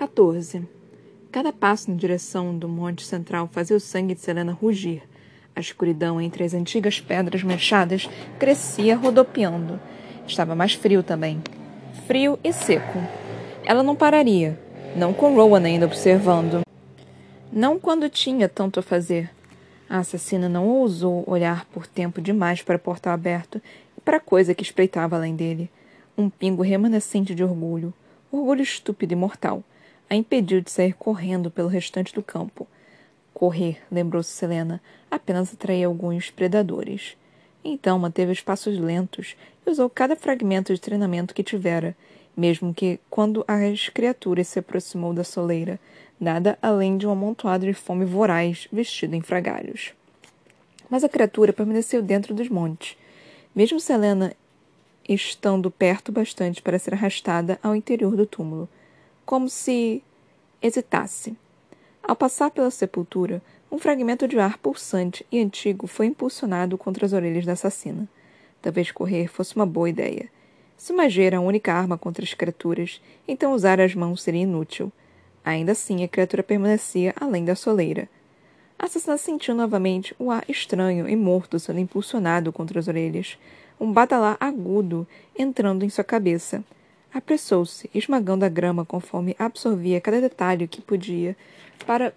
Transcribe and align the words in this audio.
14. 0.00 0.66
Cada 1.30 1.52
passo 1.52 1.90
na 1.90 1.96
direção 1.98 2.56
do 2.56 2.66
monte 2.66 3.04
central 3.04 3.46
fazia 3.52 3.76
o 3.76 3.80
sangue 3.80 4.14
de 4.14 4.22
Selena 4.22 4.50
rugir. 4.50 5.02
A 5.54 5.60
escuridão 5.60 6.18
entre 6.18 6.42
as 6.42 6.54
antigas 6.54 6.98
pedras 6.98 7.42
manchadas 7.42 8.08
crescia 8.38 8.96
rodopiando. 8.96 9.78
Estava 10.26 10.54
mais 10.54 10.72
frio 10.72 11.02
também. 11.02 11.42
Frio 12.06 12.38
e 12.42 12.50
seco. 12.50 12.98
Ela 13.62 13.82
não 13.82 13.94
pararia, 13.94 14.58
não 14.96 15.12
com 15.12 15.34
Rowan 15.34 15.64
ainda 15.64 15.84
observando. 15.84 16.62
Não 17.52 17.78
quando 17.78 18.08
tinha 18.08 18.48
tanto 18.48 18.80
a 18.80 18.82
fazer. 18.82 19.28
A 19.86 19.98
assassina 19.98 20.48
não 20.48 20.66
ousou 20.66 21.24
olhar 21.26 21.66
por 21.66 21.86
tempo 21.86 22.22
demais 22.22 22.62
para 22.62 22.76
o 22.76 22.80
portal 22.80 23.12
aberto 23.12 23.60
e 23.98 24.00
para 24.00 24.16
a 24.16 24.20
coisa 24.20 24.54
que 24.54 24.62
espreitava 24.62 25.16
além 25.16 25.36
dele. 25.36 25.70
Um 26.16 26.30
pingo 26.30 26.62
remanescente 26.62 27.34
de 27.34 27.44
orgulho, 27.44 27.92
orgulho 28.32 28.62
estúpido 28.62 29.12
e 29.12 29.16
mortal, 29.16 29.62
a 30.10 30.16
impediu 30.16 30.60
de 30.60 30.72
sair 30.72 30.92
correndo 30.92 31.52
pelo 31.52 31.68
restante 31.68 32.12
do 32.12 32.22
campo. 32.22 32.66
Correr, 33.32 33.80
lembrou-se 33.90 34.30
Selena, 34.30 34.82
apenas 35.08 35.54
atraía 35.54 35.86
alguns 35.86 36.30
predadores. 36.30 37.16
Então 37.64 37.96
manteve 37.96 38.32
os 38.32 38.40
passos 38.40 38.76
lentos 38.76 39.36
e 39.64 39.70
usou 39.70 39.88
cada 39.88 40.16
fragmento 40.16 40.74
de 40.74 40.80
treinamento 40.80 41.32
que 41.32 41.44
tivera, 41.44 41.96
mesmo 42.36 42.74
que, 42.74 42.98
quando 43.08 43.44
as 43.46 43.88
criaturas 43.88 44.48
se 44.48 44.58
aproximou 44.58 45.14
da 45.14 45.22
soleira, 45.22 45.78
nada 46.18 46.58
além 46.60 46.98
de 46.98 47.06
um 47.06 47.12
amontoado 47.12 47.64
de 47.64 47.72
fome 47.72 48.04
voraz 48.04 48.66
vestido 48.72 49.14
em 49.14 49.20
fragalhos. 49.20 49.92
Mas 50.88 51.04
a 51.04 51.08
criatura 51.08 51.52
permaneceu 51.52 52.02
dentro 52.02 52.34
dos 52.34 52.48
montes, 52.48 52.96
mesmo 53.54 53.78
Selena 53.78 54.32
estando 55.08 55.70
perto 55.70 56.10
bastante 56.10 56.60
para 56.60 56.78
ser 56.78 56.94
arrastada 56.94 57.58
ao 57.62 57.76
interior 57.76 58.16
do 58.16 58.26
túmulo, 58.26 58.68
como 59.30 59.48
se 59.48 60.02
hesitasse. 60.60 61.36
Ao 62.02 62.16
passar 62.16 62.50
pela 62.50 62.68
sepultura, 62.68 63.40
um 63.70 63.78
fragmento 63.78 64.26
de 64.26 64.40
ar 64.40 64.58
pulsante 64.58 65.24
e 65.30 65.38
antigo 65.38 65.86
foi 65.86 66.06
impulsionado 66.06 66.76
contra 66.76 67.06
as 67.06 67.12
orelhas 67.12 67.46
da 67.46 67.52
assassina. 67.52 68.08
Talvez 68.60 68.90
correr 68.90 69.28
fosse 69.28 69.54
uma 69.54 69.64
boa 69.64 69.88
ideia. 69.88 70.28
Se 70.76 70.92
magia 70.92 71.26
era 71.26 71.36
a 71.36 71.40
única 71.40 71.72
arma 71.72 71.96
contra 71.96 72.24
as 72.24 72.34
criaturas, 72.34 73.00
então 73.28 73.52
usar 73.52 73.80
as 73.80 73.94
mãos 73.94 74.20
seria 74.20 74.42
inútil. 74.42 74.90
Ainda 75.44 75.70
assim, 75.70 76.02
a 76.02 76.08
criatura 76.08 76.42
permanecia 76.42 77.14
além 77.14 77.44
da 77.44 77.54
soleira. 77.54 78.08
A 78.76 78.86
assassina 78.86 79.16
sentiu 79.16 79.54
novamente 79.54 80.12
o 80.18 80.32
ar 80.32 80.44
estranho 80.48 81.08
e 81.08 81.14
morto 81.14 81.56
sendo 81.60 81.78
impulsionado 81.78 82.52
contra 82.52 82.80
as 82.80 82.88
orelhas, 82.88 83.38
um 83.78 83.92
badalar 83.92 84.36
agudo 84.40 85.06
entrando 85.38 85.84
em 85.84 85.88
sua 85.88 86.02
cabeça. 86.02 86.64
Apressou-se, 87.12 87.90
esmagando 87.92 88.44
a 88.44 88.48
grama 88.48 88.84
conforme 88.84 89.34
absorvia 89.36 90.00
cada 90.00 90.20
detalhe 90.20 90.68
que 90.68 90.80
podia 90.80 91.36
para 91.84 92.14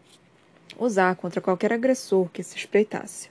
usar 0.77 1.15
contra 1.15 1.41
qualquer 1.41 1.73
agressor 1.73 2.29
que 2.29 2.43
se 2.43 2.55
espreitasse. 2.55 3.29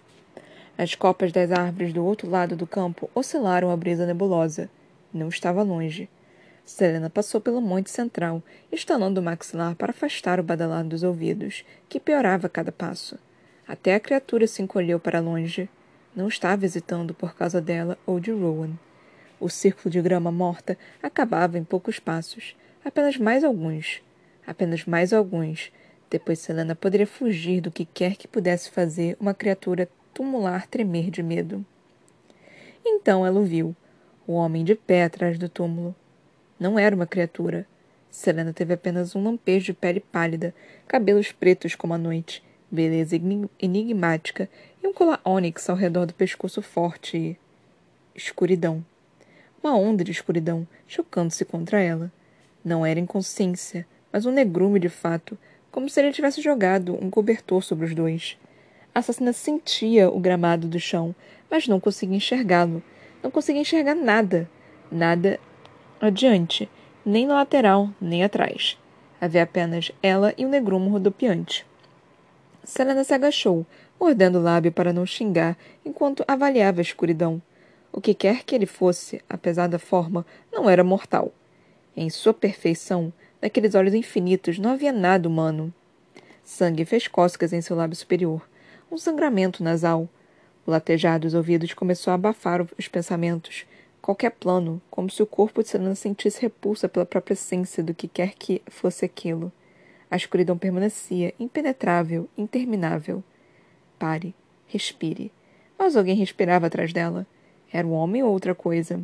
As 0.76 0.96
copas 0.96 1.30
das 1.30 1.52
árvores 1.52 1.92
do 1.92 2.04
outro 2.04 2.28
lado 2.28 2.56
do 2.56 2.66
campo 2.66 3.08
oscilaram 3.14 3.70
a 3.70 3.76
brisa 3.76 4.06
nebulosa. 4.06 4.68
Não 5.14 5.28
estava 5.28 5.62
longe. 5.62 6.08
Selena 6.64 7.10
passou 7.10 7.40
pelo 7.40 7.60
monte 7.60 7.90
central, 7.90 8.42
estalando 8.70 9.20
o 9.20 9.22
maxilar 9.22 9.76
para 9.76 9.90
afastar 9.90 10.40
o 10.40 10.42
badalar 10.42 10.84
dos 10.84 11.02
ouvidos, 11.02 11.64
que 11.88 12.00
piorava 12.00 12.46
a 12.46 12.50
cada 12.50 12.72
passo. 12.72 13.18
Até 13.68 13.94
a 13.94 14.00
criatura 14.00 14.46
se 14.46 14.62
encolheu 14.62 14.98
para 14.98 15.20
longe. 15.20 15.68
Não 16.14 16.26
estava 16.26 16.64
hesitando 16.64 17.14
por 17.14 17.34
causa 17.34 17.60
dela 17.60 17.96
ou 18.04 18.18
de 18.18 18.32
Rowan. 18.32 18.70
O 19.42 19.48
círculo 19.48 19.90
de 19.90 20.00
grama 20.00 20.30
morta 20.30 20.78
acabava 21.02 21.58
em 21.58 21.64
poucos 21.64 21.98
passos. 21.98 22.54
Apenas 22.84 23.16
mais 23.16 23.42
alguns. 23.42 24.00
Apenas 24.46 24.84
mais 24.84 25.12
alguns. 25.12 25.72
Depois 26.08 26.38
Selena 26.38 26.76
poderia 26.76 27.08
fugir 27.08 27.60
do 27.60 27.68
que 27.68 27.84
quer 27.84 28.14
que 28.14 28.28
pudesse 28.28 28.70
fazer 28.70 29.16
uma 29.18 29.34
criatura 29.34 29.88
tumular 30.14 30.68
tremer 30.68 31.10
de 31.10 31.24
medo. 31.24 31.66
Então 32.86 33.26
ela 33.26 33.40
o 33.40 33.42
viu. 33.42 33.74
O 34.28 34.34
homem 34.34 34.62
de 34.62 34.76
pé 34.76 35.02
atrás 35.02 35.36
do 35.36 35.48
túmulo. 35.48 35.92
Não 36.56 36.78
era 36.78 36.94
uma 36.94 37.04
criatura. 37.04 37.66
Selena 38.12 38.52
teve 38.52 38.74
apenas 38.74 39.16
um 39.16 39.24
lampejo 39.24 39.66
de 39.66 39.72
pele 39.72 39.98
pálida, 39.98 40.54
cabelos 40.86 41.32
pretos 41.32 41.74
como 41.74 41.94
a 41.94 41.98
noite, 41.98 42.44
beleza 42.70 43.16
enigmática 43.58 44.48
e 44.80 44.86
um 44.86 44.92
colar 44.92 45.20
ônix 45.24 45.68
ao 45.68 45.74
redor 45.74 46.06
do 46.06 46.14
pescoço 46.14 46.62
forte 46.62 47.16
e. 47.16 47.36
escuridão. 48.14 48.84
Uma 49.62 49.76
onda 49.76 50.02
de 50.02 50.10
escuridão 50.10 50.66
chocando-se 50.88 51.44
contra 51.44 51.80
ela. 51.80 52.10
Não 52.64 52.84
era 52.84 52.98
inconsciência, 52.98 53.86
mas 54.12 54.26
um 54.26 54.32
negrume 54.32 54.80
de 54.80 54.88
fato, 54.88 55.38
como 55.70 55.88
se 55.88 56.00
ele 56.00 56.12
tivesse 56.12 56.42
jogado 56.42 56.98
um 57.00 57.08
cobertor 57.08 57.62
sobre 57.62 57.86
os 57.86 57.94
dois. 57.94 58.36
A 58.92 58.98
assassina 58.98 59.32
sentia 59.32 60.10
o 60.10 60.18
gramado 60.18 60.66
do 60.66 60.80
chão, 60.80 61.14
mas 61.48 61.68
não 61.68 61.78
conseguia 61.78 62.16
enxergá-lo. 62.16 62.82
Não 63.22 63.30
conseguia 63.30 63.62
enxergar 63.62 63.94
nada. 63.94 64.50
Nada 64.90 65.38
adiante, 66.00 66.68
nem 67.06 67.24
na 67.24 67.34
lateral, 67.34 67.88
nem 68.00 68.24
atrás. 68.24 68.76
Havia 69.20 69.44
apenas 69.44 69.92
ela 70.02 70.34
e 70.36 70.44
o 70.44 70.48
um 70.48 70.50
negrumo 70.50 70.90
rodopiante. 70.90 71.64
Selena 72.64 73.04
se 73.04 73.14
agachou, 73.14 73.64
mordendo 73.98 74.38
o 74.38 74.42
lábio 74.42 74.72
para 74.72 74.92
não 74.92 75.06
xingar, 75.06 75.56
enquanto 75.84 76.24
avaliava 76.26 76.80
a 76.80 76.82
escuridão. 76.82 77.40
O 77.92 78.00
que 78.00 78.14
quer 78.14 78.42
que 78.42 78.54
ele 78.54 78.64
fosse, 78.64 79.20
apesar 79.28 79.66
da 79.66 79.78
forma, 79.78 80.24
não 80.50 80.68
era 80.68 80.82
mortal. 80.82 81.30
Em 81.94 82.08
sua 82.08 82.32
perfeição, 82.32 83.12
naqueles 83.40 83.74
olhos 83.74 83.92
infinitos, 83.92 84.58
não 84.58 84.70
havia 84.70 84.92
nada 84.92 85.28
humano. 85.28 85.72
Sangue 86.42 86.86
fez 86.86 87.06
cócegas 87.06 87.52
em 87.52 87.60
seu 87.60 87.76
lábio 87.76 87.94
superior, 87.94 88.48
um 88.90 88.96
sangramento 88.96 89.62
nasal. 89.62 90.08
O 90.66 90.70
latejar 90.70 91.20
dos 91.20 91.34
ouvidos 91.34 91.74
começou 91.74 92.10
a 92.10 92.14
abafar 92.14 92.66
os 92.78 92.88
pensamentos, 92.88 93.66
qualquer 94.00 94.30
plano, 94.30 94.80
como 94.90 95.10
se 95.10 95.22
o 95.22 95.26
corpo 95.26 95.62
de 95.62 95.68
Selena 95.68 95.94
sentisse 95.94 96.40
repulsa 96.40 96.88
pela 96.88 97.04
própria 97.04 97.34
essência 97.34 97.82
do 97.82 97.94
que 97.94 98.08
quer 98.08 98.34
que 98.34 98.62
fosse 98.68 99.04
aquilo. 99.04 99.52
A 100.10 100.16
escuridão 100.16 100.56
permanecia, 100.56 101.34
impenetrável, 101.38 102.28
interminável. 102.36 103.22
Pare. 103.98 104.34
Respire. 104.66 105.30
Mas 105.78 105.96
alguém 105.96 106.16
respirava 106.16 106.66
atrás 106.66 106.92
dela. 106.92 107.26
Era 107.72 107.86
um 107.86 107.92
homem 107.92 108.22
ou 108.22 108.30
outra 108.30 108.54
coisa? 108.54 109.00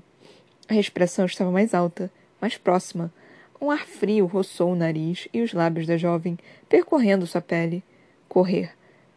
A 0.68 0.74
respiração 0.74 1.24
estava 1.24 1.50
mais 1.50 1.72
alta, 1.72 2.10
mais 2.40 2.58
próxima. 2.58 3.12
Um 3.60 3.70
ar 3.70 3.86
frio 3.86 4.26
roçou 4.26 4.72
o 4.72 4.76
nariz 4.76 5.26
e 5.32 5.40
os 5.40 5.52
lábios 5.52 5.86
da 5.86 5.96
jovem, 5.96 6.38
percorrendo 6.68 7.26
sua 7.26 7.40
pele. 7.40 7.82
Correr. 8.28 8.72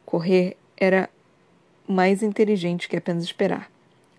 Correr 0.06 0.56
era 0.78 1.09
mais 1.88 2.23
inteligente 2.23 2.88
que 2.88 2.95
apenas 2.95 3.23
esperar. 3.23 3.69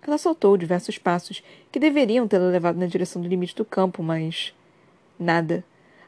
Ela 0.07 0.19
saltou 0.19 0.57
diversos 0.57 0.99
passos 0.99 1.43
que 1.71 1.79
deveriam 1.79 2.29
tê-la 2.29 2.49
levado 2.49 2.79
na 2.79 2.87
direção 2.87 3.23
do 3.23 3.29
limite 3.29 3.57
do 3.57 3.65
campo, 3.65 4.03
mas. 4.03 4.53
Nada. 5.19 5.65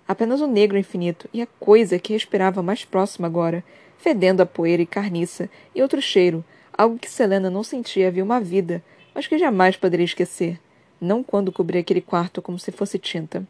Apenas 0.06 0.40
o 0.40 0.46
negro 0.46 0.76
infinito 0.76 1.28
e 1.32 1.40
a 1.40 1.46
coisa 1.58 1.98
que 1.98 2.12
respirava 2.12 2.62
mais 2.62 2.84
próxima 2.84 3.26
agora, 3.26 3.64
fedendo 3.96 4.42
a 4.42 4.46
poeira 4.46 4.82
e 4.82 4.86
carniça, 4.86 5.48
e 5.74 5.80
outro 5.80 6.02
cheiro, 6.02 6.44
algo 6.76 6.98
que 6.98 7.10
Selena 7.10 7.48
não 7.48 7.62
sentia 7.62 8.08
havia 8.08 8.22
uma 8.22 8.40
vida, 8.40 8.82
mas 9.14 9.26
que 9.26 9.38
jamais 9.38 9.76
poderia 9.76 10.04
esquecer. 10.04 10.60
Não 11.00 11.22
quando 11.22 11.52
cobria 11.52 11.80
aquele 11.80 12.00
quarto 12.00 12.42
como 12.42 12.58
se 12.58 12.72
fosse 12.72 12.98
tinta. 12.98 13.46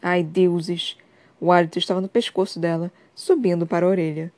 Ai, 0.00 0.22
deuses! 0.22 0.96
O 1.40 1.50
hálito 1.52 1.78
estava 1.78 2.00
no 2.00 2.08
pescoço 2.08 2.58
dela, 2.58 2.90
subindo 3.14 3.66
para 3.66 3.84
a 3.84 3.88
orelha. 3.88 4.32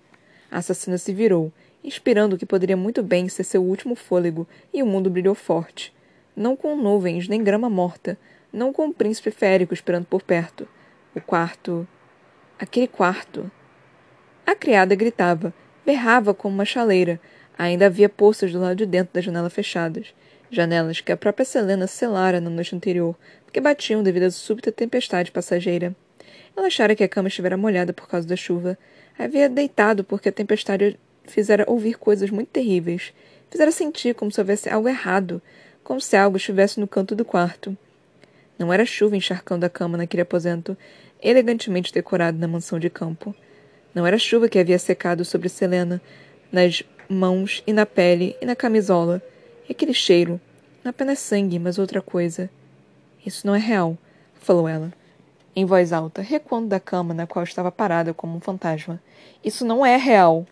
A 0.50 0.58
assassina 0.58 0.98
se 0.98 1.12
virou 1.12 1.52
inspirando 1.82 2.36
o 2.36 2.38
que 2.38 2.46
poderia 2.46 2.76
muito 2.76 3.02
bem 3.02 3.28
ser 3.28 3.44
seu 3.44 3.62
último 3.62 3.94
fôlego, 3.94 4.46
e 4.72 4.82
o 4.82 4.86
mundo 4.86 5.10
brilhou 5.10 5.34
forte. 5.34 5.94
Não 6.34 6.56
com 6.56 6.76
nuvens 6.76 7.28
nem 7.28 7.42
grama 7.42 7.70
morta, 7.70 8.18
não 8.52 8.72
com 8.72 8.82
o 8.82 8.86
um 8.86 8.92
príncipe 8.92 9.30
férico 9.30 9.74
esperando 9.74 10.06
por 10.06 10.22
perto. 10.22 10.68
O 11.14 11.20
quarto. 11.20 11.86
Aquele 12.58 12.86
quarto. 12.86 13.50
A 14.46 14.54
criada 14.54 14.94
gritava, 14.94 15.52
berrava 15.84 16.32
como 16.34 16.54
uma 16.54 16.64
chaleira. 16.64 17.20
Ainda 17.56 17.86
havia 17.86 18.08
poças 18.08 18.52
do 18.52 18.60
lado 18.60 18.76
de 18.76 18.86
dentro 18.86 19.14
das 19.14 19.24
janelas 19.24 19.52
fechadas. 19.52 20.14
Janelas 20.50 21.00
que 21.00 21.12
a 21.12 21.16
própria 21.16 21.44
Selena 21.44 21.86
selara 21.86 22.40
na 22.40 22.48
noite 22.48 22.74
anterior, 22.74 23.14
porque 23.44 23.60
batiam 23.60 24.02
devido 24.02 24.24
à 24.24 24.30
súbita 24.30 24.72
tempestade 24.72 25.30
passageira. 25.30 25.94
Ela 26.56 26.66
achara 26.66 26.96
que 26.96 27.04
a 27.04 27.08
cama 27.08 27.28
estivera 27.28 27.56
molhada 27.56 27.92
por 27.92 28.08
causa 28.08 28.26
da 28.26 28.34
chuva. 28.34 28.76
Havia 29.18 29.48
deitado 29.48 30.02
porque 30.02 30.28
a 30.28 30.32
tempestade 30.32 30.98
fizera 31.24 31.64
ouvir 31.68 31.98
coisas 31.98 32.30
muito 32.30 32.48
terríveis. 32.48 33.12
Fizera 33.50 33.70
sentir 33.70 34.14
como 34.14 34.30
se 34.30 34.40
houvesse 34.40 34.68
algo 34.68 34.88
errado, 34.88 35.40
como 35.84 36.00
se 36.00 36.16
algo 36.16 36.36
estivesse 36.36 36.80
no 36.80 36.88
canto 36.88 37.14
do 37.14 37.24
quarto. 37.24 37.76
Não 38.58 38.72
era 38.72 38.84
chuva 38.84 39.16
encharcando 39.16 39.64
a 39.64 39.70
cama 39.70 39.96
naquele 39.96 40.22
aposento, 40.22 40.76
elegantemente 41.22 41.92
decorado 41.92 42.38
na 42.38 42.48
mansão 42.48 42.78
de 42.78 42.90
campo. 42.90 43.34
Não 43.94 44.06
era 44.06 44.18
chuva 44.18 44.48
que 44.48 44.58
havia 44.58 44.78
secado 44.78 45.24
sobre 45.24 45.48
Selena, 45.48 46.02
nas 46.50 46.82
mãos 47.08 47.62
e 47.66 47.72
na 47.72 47.86
pele 47.86 48.36
e 48.40 48.46
na 48.46 48.56
camisola. 48.56 49.22
E 49.68 49.72
aquele 49.72 49.92
cheiro, 49.92 50.40
não 50.82 50.90
apenas 50.90 51.18
sangue, 51.18 51.58
mas 51.58 51.78
outra 51.78 52.00
coisa. 52.00 52.48
Isso 53.24 53.46
não 53.46 53.54
é 53.54 53.58
real, 53.58 53.98
falou 54.40 54.66
ela. 54.66 54.92
em 55.54 55.64
voz 55.64 55.92
alta, 55.92 56.22
recuando 56.22 56.68
da 56.68 56.78
cama 56.78 57.12
na 57.12 57.26
qual 57.26 57.42
estava 57.42 57.70
parada 57.70 58.14
como 58.14 58.36
um 58.36 58.40
fantasma. 58.40 59.02
Isso 59.44 59.64
não 59.64 59.84
é 59.84 59.96
real. 59.96 60.46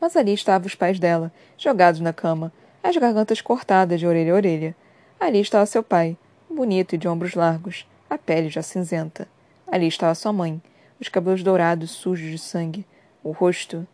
Mas 0.00 0.14
ali 0.14 0.34
estavam 0.34 0.66
os 0.66 0.74
pais 0.74 0.98
dela, 0.98 1.32
jogados 1.56 2.00
na 2.00 2.12
cama, 2.12 2.52
as 2.82 2.96
gargantas 2.96 3.40
cortadas 3.40 3.98
de 3.98 4.06
orelha 4.06 4.32
a 4.32 4.36
orelha. 4.36 4.76
Ali 5.18 5.40
estava 5.40 5.66
seu 5.66 5.82
pai, 5.82 6.16
bonito 6.48 6.94
e 6.94 6.98
de 6.98 7.08
ombros 7.08 7.34
largos, 7.34 7.86
a 8.08 8.16
pele 8.16 8.48
já 8.48 8.62
cinzenta. 8.62 9.26
Ali 9.66 9.86
estava 9.86 10.14
sua 10.14 10.32
mãe, 10.32 10.62
os 11.00 11.08
cabelos 11.08 11.42
dourados 11.42 11.90
sujos 11.90 12.30
de 12.30 12.38
sangue, 12.38 12.86
o 13.24 13.32
rosto. 13.32 13.86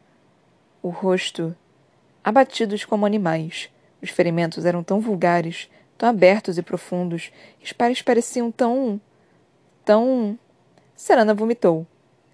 o 0.82 0.88
rosto. 0.88 1.56
abatidos 2.22 2.84
como 2.84 3.06
animais. 3.06 3.70
Os 4.02 4.10
ferimentos 4.10 4.64
eram 4.64 4.82
tão 4.82 5.00
vulgares, 5.00 5.68
tão 5.96 6.08
abertos 6.08 6.58
e 6.58 6.62
profundos, 6.62 7.30
os 7.62 7.72
pais 7.72 8.02
pareciam 8.02 8.50
tão. 8.50 9.00
tão. 9.84 10.38
Serana 10.94 11.34
vomitou. 11.34 11.86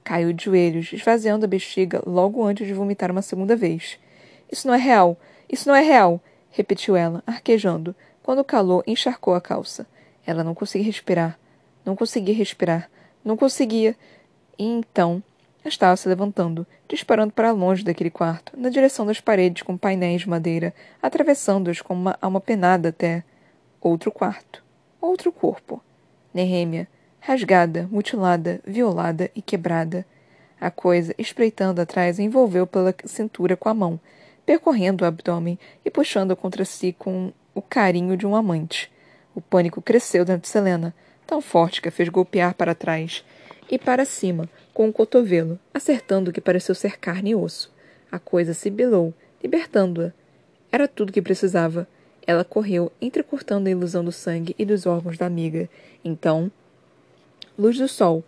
Caiu 0.05 0.32
de 0.32 0.44
joelhos, 0.44 0.93
esvaziando 0.93 1.44
a 1.44 1.49
bexiga 1.49 2.03
logo 2.05 2.44
antes 2.44 2.67
de 2.67 2.75
vomitar 2.75 3.11
uma 3.11 3.23
segunda 3.23 3.55
vez. 3.55 3.99
Isso 4.50 4.67
não 4.67 4.75
é 4.75 4.79
real! 4.79 5.17
Isso 5.50 5.69
não 5.69 5.75
é 5.75 5.82
real! 5.82 6.20
repetiu 6.50 6.94
ela, 6.94 7.23
arquejando, 7.26 7.97
quando 8.23 8.41
o 8.41 8.44
calor 8.44 8.85
encharcou 8.87 9.35
a 9.35 9.41
calça. 9.41 9.87
Ela 10.26 10.44
não 10.44 10.55
conseguia 10.55 10.87
respirar. 10.87 11.38
Não 11.85 11.97
conseguia 11.97 12.35
respirar. 12.35 12.91
Não 13.25 13.37
conseguia. 13.37 13.97
E 14.58 14.65
então 14.65 15.23
estava 15.69 15.97
se 15.97 16.09
levantando, 16.09 16.67
disparando 16.88 17.32
para 17.32 17.53
longe 17.53 17.85
daquele 17.85 18.11
quarto, 18.11 18.53
na 18.56 18.69
direção 18.69 19.06
das 19.06 19.20
paredes 19.20 19.62
com 19.62 19.76
painéis 19.76 20.23
de 20.23 20.29
madeira, 20.29 20.75
atravessando-as 21.00 21.81
com 21.81 21.94
uma 21.94 22.19
alma 22.20 22.41
penada 22.41 22.88
até 22.88 23.23
outro 23.81 24.11
quarto, 24.11 24.62
outro 25.00 25.31
corpo. 25.31 25.82
Nehêmia, 26.35 26.88
rasgada, 27.20 27.88
mutilada, 27.91 28.61
violada 28.67 29.31
e 29.35 29.43
quebrada. 29.43 30.05
A 30.61 30.70
coisa, 30.70 31.14
espreitando 31.19 31.81
atrás, 31.81 32.19
envolveu 32.19 32.67
pela 32.67 32.94
cintura 33.05 33.56
com 33.56 33.69
a 33.69 33.75
mão, 33.75 34.00
percorrendo 34.44 35.05
o 35.05 35.06
abdômen 35.06 35.58
e 35.85 35.91
puxando 35.91 36.37
contra 36.37 36.65
si 36.65 36.93
com 36.93 37.32
o 37.55 37.62
carinho 37.62 38.17
de 38.17 38.26
um 38.26 38.35
amante. 38.35 38.91
O 39.35 39.41
pânico 39.41 39.81
cresceu 39.81 40.25
dentro 40.25 40.43
de 40.43 40.49
Selena, 40.49 40.94
tão 41.26 41.41
forte 41.41 41.81
que 41.81 41.88
a 41.88 41.93
fez 41.93 42.08
golpear 42.08 42.55
para 42.55 42.75
trás 42.75 43.25
e 43.70 43.79
para 43.79 44.05
cima, 44.05 44.49
com 44.72 44.88
o 44.88 44.92
cotovelo, 44.92 45.58
acertando 45.72 46.30
o 46.30 46.32
que 46.32 46.40
pareceu 46.40 46.74
ser 46.74 46.98
carne 46.98 47.30
e 47.30 47.34
osso. 47.34 47.72
A 48.10 48.19
coisa 48.19 48.54
sibilou, 48.54 49.12
libertando-a. 49.42 50.12
Era 50.70 50.88
tudo 50.88 51.12
que 51.12 51.20
precisava. 51.20 51.86
Ela 52.26 52.44
correu, 52.44 52.92
entrecortando 53.00 53.69
a 53.69 53.72
ilusão 53.72 54.04
do 54.04 54.12
sangue 54.12 54.54
e 54.58 54.64
dos 54.64 54.86
órgãos 54.86 55.19
da 55.19 55.26
amiga. 55.26 55.69
Então, 56.04 56.50
luz 57.58 57.76
do 57.76 57.88
sol, 57.88 58.24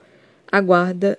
aguarda, 0.50 1.18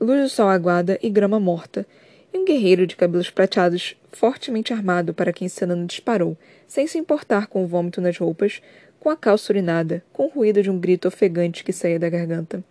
luz 0.00 0.22
do 0.22 0.28
sol 0.28 0.48
aguada 0.48 0.98
e 1.02 1.08
grama 1.08 1.38
morta, 1.40 1.86
e 2.32 2.38
um 2.38 2.44
guerreiro 2.44 2.86
de 2.86 2.96
cabelos 2.96 3.30
prateados, 3.30 3.96
fortemente 4.10 4.72
armado 4.72 5.14
para 5.14 5.32
quem 5.32 5.48
Senano 5.48 5.86
disparou, 5.86 6.36
sem 6.66 6.86
se 6.86 6.98
importar 6.98 7.46
com 7.46 7.62
o 7.62 7.66
vômito 7.66 8.00
nas 8.00 8.18
roupas, 8.18 8.60
com 8.98 9.08
a 9.08 9.16
calça 9.16 9.52
urinada, 9.52 10.02
com 10.12 10.24
o 10.24 10.28
ruído 10.28 10.62
de 10.62 10.70
um 10.70 10.78
grito 10.78 11.06
ofegante 11.06 11.62
que 11.62 11.72
saía 11.72 11.98
da 11.98 12.08
garganta. 12.08 12.64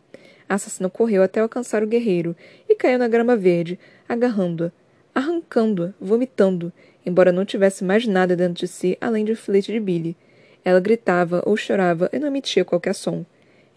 A 0.54 0.56
assassina 0.56 0.88
correu 0.88 1.24
até 1.24 1.40
alcançar 1.40 1.82
o 1.82 1.88
guerreiro 1.88 2.36
e 2.70 2.76
caiu 2.76 3.00
na 3.00 3.08
grama 3.08 3.36
verde, 3.36 3.80
agarrando-a, 4.08 4.72
arrancando-a, 5.12 5.96
vomitando, 6.00 6.72
embora 7.04 7.32
não 7.32 7.44
tivesse 7.44 7.84
mais 7.84 8.06
nada 8.06 8.36
dentro 8.36 8.60
de 8.60 8.68
si 8.68 8.96
além 9.02 9.26
de 9.26 9.32
um 9.32 9.36
filete 9.36 9.72
de 9.72 9.80
bile. 9.80 10.16
Ela 10.64 10.80
gritava 10.80 11.42
ou 11.44 11.58
chorava 11.58 12.08
e 12.14 12.20
não 12.20 12.28
emitia 12.28 12.64
qualquer 12.64 12.94
som. 12.94 13.26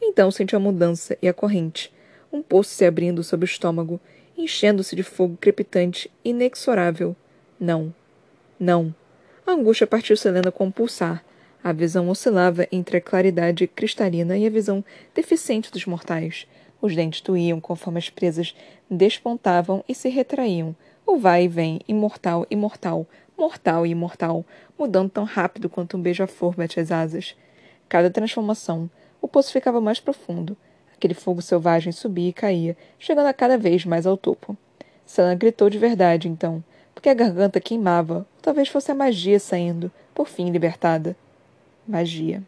Então 0.03 0.31
sentiu 0.31 0.59
a 0.59 0.61
mudança 0.61 1.17
e 1.23 1.27
a 1.27 1.33
corrente, 1.33 1.91
um 2.31 2.43
poço 2.43 2.75
se 2.75 2.85
abrindo 2.85 3.25
sob 3.25 3.45
o 3.45 3.47
estômago, 3.47 3.99
enchendo-se 4.37 4.95
de 4.95 5.03
fogo 5.03 5.39
crepitante, 5.41 6.11
inexorável. 6.23 7.17
Não. 7.59 7.91
Não. 8.61 8.95
A 9.47 9.53
angústia 9.53 9.87
partiu 9.87 10.15
Selena 10.15 10.53
com 10.53 10.67
um 10.67 10.71
pulsar. 10.71 11.25
A 11.65 11.73
visão 11.73 12.11
oscilava 12.11 12.69
entre 12.71 12.99
a 12.99 13.01
claridade 13.01 13.67
cristalina 13.67 14.37
e 14.37 14.47
a 14.47 14.51
visão 14.51 14.85
deficiente 15.15 15.73
dos 15.73 15.87
mortais. 15.87 16.47
Os 16.81 16.95
dentes 16.95 17.21
doíam 17.21 17.61
conforme 17.61 17.99
as 17.99 18.11
presas 18.11 18.55
despontavam 18.91 19.83
e 19.89 19.95
se 19.95 20.09
retraíam. 20.09 20.75
O 21.07 21.19
vai 21.19 21.45
e 21.45 21.49
vem, 21.49 21.81
imortal, 21.87 22.47
imortal, 22.51 23.07
mortal 23.37 23.87
e 23.87 23.91
imortal, 23.91 24.45
mudando 24.79 25.11
tão 25.11 25.25
rápido 25.25 25.69
quanto 25.69 25.97
um 25.97 26.01
beija-flor 26.01 26.55
bate 26.57 26.81
as 26.81 26.91
asas. 26.91 27.37
Cada 27.89 28.11
transformação, 28.11 28.91
o 29.21 29.29
poço 29.29 29.53
ficava 29.53 29.81
mais 29.81 30.01
profundo. 30.01 30.57
Aquele 30.97 31.15
fogo 31.15 31.43
selvagem 31.43 31.93
subia 31.93 32.31
e 32.31 32.33
caía, 32.33 32.77
chegando 32.99 33.27
a 33.27 33.33
cada 33.33 33.59
vez 33.59 33.85
mais 33.85 34.07
ao 34.07 34.17
topo. 34.17 34.57
Sana 35.05 35.35
gritou 35.35 35.71
de 35.71 35.79
verdade, 35.79 36.29
então, 36.29 36.65
porque 36.95 37.09
a 37.09 37.15
garganta 37.15 37.61
queimava, 37.61 38.19
ou 38.19 38.27
talvez 38.43 38.69
fosse 38.69 38.91
a 38.91 38.95
magia 38.95 39.39
saindo, 39.39 39.91
por 40.15 40.27
fim 40.27 40.51
libertada. 40.51 41.15
Magia. 41.87 42.43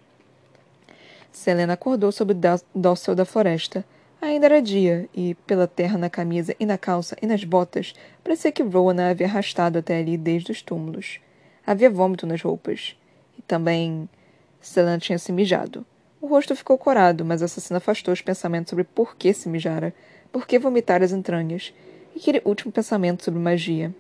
Selena 1.31 1.75
acordou 1.75 2.11
sob 2.11 2.33
o 2.33 2.37
dócil 2.75 3.15
da 3.15 3.25
floresta. 3.25 3.85
Ainda 4.21 4.47
era 4.47 4.61
dia, 4.61 5.09
e, 5.15 5.35
pela 5.47 5.69
terra 5.69 5.97
na 5.97 6.11
camisa 6.11 6.55
e 6.59 6.67
na 6.67 6.77
calça 6.77 7.17
e 7.23 7.27
nas 7.27 7.45
botas, 7.45 7.95
parecia 8.25 8.51
que 8.51 8.65
Rowan 8.65 9.01
a 9.01 9.11
havia 9.11 9.29
arrastado 9.29 9.79
até 9.79 9.99
ali 9.99 10.19
desde 10.19 10.51
os 10.51 10.61
túmulos. 10.61 11.21
Havia 11.65 11.89
vômito 11.89 12.27
nas 12.27 12.43
roupas. 12.43 12.97
E 13.39 13.43
também. 13.43 14.09
Selena 14.61 14.99
tinha 14.99 15.19
se 15.19 15.31
mijado. 15.31 15.87
O 16.21 16.27
rosto 16.27 16.57
ficou 16.57 16.77
corado, 16.77 17.25
mas 17.25 17.43
a 17.43 17.45
assassina 17.45 17.79
afastou 17.79 18.13
os 18.13 18.21
pensamentos 18.21 18.71
sobre 18.71 18.83
por 18.83 19.15
que 19.17 19.33
se 19.33 19.49
mijara, 19.49 19.95
por 20.33 20.49
que 20.49 20.59
vomitar 20.59 21.01
as 21.01 21.13
entranhas, 21.13 21.73
e 22.13 22.19
aquele 22.19 22.43
último 22.45 22.73
pensamento 22.73 23.23
sobre 23.23 23.39
magia. 23.39 23.95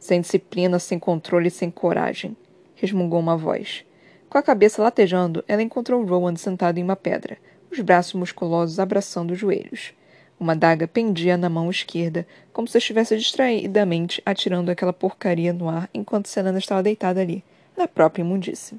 Sem 0.00 0.22
disciplina, 0.22 0.78
sem 0.78 0.98
controle, 0.98 1.50
sem 1.50 1.70
coragem, 1.70 2.34
resmungou 2.74 3.20
uma 3.20 3.36
voz. 3.36 3.84
Com 4.30 4.38
a 4.38 4.42
cabeça 4.42 4.82
latejando, 4.82 5.44
ela 5.46 5.62
encontrou 5.62 6.02
Rowan 6.02 6.36
sentado 6.36 6.78
em 6.78 6.82
uma 6.82 6.96
pedra, 6.96 7.36
os 7.70 7.80
braços 7.80 8.14
musculosos 8.14 8.78
abraçando 8.78 9.32
os 9.32 9.38
joelhos. 9.38 9.92
Uma 10.38 10.54
daga 10.54 10.86
pendia 10.86 11.36
na 11.36 11.48
mão 11.48 11.70
esquerda, 11.70 12.26
como 12.52 12.68
se 12.68 12.76
estivesse 12.76 13.16
distraidamente 13.16 14.22
atirando 14.24 14.70
aquela 14.70 14.92
porcaria 14.92 15.52
no 15.52 15.68
ar 15.68 15.88
enquanto 15.94 16.28
Selena 16.28 16.58
estava 16.58 16.82
deitada 16.82 17.20
ali, 17.20 17.42
na 17.76 17.88
própria 17.88 18.22
imundície. 18.22 18.78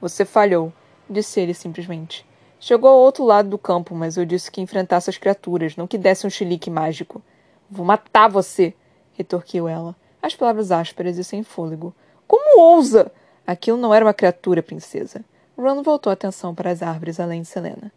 Você 0.00 0.24
falhou, 0.24 0.72
disse 1.08 1.40
ele 1.40 1.54
simplesmente. 1.54 2.26
Chegou 2.60 2.90
ao 2.90 2.98
outro 2.98 3.24
lado 3.24 3.48
do 3.48 3.58
campo, 3.58 3.94
mas 3.94 4.16
eu 4.16 4.24
disse 4.24 4.50
que 4.50 4.60
enfrentasse 4.60 5.08
as 5.08 5.16
criaturas, 5.16 5.76
não 5.76 5.86
que 5.86 5.96
desse 5.96 6.26
um 6.26 6.30
chilique 6.30 6.68
mágico. 6.68 7.22
Vou 7.70 7.86
matar 7.86 8.28
você, 8.28 8.74
retorquiu 9.14 9.68
ela, 9.68 9.94
as 10.20 10.34
palavras 10.34 10.72
ásperas 10.72 11.16
e 11.18 11.22
sem 11.22 11.44
fôlego. 11.44 11.94
Como 12.26 12.60
ousa? 12.60 13.12
Aquilo 13.46 13.78
não 13.78 13.94
era 13.94 14.04
uma 14.04 14.14
criatura, 14.14 14.62
princesa. 14.62 15.24
Ron 15.58 15.82
voltou 15.82 16.10
a 16.10 16.14
atenção 16.14 16.54
para 16.54 16.70
as 16.70 16.82
árvores 16.82 17.18
além 17.18 17.42
de 17.42 17.48
Selena. 17.48 17.90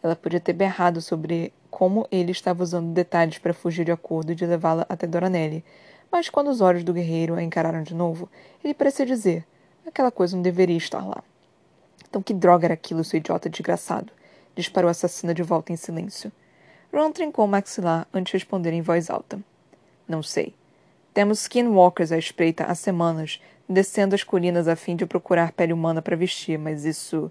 Ela 0.00 0.14
podia 0.14 0.38
ter 0.38 0.52
berrado 0.52 1.02
sobre 1.02 1.52
como 1.68 2.06
ele 2.12 2.30
estava 2.30 2.62
usando 2.62 2.92
detalhes 2.92 3.38
para 3.38 3.52
fugir 3.52 3.84
de 3.84 3.90
acordo 3.90 4.30
e 4.30 4.36
de 4.36 4.46
levá-la 4.46 4.86
até 4.88 5.04
Doranelli, 5.04 5.64
mas 6.12 6.28
quando 6.28 6.48
os 6.48 6.60
olhos 6.60 6.84
do 6.84 6.92
guerreiro 6.92 7.34
a 7.34 7.42
encararam 7.42 7.82
de 7.82 7.92
novo, 7.92 8.28
ele 8.62 8.72
parecia 8.72 9.04
dizer: 9.04 9.44
aquela 9.84 10.12
coisa 10.12 10.36
não 10.36 10.42
deveria 10.42 10.76
estar 10.76 11.04
lá. 11.04 11.24
Então 12.08 12.22
que 12.22 12.32
droga 12.32 12.68
era 12.68 12.74
aquilo, 12.74 13.02
seu 13.02 13.18
idiota 13.18 13.50
desgraçado? 13.50 14.12
Disparou 14.54 14.88
a 14.88 14.92
assassina 14.92 15.34
de 15.34 15.42
volta 15.42 15.72
em 15.72 15.76
silêncio. 15.76 16.30
Ron 16.92 17.10
trincou 17.10 17.44
o 17.44 17.48
maxilar 17.48 18.06
antes 18.14 18.30
de 18.30 18.36
responder 18.36 18.72
em 18.72 18.80
voz 18.80 19.10
alta. 19.10 19.40
Não 20.06 20.22
sei. 20.22 20.54
Temos 21.12 21.40
skinwalkers 21.40 22.12
à 22.12 22.16
espreita 22.16 22.64
há 22.64 22.74
semanas, 22.76 23.40
descendo 23.68 24.14
as 24.14 24.24
colinas 24.24 24.66
a 24.66 24.74
fim 24.74 24.96
de 24.96 25.04
procurar 25.06 25.52
pele 25.52 25.72
humana 25.72 26.00
para 26.00 26.16
vestir, 26.16 26.58
mas 26.58 26.84
isso. 26.84 27.30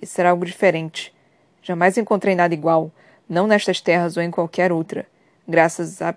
Isso 0.00 0.20
era 0.20 0.30
algo 0.30 0.44
diferente. 0.44 1.14
Jamais 1.62 1.98
encontrei 1.98 2.34
nada 2.34 2.54
igual, 2.54 2.90
não 3.28 3.46
nestas 3.46 3.80
terras 3.80 4.16
ou 4.16 4.22
em 4.22 4.30
qualquer 4.30 4.72
outra. 4.72 5.06
Graças 5.46 6.00
a 6.00 6.14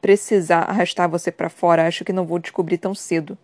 precisar 0.00 0.60
arrastar 0.60 1.08
você 1.08 1.30
para 1.30 1.48
fora, 1.48 1.86
acho 1.86 2.04
que 2.04 2.12
não 2.12 2.26
vou 2.26 2.38
descobrir 2.38 2.78
tão 2.78 2.94
cedo. 2.94 3.36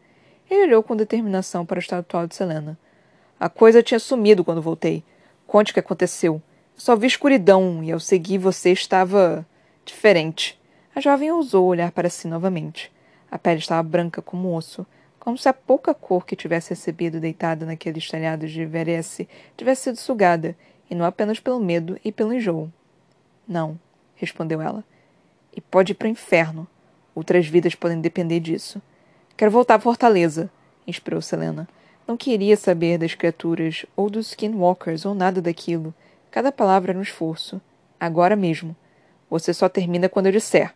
Ele 0.50 0.64
olhou 0.64 0.82
com 0.82 0.96
determinação 0.96 1.64
para 1.64 1.78
o 1.78 1.80
estado 1.80 2.00
atual 2.00 2.26
de 2.26 2.34
Selena. 2.34 2.78
A 3.38 3.48
coisa 3.48 3.82
tinha 3.82 3.98
sumido 3.98 4.44
quando 4.44 4.62
voltei. 4.62 5.02
Conte 5.46 5.70
o 5.70 5.74
que 5.74 5.80
aconteceu. 5.80 6.40
só 6.76 6.96
vi 6.96 7.06
escuridão 7.06 7.82
e 7.82 7.92
ao 7.92 8.00
seguir 8.00 8.38
você 8.38 8.72
estava. 8.72 9.46
diferente. 9.84 10.60
A 10.94 11.00
jovem 11.00 11.30
ousou 11.30 11.66
olhar 11.66 11.90
para 11.92 12.08
si 12.08 12.28
novamente. 12.28 12.90
A 13.30 13.38
pele 13.38 13.58
estava 13.58 13.82
branca 13.82 14.22
como 14.22 14.54
osso, 14.54 14.86
como 15.24 15.38
se 15.38 15.48
a 15.48 15.54
pouca 15.54 15.94
cor 15.94 16.26
que 16.26 16.36
tivesse 16.36 16.70
recebido 16.70 17.18
deitada 17.18 17.64
naqueles 17.64 18.06
telhados 18.10 18.52
de 18.52 18.66
Veresse 18.66 19.26
tivesse 19.56 19.84
sido 19.84 19.96
sugada, 19.96 20.54
e 20.90 20.94
não 20.94 21.06
apenas 21.06 21.40
pelo 21.40 21.58
medo 21.58 21.98
e 22.04 22.12
pelo 22.12 22.34
enjoo. 22.34 22.70
Não, 23.48 23.80
respondeu 24.16 24.60
ela. 24.60 24.84
E 25.56 25.62
pode 25.62 25.92
ir 25.92 25.94
para 25.94 26.08
o 26.08 26.10
inferno. 26.10 26.68
Outras 27.14 27.46
vidas 27.46 27.74
podem 27.74 28.02
depender 28.02 28.38
disso. 28.38 28.82
Quero 29.34 29.50
voltar 29.50 29.76
à 29.76 29.80
fortaleza, 29.80 30.50
inspirou 30.86 31.22
Selena. 31.22 31.66
Não 32.06 32.18
queria 32.18 32.54
saber 32.54 32.98
das 32.98 33.14
criaturas, 33.14 33.86
ou 33.96 34.10
dos 34.10 34.28
skinwalkers, 34.28 35.06
ou 35.06 35.14
nada 35.14 35.40
daquilo. 35.40 35.94
Cada 36.30 36.52
palavra 36.52 36.92
era 36.92 36.98
um 36.98 37.02
esforço. 37.02 37.62
Agora 37.98 38.36
mesmo. 38.36 38.76
Você 39.30 39.54
só 39.54 39.70
termina 39.70 40.06
quando 40.06 40.26
eu 40.26 40.32
disser. 40.32 40.74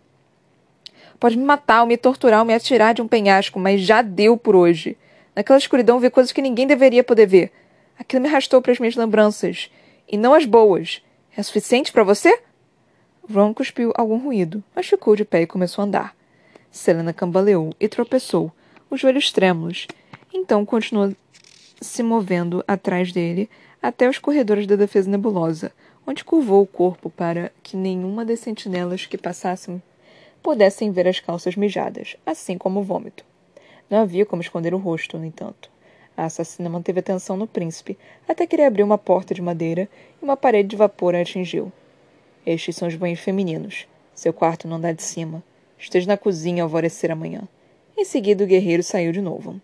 Pode 1.20 1.36
me 1.36 1.44
matar, 1.44 1.82
ou 1.82 1.86
me 1.86 1.96
torturar, 1.96 2.40
ou 2.40 2.44
me 2.44 2.54
atirar 2.54 2.94
de 2.94 3.02
um 3.02 3.08
penhasco, 3.08 3.58
mas 3.58 3.80
já 3.80 4.02
deu 4.02 4.36
por 4.36 4.54
hoje. 4.54 4.96
Naquela 5.34 5.58
escuridão 5.58 5.98
vi 5.98 6.10
coisas 6.10 6.32
que 6.32 6.42
ninguém 6.42 6.66
deveria 6.66 7.02
poder 7.02 7.26
ver. 7.26 7.52
Aquilo 7.98 8.22
me 8.22 8.28
arrastou 8.28 8.62
para 8.62 8.72
as 8.72 8.78
minhas 8.78 8.94
lembranças. 8.94 9.70
E 10.08 10.16
não 10.16 10.32
as 10.32 10.44
boas. 10.44 11.02
É 11.36 11.42
suficiente 11.42 11.92
para 11.92 12.04
você? 12.04 12.40
Ron 13.30 13.52
cuspiu 13.52 13.92
algum 13.96 14.18
ruído, 14.18 14.62
mas 14.74 14.86
ficou 14.86 15.14
de 15.14 15.24
pé 15.24 15.42
e 15.42 15.46
começou 15.46 15.82
a 15.82 15.86
andar. 15.86 16.16
Selena 16.70 17.12
cambaleou 17.12 17.74
e 17.78 17.88
tropeçou, 17.88 18.52
os 18.88 19.00
joelhos 19.00 19.32
trêmulos. 19.32 19.86
Então 20.32 20.64
continuou 20.64 21.14
se 21.80 22.02
movendo 22.02 22.64
atrás 22.66 23.12
dele 23.12 23.50
até 23.82 24.08
os 24.08 24.18
corredores 24.18 24.66
da 24.66 24.76
defesa 24.76 25.10
nebulosa, 25.10 25.72
onde 26.06 26.24
curvou 26.24 26.62
o 26.62 26.66
corpo 26.66 27.10
para 27.10 27.52
que 27.62 27.76
nenhuma 27.76 28.24
das 28.24 28.40
sentinelas 28.40 29.06
que 29.06 29.18
passassem 29.18 29.82
pudessem 30.48 30.90
ver 30.90 31.06
as 31.06 31.20
calças 31.20 31.56
mijadas, 31.56 32.16
assim 32.24 32.56
como 32.56 32.80
o 32.80 32.82
vômito. 32.82 33.22
Não 33.90 33.98
havia 33.98 34.24
como 34.24 34.40
esconder 34.40 34.72
o 34.72 34.78
rosto, 34.78 35.18
no 35.18 35.26
entanto. 35.26 35.70
A 36.16 36.24
assassina 36.24 36.70
manteve 36.70 37.00
atenção 37.00 37.36
no 37.36 37.46
príncipe 37.46 37.98
até 38.26 38.46
que 38.46 38.56
ele 38.56 38.64
abriu 38.64 38.86
uma 38.86 38.96
porta 38.96 39.34
de 39.34 39.42
madeira 39.42 39.86
e 40.18 40.24
uma 40.24 40.38
parede 40.38 40.70
de 40.70 40.76
vapor 40.76 41.14
a 41.14 41.20
atingiu. 41.20 41.70
Estes 42.46 42.76
são 42.76 42.88
os 42.88 42.94
banhos 42.94 43.20
femininos. 43.20 43.86
Seu 44.14 44.32
quarto 44.32 44.66
no 44.66 44.76
andar 44.76 44.94
de 44.94 45.02
cima. 45.02 45.44
Esteja 45.78 46.06
na 46.06 46.16
cozinha 46.16 46.62
ao 46.62 46.66
alvorecer 46.66 47.10
amanhã. 47.10 47.42
Em 47.94 48.06
seguida, 48.06 48.42
o 48.42 48.46
guerreiro 48.46 48.82
saiu 48.82 49.12
de 49.12 49.20
novo. 49.20 49.60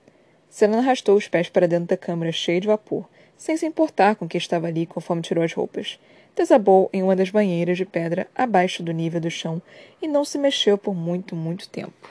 Selena 0.54 0.78
arrastou 0.78 1.16
os 1.16 1.26
pés 1.26 1.48
para 1.48 1.66
dentro 1.66 1.88
da 1.88 1.96
câmara 1.96 2.30
cheia 2.30 2.60
de 2.60 2.68
vapor, 2.68 3.04
sem 3.36 3.56
se 3.56 3.66
importar 3.66 4.14
com 4.14 4.24
o 4.24 4.28
que 4.28 4.38
estava 4.38 4.68
ali 4.68 4.86
conforme 4.86 5.20
tirou 5.20 5.42
as 5.42 5.52
roupas. 5.52 5.98
Desabou 6.36 6.88
em 6.92 7.02
uma 7.02 7.16
das 7.16 7.28
banheiras 7.28 7.76
de 7.76 7.84
pedra 7.84 8.28
abaixo 8.32 8.80
do 8.80 8.92
nível 8.92 9.20
do 9.20 9.28
chão 9.28 9.60
e 10.00 10.06
não 10.06 10.24
se 10.24 10.38
mexeu 10.38 10.78
por 10.78 10.94
muito, 10.94 11.34
muito 11.34 11.68
tempo. 11.68 12.08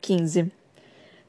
15. 0.00 0.50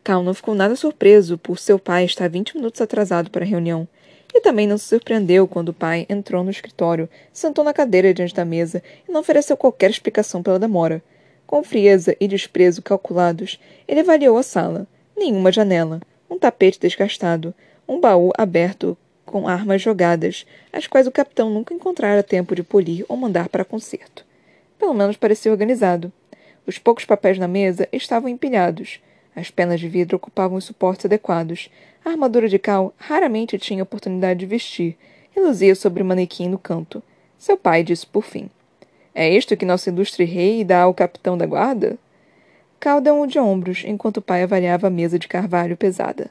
Cal 0.02 0.24
não 0.24 0.34
ficou 0.34 0.56
nada 0.56 0.78
surpreso 0.78 1.38
por 1.38 1.60
seu 1.60 1.78
pai 1.78 2.06
estar 2.06 2.30
20 2.30 2.56
minutos 2.56 2.80
atrasado 2.80 3.30
para 3.30 3.44
a 3.44 3.48
reunião. 3.48 3.86
E 4.34 4.40
também 4.40 4.66
não 4.66 4.78
se 4.78 4.86
surpreendeu 4.86 5.46
quando 5.46 5.70
o 5.70 5.74
pai 5.74 6.06
entrou 6.08 6.42
no 6.42 6.52
escritório, 6.52 7.10
sentou 7.34 7.66
na 7.66 7.74
cadeira 7.74 8.14
diante 8.14 8.34
da 8.34 8.46
mesa 8.46 8.82
e 9.06 9.12
não 9.12 9.20
ofereceu 9.20 9.58
qualquer 9.58 9.90
explicação 9.90 10.42
pela 10.42 10.58
demora. 10.58 11.04
Com 11.48 11.64
frieza 11.64 12.14
e 12.20 12.28
desprezo 12.28 12.82
calculados, 12.82 13.58
ele 13.88 14.02
avaliou 14.02 14.38
a 14.38 14.44
sala. 14.44 14.86
Nenhuma 15.16 15.50
janela, 15.50 16.02
um 16.30 16.38
tapete 16.38 16.78
desgastado, 16.78 17.56
um 17.88 18.02
baú 18.02 18.34
aberto 18.38 18.98
com 19.26 19.48
armas 19.48 19.82
jogadas, 19.82 20.46
as 20.74 20.88
quais 20.88 21.08
o 21.08 21.12
capitão 21.12 21.50
nunca 21.50 21.74
encontrara 21.74 22.22
tempo 22.22 22.54
de 22.54 22.64
polir 22.64 23.06
ou 23.08 23.16
mandar 23.16 23.48
para 23.48 23.64
conserto. 23.64 24.26
Pelo 24.78 24.94
menos 24.94 25.16
parecia 25.16 25.52
organizado. 25.52 26.12
Os 26.66 26.78
poucos 26.78 27.06
papéis 27.06 27.40
na 27.40 27.48
mesa 27.48 27.88
estavam 27.94 28.30
empilhados. 28.30 29.00
As 29.34 29.50
penas 29.50 29.80
de 29.80 29.88
vidro 29.88 30.18
ocupavam 30.18 30.58
os 30.58 30.66
suportes 30.66 31.06
adequados. 31.06 31.70
A 32.04 32.10
armadura 32.10 32.50
de 32.50 32.60
cal 32.60 32.94
raramente 32.98 33.58
tinha 33.58 33.84
oportunidade 33.84 34.42
de 34.42 34.46
vestir 34.46 34.98
e 35.34 35.40
luzia 35.40 35.76
sobre 35.76 36.04
o 36.04 36.06
manequim 36.06 36.50
no 36.50 36.60
canto. 36.60 37.02
Seu 37.38 37.56
pai 37.56 37.84
disse 37.84 38.06
por 38.06 38.24
fim. 38.24 38.50
É 39.20 39.28
isto 39.28 39.58
que 39.58 39.66
nosso 39.66 39.90
ilustre 39.90 40.26
rei 40.26 40.64
dá 40.64 40.84
ao 40.84 40.94
capitão 40.94 41.36
da 41.36 41.48
guarda? 41.48 41.98
Cal 42.80 43.02
deu 43.02 43.26
de 43.26 43.40
ombros 43.40 43.84
enquanto 43.84 44.18
o 44.18 44.22
pai 44.22 44.44
avaliava 44.44 44.86
a 44.86 44.92
mesa 44.92 45.18
de 45.18 45.28
carvalho 45.28 45.76
pesada. 45.76 46.30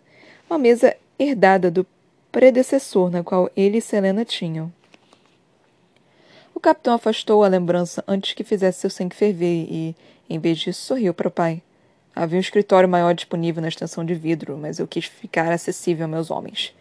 Uma 0.49 0.57
mesa 0.57 0.97
herdada 1.19 1.69
do 1.69 1.85
predecessor 2.31 3.11
na 3.11 3.25
qual 3.25 3.51
ele 3.57 3.79
e 3.79 3.83
Selena 3.83 4.25
tinham. 4.25 4.73
O 6.55 6.61
capitão 6.61 6.95
afastou 6.95 7.43
a 7.43 7.49
lembrança 7.49 8.05
antes 8.07 8.35
que 8.35 8.45
fizesse 8.45 8.83
seu 8.83 8.91
sangue 8.91 9.17
ferver 9.17 9.67
e, 9.69 9.97
em 10.31 10.39
vez 10.39 10.57
disso, 10.57 10.87
sorriu 10.87 11.13
para 11.13 11.27
o 11.27 11.33
pai. 11.33 11.61
Havia 12.15 12.37
um 12.37 12.41
escritório 12.41 12.89
maior 12.89 13.15
disponível 13.15 13.61
na 13.61 13.67
extensão 13.67 14.05
de 14.05 14.15
vidro, 14.15 14.57
mas 14.57 14.79
eu 14.79 14.87
quis 14.87 15.07
ficar 15.07 15.51
acessível 15.51 16.05
a 16.05 16.09
meus 16.09 16.31
homens. 16.31 16.73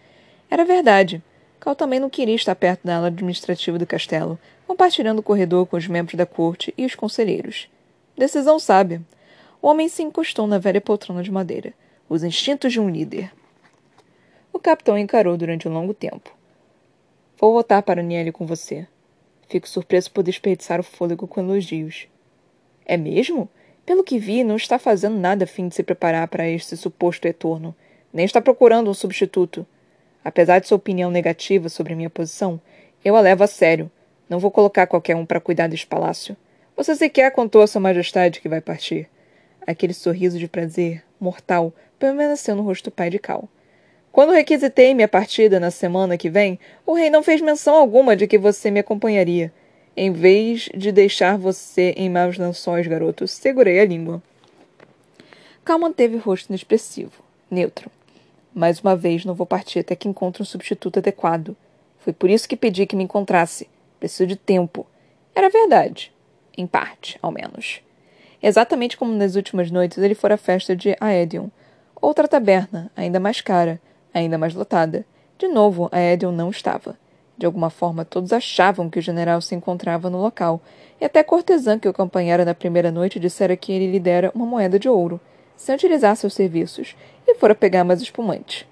Era 0.51 0.65
verdade. 0.65 1.19
Cal 1.59 1.75
também 1.75 2.00
não 2.00 2.12
queria 2.12 2.35
estar 2.35 2.53
perto 2.53 2.85
da 2.85 2.97
ala 2.97 3.07
administrativa 3.07 3.79
do 3.79 3.88
castelo, 3.88 4.38
compartilhando 4.67 5.19
o 5.19 5.24
corredor 5.24 5.65
com 5.65 5.77
os 5.77 5.88
membros 5.88 6.15
da 6.15 6.25
corte 6.25 6.74
e 6.77 6.86
os 6.86 6.95
conselheiros. 6.95 7.69
Decisão 8.17 8.60
sábia. 8.60 9.01
O 9.62 9.67
homem 9.67 9.88
se 9.88 10.03
encostou 10.03 10.48
na 10.48 10.57
velha 10.57 10.81
poltrona 10.81 11.24
de 11.24 11.31
madeira. 11.31 11.74
Os 12.07 12.24
instintos 12.24 12.72
de 12.72 12.79
um 12.79 12.89
líder. 12.89 13.31
O 14.53 14.60
capitão 14.60 14.98
encarou 14.98 15.36
durante 15.36 15.67
um 15.67 15.74
longo 15.74 15.93
tempo. 15.93 16.31
Vou 17.38 17.51
voltar 17.51 17.81
para 17.81 18.01
Niele 18.01 18.31
com 18.31 18.45
você. 18.45 18.88
Fico 19.48 19.67
surpreso 19.67 20.12
por 20.12 20.24
desperdiçar 20.24 20.79
o 20.79 20.84
fôlego 20.84 21.27
com 21.27 21.41
elogios. 21.41 22.07
É 22.86 22.95
mesmo? 22.95 23.50
Pelo 23.86 24.03
que 24.03 24.17
vi, 24.17 24.43
não 24.43 24.55
está 24.55 24.79
fazendo 24.79 25.17
nada 25.17 25.43
a 25.43 25.48
fim 25.48 25.67
de 25.67 25.75
se 25.75 25.84
preparar 25.84 26.27
para 26.27 26.50
este 26.50 26.75
suposto 26.75 27.27
retorno, 27.27 27.75
nem 28.12 28.25
está 28.25 28.41
procurando 28.41 28.89
um 28.89 28.93
substituto. 28.93 29.65
Apesar 30.24 30.60
de 30.60 30.67
sua 30.67 30.77
opinião 30.77 31.12
negativa 31.12 31.69
sobre 31.69 31.93
minha 31.93 32.10
posição, 32.10 32.60
eu 33.03 33.15
a 33.15 33.22
levo 33.22 33.43
a 33.43 33.48
sério. 33.48 33.91
Não 34.29 34.39
vou 34.39 34.50
colocar 34.50 34.88
qualquer 34.88 35.15
um 35.15 35.25
para 35.25 35.39
cuidar 35.39 35.67
deste 35.67 35.86
palácio. 35.86 36.36
Você 36.75 36.96
sequer 36.96 37.32
contou 37.32 37.62
a 37.62 37.67
Sua 37.67 37.79
Majestade 37.79 38.41
que 38.41 38.50
vai 38.50 38.60
partir. 38.60 39.08
Aquele 39.65 39.94
sorriso 39.94 40.38
de 40.39 40.48
prazer, 40.48 41.03
mortal, 41.20 41.74
permaneceu 41.98 42.55
no 42.55 42.63
rosto 42.63 42.86
do 42.86 42.91
pai 42.91 43.10
de 43.10 43.20
Cal. 43.20 43.48
Quando 44.12 44.34
requisitei 44.34 44.94
minha 44.94 45.08
partida 45.08 45.60
na 45.60 45.70
semana 45.70 46.17
que 46.17 46.29
vem, 46.29 46.60
o 46.86 46.94
rei 46.94 47.10
não 47.10 47.22
fez 47.22 47.41
menção 47.41 47.75
alguma 47.75 48.15
de 48.15 48.27
que 48.27 48.38
você 48.38 48.72
me 48.72 48.79
acompanharia. 48.79 49.51
Em 49.96 50.12
vez 50.12 50.70
de 50.75 50.91
deixar 50.91 51.38
você 51.38 51.94
em 51.98 52.10
maus 52.10 52.38
lençóis, 52.38 52.88
garoto, 52.88 53.27
segurei 53.27 53.79
a 53.79 53.86
língua. 53.86 54.22
Cal 55.63 55.79
manteve 55.79 56.15
o 56.15 56.20
rosto 56.20 56.50
inexpressivo, 56.50 57.24
neutro. 57.50 57.89
Mais 58.53 58.79
uma 58.79 58.96
vez, 58.96 59.25
não 59.25 59.34
vou 59.34 59.46
partir 59.46 59.79
até 59.79 59.96
que 59.96 60.08
encontre 60.08 60.41
um 60.41 60.46
substituto 60.46 61.00
adequado. 61.00 61.55
Foi 62.00 62.13
por 62.13 62.29
isso 62.29 62.48
que 62.48 62.55
pedi 62.55 62.86
que 62.86 62.96
me 62.96 63.03
encontrasse. 63.03 63.67
Preciso 64.05 64.27
de 64.27 64.35
tempo. 64.35 64.85
Era 65.33 65.50
verdade. 65.50 66.13
Em 66.55 66.67
parte, 66.67 67.17
ao 67.24 67.31
menos. 67.31 67.81
Exatamente 68.39 68.97
como 68.97 69.12
nas 69.12 69.35
últimas 69.35 69.71
noites, 69.71 69.97
ele 69.97 70.13
fora 70.13 70.35
à 70.35 70.38
festa 70.38 70.75
de 70.75 70.95
Aedion. 71.00 71.47
Outra 72.00 72.27
taberna, 72.27 72.91
ainda 72.95 73.19
mais 73.19 73.41
cara, 73.41 73.81
ainda 74.13 74.38
mais 74.38 74.53
lotada. 74.53 75.03
De 75.39 75.47
novo, 75.47 75.89
Aedion 75.91 76.31
não 76.31 76.51
estava. 76.51 76.95
De 77.35 77.47
alguma 77.47 77.71
forma, 77.71 78.05
todos 78.05 78.31
achavam 78.31 78.91
que 78.91 79.00
o 79.00 79.01
general 79.01 79.41
se 79.41 79.55
encontrava 79.55 80.07
no 80.07 80.21
local, 80.21 80.62
e 81.01 81.05
até 81.05 81.21
a 81.21 81.24
cortesã 81.24 81.79
que 81.79 81.88
o 81.88 81.91
acompanhara 81.91 82.45
na 82.45 82.53
primeira 82.53 82.91
noite 82.91 83.19
dissera 83.19 83.57
que 83.57 83.71
ele 83.71 83.91
lhe 83.91 84.00
dera 84.00 84.31
uma 84.35 84.45
moeda 84.45 84.77
de 84.77 84.88
ouro, 84.88 85.19
sem 85.57 85.74
utilizar 85.74 86.15
seus 86.15 86.35
serviços, 86.35 86.95
e 87.27 87.33
fora 87.33 87.55
pegar 87.55 87.83
mais 87.83 88.03
espumante. 88.03 88.67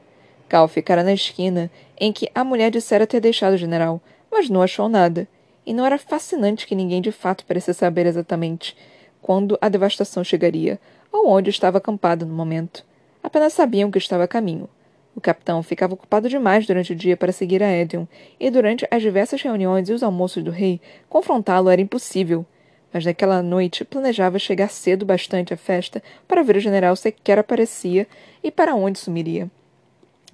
Cal 0.47 0.67
ficara 0.67 1.01
na 1.01 1.11
esquina 1.11 1.71
em 1.99 2.13
que 2.13 2.29
a 2.35 2.43
mulher 2.43 2.69
dissera 2.69 3.07
ter 3.07 3.19
deixado 3.19 3.53
o 3.53 3.57
general, 3.57 3.99
mas 4.33 4.49
não 4.49 4.63
achou 4.63 4.89
nada, 4.89 5.27
e 5.65 5.73
não 5.73 5.85
era 5.85 5.97
fascinante 5.97 6.65
que 6.65 6.75
ninguém 6.75 7.01
de 7.01 7.11
fato 7.11 7.45
parecesse 7.45 7.79
saber 7.79 8.07
exatamente 8.07 8.75
quando 9.21 9.57
a 9.61 9.69
devastação 9.69 10.23
chegaria, 10.23 10.79
ou 11.11 11.29
onde 11.29 11.51
estava 11.51 11.77
acampado 11.77 12.25
no 12.25 12.33
momento. 12.33 12.83
Apenas 13.21 13.53
sabiam 13.53 13.91
que 13.91 13.99
estava 13.99 14.23
a 14.23 14.27
caminho. 14.27 14.67
O 15.15 15.21
capitão 15.21 15.61
ficava 15.61 15.93
ocupado 15.93 16.27
demais 16.27 16.65
durante 16.65 16.91
o 16.91 16.95
dia 16.95 17.15
para 17.15 17.31
seguir 17.31 17.61
a 17.61 17.71
Edion, 17.71 18.05
e 18.39 18.49
durante 18.49 18.87
as 18.89 19.01
diversas 19.01 19.41
reuniões 19.41 19.87
e 19.87 19.93
os 19.93 20.01
almoços 20.01 20.43
do 20.43 20.51
rei, 20.51 20.81
confrontá-lo 21.07 21.69
era 21.69 21.79
impossível. 21.81 22.43
Mas 22.91 23.05
naquela 23.05 23.41
noite 23.41 23.85
planejava 23.85 24.39
chegar 24.39 24.69
cedo 24.69 25.05
bastante 25.05 25.53
à 25.53 25.57
festa 25.57 26.01
para 26.27 26.43
ver 26.43 26.57
o 26.57 26.59
general 26.59 26.95
sequer 26.95 27.37
aparecia 27.39 28.07
e 28.43 28.51
para 28.51 28.75
onde 28.75 28.99
sumiria. 28.99 29.49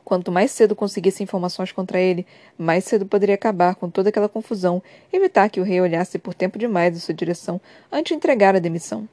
Quanto 0.09 0.31
mais 0.31 0.49
cedo 0.49 0.75
conseguisse 0.75 1.21
informações 1.21 1.71
contra 1.71 1.99
ele, 1.99 2.25
mais 2.57 2.83
cedo 2.83 3.05
poderia 3.05 3.35
acabar 3.35 3.75
com 3.75 3.91
toda 3.91 4.09
aquela 4.09 4.27
confusão 4.27 4.81
evitar 5.13 5.49
que 5.49 5.61
o 5.61 5.63
rei 5.63 5.79
olhasse 5.79 6.17
por 6.17 6.33
tempo 6.33 6.57
demais 6.57 6.97
em 6.97 6.99
sua 6.99 7.13
direção 7.13 7.61
antes 7.91 8.09
de 8.09 8.15
entregar 8.15 8.55
a 8.55 8.59
demissão. 8.59 9.07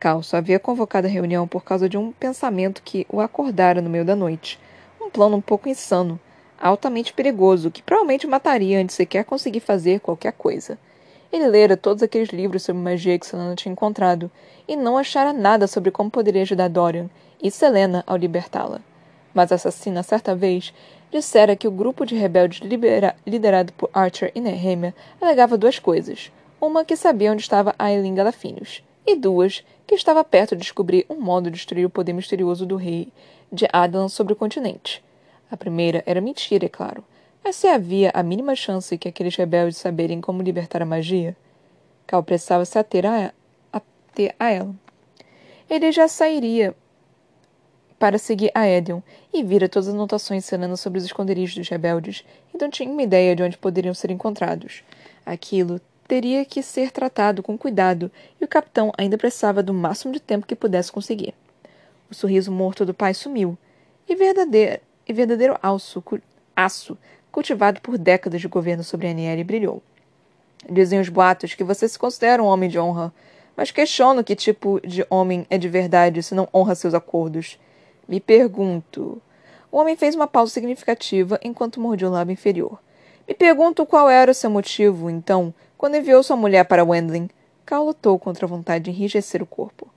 Cal 0.00 0.22
só 0.22 0.38
havia 0.38 0.58
convocado 0.58 1.06
a 1.06 1.10
reunião 1.10 1.46
por 1.46 1.62
causa 1.62 1.86
de 1.86 1.98
um 1.98 2.12
pensamento 2.12 2.82
que 2.82 3.06
o 3.10 3.20
acordara 3.20 3.82
no 3.82 3.90
meio 3.90 4.06
da 4.06 4.16
noite– 4.16 4.58
plano 5.12 5.36
um 5.36 5.40
pouco 5.40 5.68
insano, 5.68 6.18
altamente 6.58 7.12
perigoso, 7.12 7.70
que 7.70 7.82
provavelmente 7.82 8.26
mataria 8.26 8.80
antes 8.80 8.96
sequer 8.96 9.24
conseguir 9.24 9.60
fazer 9.60 10.00
qualquer 10.00 10.32
coisa. 10.32 10.78
Ele 11.30 11.46
lera 11.46 11.76
todos 11.76 12.02
aqueles 12.02 12.30
livros 12.30 12.62
sobre 12.62 12.82
magia 12.82 13.18
que 13.18 13.26
Selena 13.26 13.54
tinha 13.54 13.72
encontrado, 13.72 14.30
e 14.66 14.76
não 14.76 14.96
achara 14.96 15.32
nada 15.32 15.66
sobre 15.66 15.90
como 15.90 16.10
poderia 16.10 16.42
ajudar 16.42 16.68
Dorian 16.68 17.08
e 17.42 17.50
Selena 17.50 18.02
ao 18.06 18.16
libertá-la. 18.16 18.80
Mas 19.34 19.50
a 19.50 19.54
assassina, 19.54 20.02
certa 20.02 20.34
vez, 20.34 20.72
dissera 21.10 21.56
que 21.56 21.68
o 21.68 21.70
grupo 21.70 22.06
de 22.06 22.14
rebeldes 22.14 22.60
liderado 23.26 23.72
por 23.74 23.90
Archer 23.92 24.32
e 24.34 24.40
Nehemia 24.40 24.94
alegava 25.20 25.58
duas 25.58 25.78
coisas. 25.78 26.32
Uma, 26.60 26.84
que 26.84 26.96
sabia 26.96 27.32
onde 27.32 27.42
estava 27.42 27.74
Aileen 27.78 28.14
Galafinius, 28.14 28.82
e 29.06 29.16
duas, 29.16 29.64
que 29.86 29.94
estava 29.94 30.22
perto 30.22 30.54
de 30.54 30.62
descobrir 30.62 31.04
um 31.10 31.20
modo 31.20 31.50
de 31.50 31.56
destruir 31.56 31.84
o 31.84 31.90
poder 31.90 32.12
misterioso 32.12 32.64
do 32.64 32.76
rei 32.76 33.08
de 33.52 33.68
Adan 33.72 34.08
sobre 34.08 34.32
o 34.32 34.36
continente. 34.36 35.02
A 35.50 35.56
primeira 35.56 36.02
era 36.06 36.20
mentira, 36.20 36.66
é 36.66 36.68
claro. 36.68 37.04
Mas 37.44 37.56
se 37.56 37.66
havia 37.66 38.10
a 38.14 38.22
mínima 38.22 38.54
chance 38.54 38.96
que 38.96 39.08
aqueles 39.08 39.36
rebeldes 39.36 39.76
saberem 39.76 40.20
como 40.20 40.42
libertar 40.42 40.80
a 40.80 40.86
magia, 40.86 41.36
Cal 42.06 42.22
precisava-se 42.22 42.78
ater 42.78 43.04
a, 43.04 43.32
ater 43.72 44.34
a 44.38 44.50
ela. 44.50 44.74
Ele 45.68 45.90
já 45.90 46.06
sairia 46.06 46.74
para 48.02 48.18
seguir 48.18 48.50
a 48.52 48.66
Edion 48.66 49.00
e 49.32 49.44
vira 49.44 49.68
todas 49.68 49.86
as 49.86 49.94
anotações 49.94 50.44
cenando 50.44 50.76
sobre 50.76 50.98
os 50.98 51.04
esconderijos 51.04 51.54
dos 51.54 51.68
rebeldes, 51.68 52.24
então 52.52 52.68
tinha 52.68 52.90
uma 52.90 53.04
ideia 53.04 53.36
de 53.36 53.44
onde 53.44 53.56
poderiam 53.56 53.94
ser 53.94 54.10
encontrados. 54.10 54.82
Aquilo 55.24 55.80
teria 56.08 56.44
que 56.44 56.64
ser 56.64 56.90
tratado 56.90 57.44
com 57.44 57.56
cuidado 57.56 58.10
e 58.40 58.44
o 58.44 58.48
capitão 58.48 58.90
ainda 58.98 59.16
precisava 59.16 59.62
do 59.62 59.72
máximo 59.72 60.12
de 60.12 60.18
tempo 60.18 60.48
que 60.48 60.56
pudesse 60.56 60.90
conseguir. 60.90 61.32
O 62.10 62.14
sorriso 62.14 62.50
morto 62.50 62.84
do 62.84 62.92
pai 62.92 63.14
sumiu 63.14 63.56
e 64.08 64.16
verdadeiro, 64.16 64.80
e 65.06 65.12
verdadeiro 65.12 65.56
aço, 65.62 66.02
aço 66.56 66.98
cultivado 67.30 67.80
por 67.80 67.96
décadas 67.96 68.40
de 68.40 68.48
governo 68.48 68.82
sobre 68.82 69.06
Aniele 69.06 69.44
brilhou. 69.44 69.80
Dizem 70.68 70.98
os 70.98 71.08
boatos 71.08 71.54
que 71.54 71.62
você 71.62 71.86
se 71.86 72.00
considera 72.00 72.42
um 72.42 72.46
homem 72.46 72.68
de 72.68 72.80
honra, 72.80 73.14
mas 73.56 73.70
questiono 73.70 74.24
que 74.24 74.34
tipo 74.34 74.80
de 74.84 75.06
homem 75.08 75.46
é 75.48 75.56
de 75.56 75.68
verdade 75.68 76.20
se 76.20 76.34
não 76.34 76.48
honra 76.52 76.74
seus 76.74 76.94
acordos. 76.94 77.60
Me 78.08 78.20
pergunto. 78.20 79.20
O 79.70 79.78
homem 79.78 79.96
fez 79.96 80.14
uma 80.14 80.26
pausa 80.26 80.52
significativa 80.52 81.38
enquanto 81.42 81.80
mordia 81.80 82.08
o 82.08 82.10
lábio 82.10 82.32
inferior. 82.32 82.78
Me 83.26 83.34
pergunto 83.34 83.86
qual 83.86 84.10
era 84.10 84.30
o 84.30 84.34
seu 84.34 84.50
motivo, 84.50 85.08
então, 85.08 85.54
quando 85.78 85.96
enviou 85.96 86.22
sua 86.22 86.36
mulher 86.36 86.64
para 86.64 86.84
Wendling. 86.84 87.28
Cal 87.64 87.84
lutou 87.84 88.18
contra 88.18 88.44
a 88.44 88.48
vontade 88.48 88.84
de 88.84 88.90
enrijecer 88.90 89.42
o 89.42 89.46
corpo. 89.46 89.88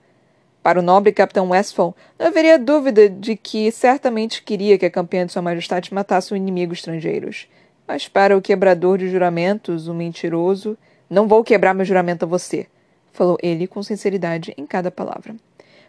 Para 0.62 0.80
o 0.80 0.82
nobre 0.82 1.12
capitão 1.12 1.50
Westphal, 1.50 1.94
não 2.18 2.26
haveria 2.26 2.58
dúvida 2.58 3.08
de 3.08 3.36
que 3.36 3.70
certamente 3.70 4.42
queria 4.42 4.78
que 4.78 4.86
a 4.86 4.90
campanha 4.90 5.26
de 5.26 5.32
Sua 5.32 5.42
Majestade 5.42 5.92
matasse 5.92 6.32
um 6.32 6.36
inimigo 6.36 6.72
estrangeiros. 6.72 7.46
Mas 7.86 8.08
para 8.08 8.36
o 8.36 8.42
quebrador 8.42 8.98
de 8.98 9.08
juramentos, 9.08 9.86
o 9.86 9.94
mentiroso, 9.94 10.76
não 11.08 11.28
vou 11.28 11.44
quebrar 11.44 11.72
meu 11.72 11.84
juramento 11.84 12.24
a 12.24 12.28
você, 12.28 12.66
falou 13.12 13.38
ele 13.40 13.68
com 13.68 13.82
sinceridade 13.82 14.52
em 14.56 14.66
cada 14.66 14.90
palavra. 14.90 15.36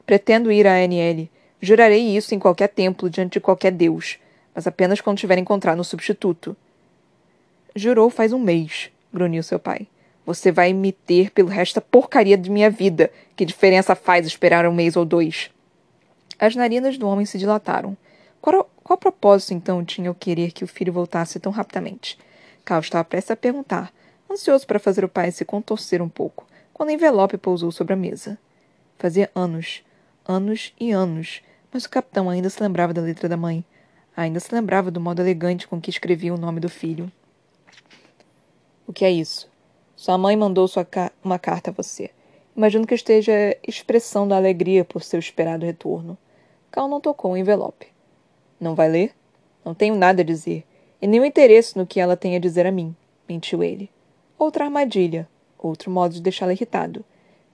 Pretendo 0.06 0.52
ir 0.52 0.68
a 0.68 0.80
NL, 0.80 1.30
Jurarei 1.62 2.16
isso 2.16 2.36
em 2.36 2.40
qualquer 2.40 2.70
templo, 2.70 3.10
diante 3.10 3.34
de 3.34 3.40
qualquer 3.40 3.72
deus, 3.72 4.20
mas 4.54 4.68
apenas 4.68 5.02
quando 5.02 5.18
tiver 5.18 5.38
encontrado 5.38 5.80
um 5.80 5.84
substituto. 5.84 6.56
Jurou 7.76 8.10
faz 8.10 8.34
um 8.34 8.40
mês, 8.40 8.92
grunhiu 9.14 9.44
seu 9.44 9.60
pai. 9.60 9.88
Você 10.26 10.52
vai 10.52 10.74
me 10.74 10.92
ter 10.92 11.32
pelo 11.32 11.48
resto 11.48 11.76
da 11.76 11.82
porcaria 11.82 12.38
de 12.38 12.52
minha 12.52 12.70
vida. 12.70 13.10
Que 13.36 13.46
diferença 13.46 13.96
faz 13.96 14.28
esperar 14.28 14.68
um 14.68 14.74
mês 14.74 14.98
ou 14.98 15.06
dois? 15.06 15.50
As 16.38 16.56
narinas 16.56 16.98
do 16.98 17.08
homem 17.08 17.26
se 17.26 17.38
dilataram. 17.38 17.96
Qual, 18.42 18.70
qual 18.84 18.98
propósito, 18.98 19.54
então, 19.54 19.84
tinha 19.86 20.12
o 20.12 20.16
querer 20.16 20.52
que 20.52 20.64
o 20.64 20.68
filho 20.68 20.92
voltasse 20.92 21.40
tão 21.40 21.52
rapidamente? 21.52 22.18
Cal 22.66 22.82
estava 22.82 23.06
prestes 23.06 23.32
a 23.32 23.36
perguntar, 23.36 23.94
ansioso 24.30 24.68
para 24.68 24.80
fazer 24.80 25.06
o 25.06 25.10
pai 25.10 25.32
se 25.32 25.46
contorcer 25.46 26.02
um 26.02 26.10
pouco, 26.10 26.46
quando 26.74 26.90
o 26.90 26.92
envelope 26.92 27.38
pousou 27.38 27.72
sobre 27.72 27.94
a 27.94 27.98
mesa. 27.98 28.38
Fazia 29.00 29.32
anos, 29.34 29.82
anos 30.28 30.74
e 30.80 30.92
anos, 30.92 31.42
mas 31.72 31.86
o 31.86 31.90
capitão 31.90 32.30
ainda 32.30 32.50
se 32.50 32.62
lembrava 32.62 32.94
da 32.94 33.02
letra 33.02 33.30
da 33.30 33.38
mãe. 33.38 33.64
Ainda 34.16 34.40
se 34.40 34.54
lembrava 34.54 34.92
do 34.92 35.00
modo 35.00 35.22
elegante 35.22 35.68
com 35.68 35.80
que 35.80 35.90
escrevia 35.90 36.34
o 36.34 36.38
nome 36.38 36.60
do 36.60 36.70
filho. 36.70 37.12
O 38.86 38.92
que 38.92 39.06
é 39.06 39.12
isso? 39.12 39.50
Sua 39.96 40.18
mãe 40.18 40.36
mandou 40.36 40.68
sua 40.68 40.84
ca 40.84 41.12
uma 41.24 41.40
carta 41.40 41.72
a 41.72 41.74
você. 41.74 42.12
Imagino 42.56 42.86
que 42.86 42.96
esteja 42.96 43.56
expressando 43.68 44.34
a 44.34 44.38
alegria 44.38 44.84
por 44.84 45.04
seu 45.04 45.20
esperado 45.20 45.66
retorno. 45.66 46.18
Cal 46.72 46.88
não 46.88 47.00
tocou 47.00 47.32
o 47.32 47.38
envelope. 47.38 47.88
Não 48.60 48.76
vai 48.76 48.90
ler? 48.90 49.14
Não 49.64 49.74
tenho 49.74 49.96
nada 49.96 50.22
a 50.22 50.26
dizer. 50.26 50.66
E 51.02 51.06
nenhum 51.06 51.26
interesse 51.26 51.78
no 51.78 51.86
que 51.86 52.00
ela 52.00 52.18
tem 52.18 52.36
a 52.36 52.40
dizer 52.40 52.66
a 52.66 52.72
mim, 52.72 52.96
mentiu 53.30 53.64
ele. 53.64 53.90
Outra 54.38 54.66
armadilha. 54.66 55.28
Outro 55.58 55.92
modo 55.92 56.14
de 56.14 56.22
deixá-la 56.22 56.54
irritado. 56.54 57.06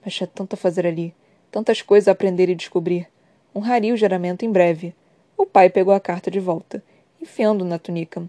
Mas 0.02 0.14
tinha 0.14 0.26
tanto 0.26 0.54
a 0.54 0.56
fazer 0.56 0.86
ali. 0.86 1.14
Tantas 1.54 1.80
coisas 1.80 2.08
a 2.08 2.10
aprender 2.10 2.48
e 2.48 2.54
descobrir. 2.56 3.06
Honraria 3.54 3.94
o 3.94 3.96
juramento 3.96 4.44
em 4.44 4.50
breve. 4.50 4.92
O 5.38 5.46
pai 5.46 5.70
pegou 5.70 5.94
a 5.94 6.00
carta 6.00 6.28
de 6.28 6.40
volta, 6.40 6.82
enfiando 7.22 7.64
na 7.64 7.78
túnica. 7.78 8.28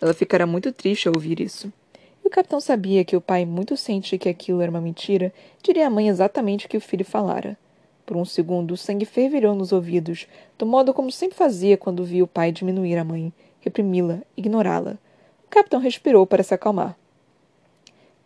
Ela 0.00 0.12
ficará 0.12 0.44
muito 0.44 0.72
triste 0.72 1.06
ao 1.06 1.14
ouvir 1.14 1.38
isso. 1.38 1.72
E 1.94 2.26
o 2.26 2.30
capitão 2.30 2.58
sabia 2.58 3.04
que 3.04 3.14
o 3.14 3.20
pai, 3.20 3.44
muito 3.44 3.76
ciente 3.76 4.18
que 4.18 4.28
aquilo 4.28 4.60
era 4.60 4.72
uma 4.72 4.80
mentira, 4.80 5.32
diria 5.62 5.86
à 5.86 5.90
mãe 5.90 6.08
exatamente 6.08 6.66
o 6.66 6.68
que 6.68 6.76
o 6.76 6.80
filho 6.80 7.04
falara. 7.04 7.56
Por 8.04 8.16
um 8.16 8.24
segundo, 8.24 8.72
o 8.72 8.76
sangue 8.76 9.04
fervilhou 9.04 9.54
nos 9.54 9.70
ouvidos, 9.70 10.26
do 10.58 10.66
modo 10.66 10.92
como 10.92 11.12
sempre 11.12 11.38
fazia 11.38 11.76
quando 11.76 12.04
via 12.04 12.24
o 12.24 12.26
pai 12.26 12.50
diminuir 12.50 12.98
a 12.98 13.04
mãe, 13.04 13.32
reprimi-la, 13.60 14.18
ignorá-la. 14.36 14.98
O 15.46 15.48
capitão 15.48 15.78
respirou 15.78 16.26
para 16.26 16.42
se 16.42 16.52
acalmar. 16.52 16.98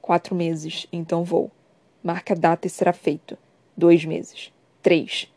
Quatro 0.01 0.35
meses, 0.35 0.87
então 0.91 1.23
vou. 1.23 1.51
Marque 2.03 2.33
a 2.33 2.35
data 2.35 2.67
e 2.67 2.71
será 2.71 2.95
feito. 2.95 3.37
Dois 3.77 4.05
meses. 4.05 4.53
Três. 4.83 5.31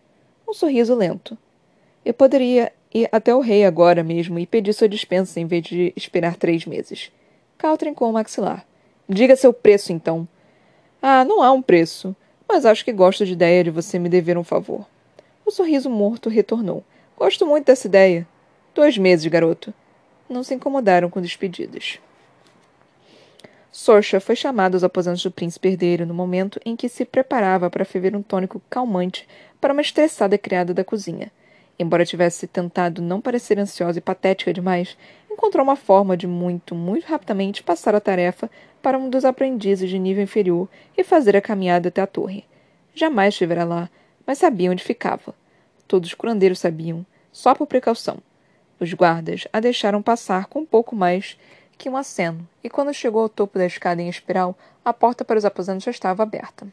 Um 0.47 0.53
sorriso 0.53 0.95
lento. 0.95 1.37
Eu 2.05 2.13
poderia 2.13 2.71
ir 2.93 3.09
até 3.11 3.35
o 3.35 3.41
rei 3.41 3.65
agora 3.65 4.03
mesmo 4.03 4.39
e 4.39 4.47
pedir 4.47 4.73
sua 4.73 4.87
dispensa 4.87 5.39
em 5.39 5.45
vez 5.45 5.63
de 5.63 5.93
esperar 5.95 6.37
três 6.37 6.65
meses. 6.65 7.11
Cal 7.57 7.77
trincou 7.77 8.09
o 8.09 8.13
maxilar. 8.13 8.65
Diga 9.07 9.35
seu 9.35 9.51
preço, 9.51 9.91
então. 9.91 10.27
Ah, 11.01 11.25
não 11.25 11.43
há 11.43 11.51
um 11.51 11.61
preço, 11.61 12.15
mas 12.47 12.65
acho 12.65 12.85
que 12.85 12.93
gosto 12.93 13.25
de 13.25 13.33
ideia 13.33 13.63
de 13.63 13.69
você 13.69 13.99
me 13.99 14.07
dever 14.07 14.37
um 14.37 14.43
favor. 14.43 14.87
O 15.45 15.51
sorriso 15.51 15.89
morto 15.89 16.29
retornou. 16.29 16.83
Gosto 17.17 17.45
muito 17.45 17.65
dessa 17.65 17.87
ideia. 17.87 18.27
Dois 18.73 18.97
meses, 18.97 19.25
garoto. 19.27 19.73
Não 20.29 20.43
se 20.43 20.53
incomodaram 20.53 21.09
com 21.09 21.19
despedidas. 21.19 21.99
Sorcha 23.81 24.19
foi 24.19 24.35
chamado 24.35 24.73
aos 24.73 24.83
aposentos 24.83 25.23
do 25.23 25.31
príncipe 25.31 25.69
herdeiro 25.69 26.05
no 26.05 26.13
momento 26.13 26.59
em 26.65 26.75
que 26.75 26.89
se 26.89 27.05
preparava 27.05 27.69
para 27.69 27.85
ferver 27.85 28.13
um 28.13 28.21
tônico 28.21 28.61
calmante 28.69 29.25
para 29.61 29.71
uma 29.71 29.81
estressada 29.81 30.37
criada 30.37 30.73
da 30.73 30.83
cozinha. 30.83 31.31
Embora 31.79 32.05
tivesse 32.05 32.45
tentado 32.45 33.01
não 33.01 33.21
parecer 33.21 33.57
ansiosa 33.57 33.97
e 33.97 34.01
patética 34.01 34.51
demais, 34.51 34.97
encontrou 35.31 35.63
uma 35.63 35.77
forma 35.77 36.17
de 36.17 36.27
muito, 36.27 36.75
muito 36.75 37.05
rapidamente 37.05 37.63
passar 37.63 37.95
a 37.95 38.01
tarefa 38.01 38.51
para 38.81 38.97
um 38.97 39.09
dos 39.09 39.23
aprendizes 39.23 39.89
de 39.89 39.97
nível 39.97 40.25
inferior 40.25 40.67
e 40.97 41.01
fazer 41.01 41.37
a 41.37 41.41
caminhada 41.41 41.87
até 41.87 42.01
a 42.01 42.07
torre. 42.07 42.43
Jamais 42.93 43.33
estivera 43.33 43.63
lá, 43.63 43.89
mas 44.27 44.39
sabia 44.39 44.69
onde 44.69 44.83
ficava. 44.83 45.33
Todos 45.87 46.09
os 46.09 46.15
curandeiros 46.15 46.59
sabiam, 46.59 47.05
só 47.31 47.55
por 47.55 47.65
precaução. 47.65 48.17
Os 48.77 48.93
guardas 48.93 49.47
a 49.53 49.61
deixaram 49.61 50.01
passar 50.01 50.47
com 50.47 50.59
um 50.59 50.65
pouco 50.65 50.97
mais 50.97 51.37
que 51.79 51.89
um 51.89 51.95
aceno, 51.95 52.45
e 52.61 52.69
quando 52.69 52.93
chegou 52.93 53.21
ao 53.21 53.29
topo 53.29 53.57
da 53.57 53.65
escada 53.65 54.01
em 54.01 54.09
espiral, 54.09 54.53
a 54.83 54.91
porta 54.91 55.23
para 55.23 55.37
os 55.37 55.45
aposentos 55.45 55.85
já 55.85 55.91
estava 55.91 56.21
aberta. 56.21 56.67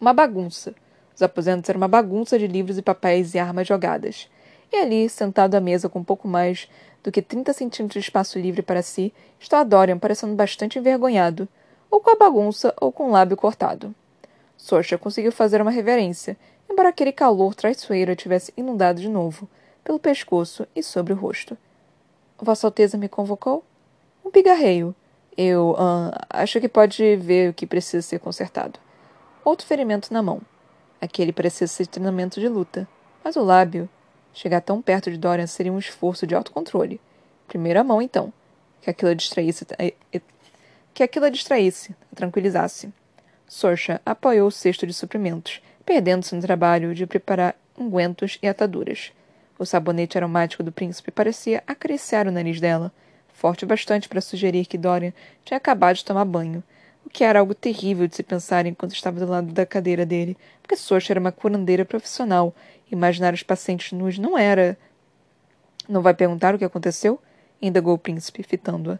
Uma 0.00 0.14
bagunça. 0.14 0.72
Os 1.14 1.20
aposentos 1.20 1.68
eram 1.68 1.80
uma 1.80 1.88
bagunça 1.88 2.38
de 2.38 2.46
livros 2.46 2.78
e 2.78 2.82
papéis 2.82 3.34
e 3.34 3.40
armas 3.40 3.66
jogadas. 3.66 4.30
E 4.72 4.76
ali, 4.76 5.08
sentado 5.08 5.56
à 5.56 5.60
mesa 5.60 5.88
com 5.88 5.98
um 5.98 6.04
pouco 6.04 6.28
mais 6.28 6.68
do 7.02 7.10
que 7.10 7.20
trinta 7.20 7.52
centímetros 7.52 8.00
de 8.00 8.06
espaço 8.06 8.38
livre 8.38 8.62
para 8.62 8.82
si, 8.82 9.12
estava 9.40 9.64
Dorian 9.64 9.98
parecendo 9.98 10.36
bastante 10.36 10.78
envergonhado, 10.78 11.48
ou 11.90 12.00
com 12.00 12.10
a 12.10 12.16
bagunça 12.16 12.72
ou 12.80 12.92
com 12.92 13.08
o 13.08 13.10
lábio 13.10 13.36
cortado. 13.36 13.92
Sorcha 14.56 14.96
conseguiu 14.96 15.32
fazer 15.32 15.60
uma 15.60 15.72
reverência, 15.72 16.36
embora 16.70 16.90
aquele 16.90 17.10
calor 17.10 17.52
traiçoeiro 17.52 18.14
tivesse 18.14 18.52
inundado 18.56 19.00
de 19.00 19.08
novo, 19.08 19.48
pelo 19.82 19.98
pescoço 19.98 20.68
e 20.76 20.84
sobre 20.84 21.12
o 21.12 21.16
rosto. 21.16 21.58
Vossa 22.38 22.68
Alteza 22.68 22.96
me 22.96 23.08
convocou? 23.08 23.64
Um 24.24 24.30
pigarreio. 24.30 24.94
Eu 25.36 25.70
uh, 25.72 26.12
acho 26.28 26.60
que 26.60 26.68
pode 26.68 27.16
ver 27.16 27.50
o 27.50 27.54
que 27.54 27.66
precisa 27.66 28.02
ser 28.02 28.18
consertado. 28.18 28.78
Outro 29.44 29.66
ferimento 29.66 30.12
na 30.12 30.22
mão. 30.22 30.40
Aquele 31.00 31.32
parecia 31.32 31.66
ser 31.66 31.86
treinamento 31.86 32.40
de 32.40 32.48
luta. 32.48 32.86
Mas 33.24 33.36
o 33.36 33.42
lábio. 33.42 33.88
Chegar 34.32 34.60
tão 34.60 34.80
perto 34.80 35.10
de 35.10 35.16
Dorian 35.16 35.46
seria 35.46 35.72
um 35.72 35.78
esforço 35.78 36.26
de 36.26 36.34
autocontrole. 36.34 37.00
Primeiro 37.48 37.80
a 37.80 37.84
mão, 37.84 38.00
então. 38.00 38.32
Que 38.80 38.90
aquilo 38.90 39.10
a 39.10 39.14
distraísse. 39.14 39.66
Que 40.94 41.02
aquilo 41.02 41.26
a 41.26 41.30
distraísse, 41.30 41.94
a 42.12 42.16
tranquilizasse. 42.16 42.92
Sorcha 43.48 44.00
apoiou 44.06 44.46
o 44.46 44.52
cesto 44.52 44.86
de 44.86 44.94
suprimentos, 44.94 45.60
perdendo-se 45.84 46.34
no 46.34 46.40
trabalho 46.40 46.94
de 46.94 47.06
preparar 47.06 47.56
ungüentos 47.76 48.38
e 48.40 48.46
ataduras. 48.46 49.12
O 49.58 49.66
sabonete 49.66 50.16
aromático 50.16 50.62
do 50.62 50.70
príncipe 50.70 51.10
parecia 51.10 51.62
acariciar 51.66 52.28
o 52.28 52.30
nariz 52.30 52.60
dela, 52.60 52.92
forte 53.40 53.64
bastante 53.64 54.06
para 54.06 54.20
sugerir 54.20 54.66
que 54.66 54.76
Dorian 54.76 55.14
tinha 55.46 55.56
acabado 55.56 55.96
de 55.96 56.04
tomar 56.04 56.26
banho, 56.26 56.62
o 57.06 57.08
que 57.08 57.24
era 57.24 57.40
algo 57.40 57.54
terrível 57.54 58.06
de 58.06 58.14
se 58.14 58.22
pensar 58.22 58.66
enquanto 58.66 58.94
estava 58.94 59.18
do 59.18 59.26
lado 59.26 59.50
da 59.50 59.64
cadeira 59.64 60.04
dele, 60.04 60.36
porque 60.60 60.76
Socha 60.76 61.14
era 61.14 61.18
uma 61.18 61.32
curandeira 61.32 61.86
profissional 61.86 62.54
imaginar 62.92 63.32
os 63.32 63.42
pacientes 63.42 63.92
nus 63.92 64.18
não 64.18 64.36
era. 64.36 64.76
Não 65.88 66.02
vai 66.02 66.12
perguntar 66.12 66.54
o 66.54 66.58
que 66.58 66.64
aconteceu? 66.64 67.18
indagou 67.62 67.94
o 67.94 67.98
príncipe, 67.98 68.42
fitando-a. 68.42 68.98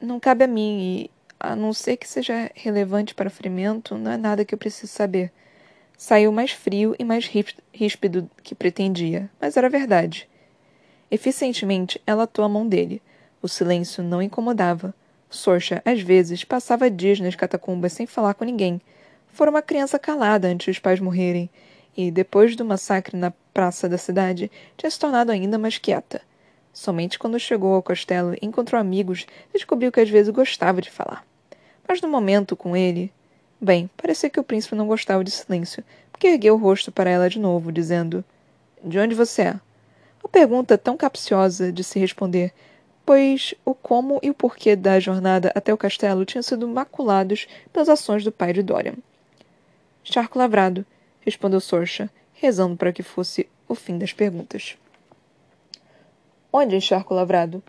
Não 0.00 0.18
cabe 0.18 0.44
a 0.44 0.48
mim 0.48 0.78
e, 0.80 1.10
a 1.38 1.54
não 1.54 1.72
ser 1.72 1.98
que 1.98 2.08
seja 2.08 2.50
relevante 2.54 3.14
para 3.14 3.28
o 3.28 3.30
ferimento, 3.30 3.98
não 3.98 4.12
é 4.12 4.16
nada 4.16 4.44
que 4.44 4.54
eu 4.54 4.58
preciso 4.58 4.92
saber. 4.92 5.30
Saiu 5.96 6.32
mais 6.32 6.52
frio 6.52 6.96
e 6.98 7.04
mais 7.04 7.30
ríspido 7.72 8.30
que 8.42 8.54
pretendia, 8.54 9.30
mas 9.40 9.58
era 9.58 9.68
verdade. 9.68 10.28
Eficientemente, 11.10 12.00
ela 12.06 12.24
atou 12.24 12.44
a 12.44 12.48
mão 12.48 12.66
dele. 12.66 13.00
O 13.44 13.48
silêncio 13.48 14.02
não 14.02 14.22
incomodava. 14.22 14.94
Sorcha, 15.28 15.82
às 15.84 16.00
vezes, 16.00 16.44
passava 16.44 16.90
dias 16.90 17.20
nas 17.20 17.34
catacumbas 17.34 17.92
sem 17.92 18.06
falar 18.06 18.32
com 18.32 18.42
ninguém. 18.42 18.80
Fora 19.28 19.50
uma 19.50 19.60
criança 19.60 19.98
calada 19.98 20.48
antes 20.48 20.68
os 20.68 20.78
pais 20.78 20.98
morrerem, 20.98 21.50
e, 21.94 22.10
depois 22.10 22.56
do 22.56 22.64
massacre 22.64 23.18
na 23.18 23.34
praça 23.52 23.86
da 23.86 23.98
cidade, 23.98 24.50
tinha 24.78 24.90
se 24.90 24.98
tornado 24.98 25.30
ainda 25.30 25.58
mais 25.58 25.76
quieta. 25.76 26.22
Somente 26.72 27.18
quando 27.18 27.38
chegou 27.38 27.74
ao 27.74 27.82
castelo 27.82 28.32
e 28.32 28.46
encontrou 28.46 28.80
amigos, 28.80 29.26
descobriu 29.52 29.92
que 29.92 30.00
às 30.00 30.08
vezes 30.08 30.32
gostava 30.32 30.80
de 30.80 30.90
falar. 30.90 31.22
Mas 31.86 32.00
no 32.00 32.08
momento 32.08 32.56
com 32.56 32.74
ele. 32.74 33.12
Bem, 33.60 33.90
parecia 33.94 34.30
que 34.30 34.40
o 34.40 34.44
príncipe 34.44 34.74
não 34.74 34.86
gostava 34.86 35.22
de 35.22 35.30
silêncio, 35.30 35.84
porque 36.10 36.28
ergueu 36.28 36.54
o 36.54 36.58
rosto 36.58 36.90
para 36.90 37.10
ela 37.10 37.28
de 37.28 37.38
novo, 37.38 37.70
dizendo: 37.70 38.24
De 38.82 38.98
onde 38.98 39.14
você 39.14 39.42
é? 39.42 39.60
Uma 40.22 40.30
pergunta 40.32 40.78
tão 40.78 40.96
capciosa 40.96 41.70
de 41.70 41.84
se 41.84 41.98
responder, 41.98 42.50
pois 43.04 43.54
o 43.64 43.74
como 43.74 44.18
e 44.22 44.30
o 44.30 44.34
porquê 44.34 44.74
da 44.74 44.98
jornada 44.98 45.52
até 45.54 45.72
o 45.72 45.78
castelo 45.78 46.24
tinham 46.24 46.42
sido 46.42 46.66
maculados 46.66 47.46
pelas 47.72 47.88
ações 47.88 48.24
do 48.24 48.32
pai 48.32 48.52
de 48.52 48.62
Dorian. 48.62 48.94
Charco 50.02 50.38
lavrado, 50.38 50.84
respondeu 51.20 51.60
Sorcha, 51.60 52.10
rezando 52.34 52.76
para 52.76 52.92
que 52.92 53.02
fosse 53.02 53.48
o 53.68 53.74
fim 53.74 53.98
das 53.98 54.12
perguntas. 54.12 54.76
Onde 56.52 56.76
encharco 56.76 57.14
lavrado? 57.14 57.62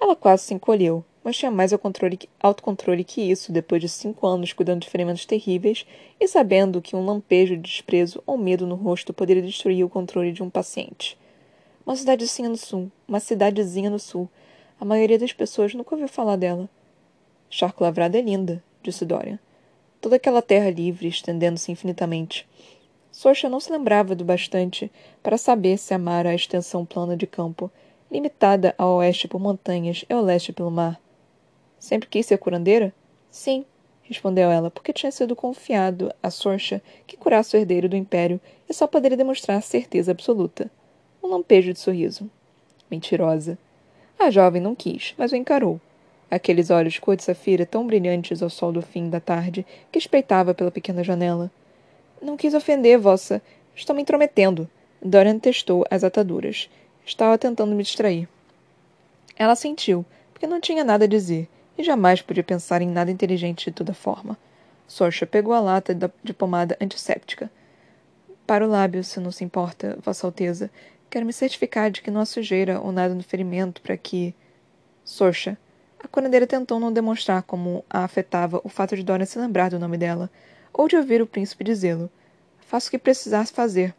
Ela 0.00 0.14
quase 0.14 0.42
se 0.42 0.54
encolheu, 0.54 1.04
mas 1.24 1.36
tinha 1.36 1.50
mais 1.50 1.72
autocontrole 1.72 3.02
que 3.02 3.20
isso 3.20 3.50
depois 3.50 3.80
de 3.80 3.88
cinco 3.88 4.26
anos 4.26 4.52
cuidando 4.52 4.82
de 4.82 4.90
ferimentos 4.90 5.24
terríveis 5.24 5.86
e 6.20 6.28
sabendo 6.28 6.82
que 6.82 6.94
um 6.94 7.04
lampejo 7.04 7.56
de 7.56 7.62
desprezo 7.62 8.22
ou 8.26 8.36
medo 8.36 8.66
no 8.66 8.74
rosto 8.74 9.12
poderia 9.12 9.42
destruir 9.42 9.84
o 9.84 9.88
controle 9.88 10.32
de 10.32 10.42
um 10.42 10.50
paciente. 10.50 11.18
Uma 11.86 11.96
cidadezinha 11.96 12.48
no 12.48 12.56
sul, 12.56 12.90
uma 13.08 13.20
cidadezinha 13.20 13.88
no 13.88 13.98
sul. 13.98 14.28
A 14.78 14.84
maioria 14.84 15.18
das 15.18 15.32
pessoas 15.32 15.74
nunca 15.74 15.94
ouviu 15.94 16.08
falar 16.08 16.36
dela. 16.36 16.68
Charco 17.48 17.82
lavrado 17.82 18.16
é 18.16 18.20
linda, 18.20 18.62
disse 18.82 19.04
Dorian. 19.04 19.38
Toda 20.00 20.16
aquela 20.16 20.42
terra 20.42 20.70
livre, 20.70 21.08
estendendo-se 21.08 21.72
infinitamente. 21.72 22.46
Sorcha 23.10 23.48
não 23.48 23.58
se 23.58 23.72
lembrava 23.72 24.14
do 24.14 24.24
bastante 24.24 24.92
para 25.22 25.38
saber 25.38 25.78
se 25.78 25.94
amara 25.94 26.28
a 26.30 26.34
extensão 26.34 26.84
plana 26.84 27.16
de 27.16 27.26
campo 27.26 27.70
limitada 28.10 28.74
ao 28.76 28.96
oeste 28.96 29.26
por 29.26 29.40
montanhas 29.40 30.04
e 30.08 30.12
ao 30.12 30.22
leste 30.22 30.52
pelo 30.52 30.70
mar. 30.70 31.00
Sempre 31.78 32.08
quis 32.08 32.26
ser 32.26 32.36
curandeira? 32.36 32.92
Sim, 33.30 33.64
respondeu 34.02 34.50
ela, 34.50 34.70
porque 34.70 34.92
tinha 34.92 35.10
sido 35.10 35.34
confiado 35.34 36.12
a 36.22 36.30
Sorcha 36.30 36.82
que 37.06 37.16
curasse 37.16 37.56
o 37.56 37.58
herdeiro 37.58 37.88
do 37.88 37.96
império 37.96 38.38
e 38.68 38.74
só 38.74 38.86
poderia 38.86 39.16
demonstrar 39.16 39.62
certeza 39.62 40.12
absoluta. 40.12 40.70
Um 41.22 41.28
lampejo 41.28 41.72
de 41.72 41.78
sorriso. 41.78 42.30
Mentirosa. 42.90 43.58
A 44.18 44.30
jovem 44.30 44.62
não 44.62 44.74
quis, 44.74 45.14
mas 45.18 45.32
o 45.32 45.36
encarou. 45.36 45.80
Aqueles 46.30 46.70
olhos 46.70 46.98
cor 46.98 47.16
de 47.16 47.22
safira 47.22 47.64
tão 47.64 47.86
brilhantes 47.86 48.42
ao 48.42 48.50
sol 48.50 48.72
do 48.72 48.82
fim 48.82 49.08
da 49.08 49.20
tarde 49.20 49.64
que 49.92 49.98
espreitava 49.98 50.54
pela 50.54 50.70
pequena 50.70 51.04
janela. 51.04 51.50
Não 52.20 52.36
quis 52.36 52.54
ofender, 52.54 52.98
vossa. 52.98 53.40
Estou 53.74 53.94
me 53.94 54.02
intrometendo. 54.02 54.68
Dorian 55.02 55.38
testou 55.38 55.84
as 55.90 56.02
ataduras. 56.02 56.68
Estava 57.04 57.38
tentando 57.38 57.74
me 57.74 57.82
distrair. 57.82 58.28
Ela 59.36 59.54
sentiu, 59.54 60.04
porque 60.32 60.46
não 60.46 60.60
tinha 60.60 60.82
nada 60.82 61.04
a 61.04 61.08
dizer, 61.08 61.48
e 61.76 61.84
jamais 61.84 62.22
podia 62.22 62.42
pensar 62.42 62.80
em 62.80 62.88
nada 62.88 63.10
inteligente 63.10 63.66
de 63.66 63.72
toda 63.72 63.92
forma. 63.92 64.36
Sorcha 64.88 65.26
pegou 65.26 65.52
a 65.52 65.60
lata 65.60 65.94
de 66.24 66.32
pomada 66.32 66.76
antisséptica. 66.80 67.50
Para 68.46 68.64
o 68.64 68.70
lábio, 68.70 69.02
se 69.02 69.18
não 69.18 69.32
se 69.32 69.42
importa, 69.42 69.98
Vossa 70.00 70.24
Alteza. 70.24 70.70
Quero 71.10 71.26
me 71.26 71.32
certificar 71.32 71.90
de 71.90 72.00
que 72.00 72.12
não 72.12 72.20
há 72.20 72.24
sujeira 72.24 72.80
ou 72.80 72.92
nada 72.92 73.12
no 73.12 73.22
ferimento 73.22 73.82
para 73.82 73.96
que. 73.96 74.32
Sorcha. 75.04 75.58
A 75.98 76.06
curandeira 76.06 76.46
tentou 76.46 76.78
não 76.78 76.92
demonstrar 76.92 77.42
como 77.42 77.84
a 77.90 78.04
afetava 78.04 78.60
o 78.62 78.68
fato 78.68 78.94
de 78.94 79.02
Dora 79.02 79.26
se 79.26 79.36
lembrar 79.38 79.70
do 79.70 79.80
nome 79.80 79.98
dela, 79.98 80.30
ou 80.72 80.86
de 80.86 80.96
ouvir 80.96 81.20
o 81.20 81.26
príncipe 81.26 81.64
dizê-lo. 81.64 82.08
Faço 82.60 82.86
o 82.86 82.90
que 82.92 82.98
precisasse 82.98 83.52
fazer. 83.52 83.92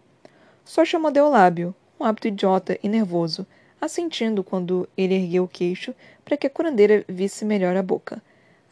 Sorcha 0.63 0.97
mordeu 0.97 1.25
o 1.25 1.29
lábio, 1.29 1.75
um 1.99 2.05
hábito 2.05 2.29
idiota 2.29 2.79
e 2.81 2.87
nervoso, 2.87 3.45
assentindo 3.81 4.45
quando 4.45 4.87
ele 4.97 5.15
ergueu 5.15 5.43
o 5.43 5.47
queixo 5.47 5.93
para 6.23 6.37
que 6.37 6.47
a 6.47 6.49
curandeira 6.49 7.03
visse 7.07 7.43
melhor 7.43 7.75
a 7.75 7.83
boca. 7.83 8.21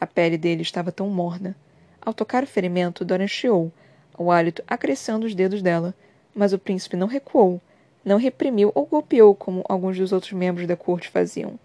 A 0.00 0.06
pele 0.06 0.38
dele 0.38 0.62
estava 0.62 0.90
tão 0.90 1.10
morna. 1.10 1.54
Ao 2.00 2.14
tocar 2.14 2.44
o 2.44 2.46
ferimento, 2.46 3.04
Dorian 3.04 3.26
chiou, 3.26 3.72
o 4.18 4.30
hálito 4.30 4.62
acrescendo 4.66 5.26
os 5.26 5.34
dedos 5.34 5.62
dela, 5.62 5.94
mas 6.34 6.52
o 6.52 6.58
príncipe 6.58 6.96
não 6.96 7.06
recuou, 7.06 7.60
não 8.04 8.18
reprimiu 8.18 8.70
ou 8.74 8.86
golpeou 8.86 9.34
como 9.34 9.64
alguns 9.68 9.98
dos 9.98 10.12
outros 10.12 10.32
membros 10.32 10.66
da 10.66 10.76
corte 10.76 11.08
faziam. 11.08 11.58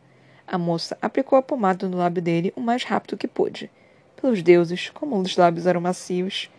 A 0.47 0.57
moça 0.57 0.97
aplicou 1.01 1.37
a 1.37 1.41
pomada 1.41 1.87
no 1.87 1.97
lábio 1.97 2.21
dele 2.21 2.51
o 2.55 2.61
mais 2.61 2.83
rápido 2.83 3.15
que 3.15 3.27
pôde. 3.27 3.69
Pelos 4.15 4.41
deuses, 4.41 4.89
como 4.89 5.17
os 5.17 5.37
lábios 5.37 5.65
eram 5.65 5.79
macios. 5.79 6.49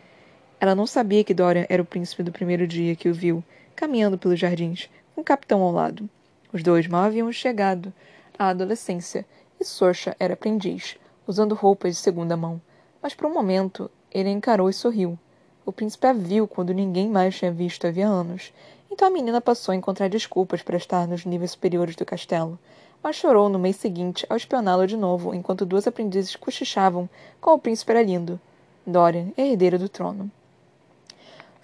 Ela 0.58 0.74
não 0.74 0.86
sabia 0.86 1.24
que 1.24 1.34
Dorian 1.34 1.66
era 1.68 1.82
o 1.82 1.86
príncipe 1.86 2.22
do 2.22 2.32
primeiro 2.32 2.66
dia 2.66 2.96
que 2.96 3.08
o 3.08 3.14
viu, 3.14 3.42
caminhando 3.74 4.16
pelos 4.16 4.38
jardins, 4.38 4.88
com 5.14 5.20
o 5.20 5.24
capitão 5.24 5.60
ao 5.62 5.72
lado. 5.72 6.08
Os 6.52 6.62
dois 6.62 6.86
mal 6.86 7.04
haviam 7.04 7.30
chegado 7.32 7.92
à 8.38 8.48
adolescência, 8.48 9.26
e 9.60 9.64
Sorcha 9.64 10.16
era 10.18 10.34
aprendiz, 10.34 10.96
usando 11.26 11.54
roupas 11.54 11.96
de 11.96 12.00
segunda 12.00 12.36
mão. 12.36 12.60
Mas 13.02 13.14
por 13.14 13.26
um 13.26 13.34
momento 13.34 13.90
ele 14.10 14.30
encarou 14.30 14.70
e 14.70 14.72
sorriu. 14.72 15.18
O 15.64 15.72
príncipe 15.72 16.06
a 16.06 16.12
viu 16.12 16.48
quando 16.48 16.74
ninguém 16.74 17.08
mais 17.08 17.36
tinha 17.36 17.52
visto 17.52 17.86
havia 17.86 18.08
anos. 18.08 18.52
Então 18.90 19.06
a 19.06 19.10
menina 19.10 19.40
passou 19.40 19.72
a 19.72 19.76
encontrar 19.76 20.08
desculpas 20.08 20.60
para 20.60 20.76
estar 20.76 21.06
nos 21.06 21.24
níveis 21.24 21.52
superiores 21.52 21.94
do 21.94 22.04
castelo, 22.04 22.58
mas 23.02 23.16
chorou 23.16 23.48
no 23.48 23.58
mês 23.58 23.76
seguinte 23.76 24.26
ao 24.28 24.36
espioná-lo 24.36 24.86
de 24.86 24.96
novo, 24.96 25.34
enquanto 25.34 25.64
duas 25.64 25.86
aprendizes 25.86 26.36
cochichavam 26.36 27.08
como 27.40 27.56
o 27.56 27.58
príncipe 27.58 27.92
era 27.92 28.02
lindo. 28.02 28.40
Dorian, 28.86 29.28
herdeira 29.36 29.78
do 29.78 29.88
trono. 29.88 30.30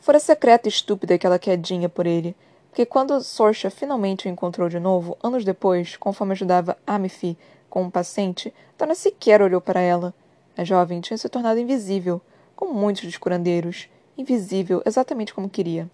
Fora 0.00 0.20
secreta 0.20 0.68
e 0.68 0.70
estúpida 0.70 1.14
aquela 1.14 1.38
quedinha 1.38 1.88
por 1.88 2.06
ele, 2.06 2.34
porque 2.70 2.86
quando 2.86 3.20
Sorcha 3.20 3.68
finalmente 3.70 4.26
o 4.26 4.30
encontrou 4.30 4.68
de 4.68 4.78
novo, 4.78 5.18
anos 5.22 5.44
depois, 5.44 5.96
conforme 5.96 6.32
ajudava 6.32 6.78
Amifi 6.86 7.36
com 7.68 7.82
um 7.82 7.90
paciente, 7.90 8.54
Dona 8.78 8.94
sequer 8.94 9.42
olhou 9.42 9.60
para 9.60 9.80
ela. 9.80 10.14
A 10.56 10.64
jovem 10.64 11.00
tinha 11.00 11.18
se 11.18 11.28
tornado 11.28 11.58
invisível, 11.58 12.20
como 12.58 12.74
muitos 12.74 13.04
dos 13.04 13.16
curandeiros, 13.16 13.88
invisível 14.16 14.82
exatamente 14.84 15.32
como 15.32 15.48
queria. 15.48 15.88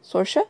Sorcha? 0.00 0.46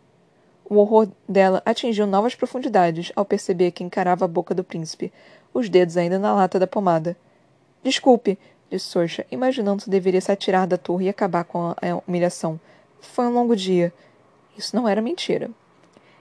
O 0.66 0.76
horror 0.76 1.09
dela 1.26 1.62
atingiu 1.64 2.07
novas 2.07 2.35
profundidades 2.35 3.11
ao 3.16 3.24
perceber 3.24 3.70
que 3.70 3.83
encarava 3.83 4.26
a 4.26 4.29
boca 4.29 4.55
do 4.55 4.62
príncipe, 4.62 5.11
os 5.55 5.70
dedos 5.70 5.96
ainda 5.96 6.18
na 6.18 6.35
lata 6.35 6.59
da 6.59 6.66
pomada. 6.66 7.16
Desculpe, 7.83 8.38
disse 8.70 8.85
Sorcha, 8.85 9.26
imaginando 9.31 9.81
se 9.81 9.88
deveria 9.88 10.20
se 10.20 10.31
atirar 10.31 10.66
da 10.66 10.76
torre 10.76 11.07
e 11.07 11.09
acabar 11.09 11.44
com 11.44 11.70
a 11.70 12.03
humilhação. 12.07 12.61
Foi 13.00 13.24
um 13.24 13.33
longo 13.33 13.57
dia. 13.57 13.94
Isso 14.59 14.76
não 14.76 14.87
era 14.87 15.00
mentira. 15.00 15.50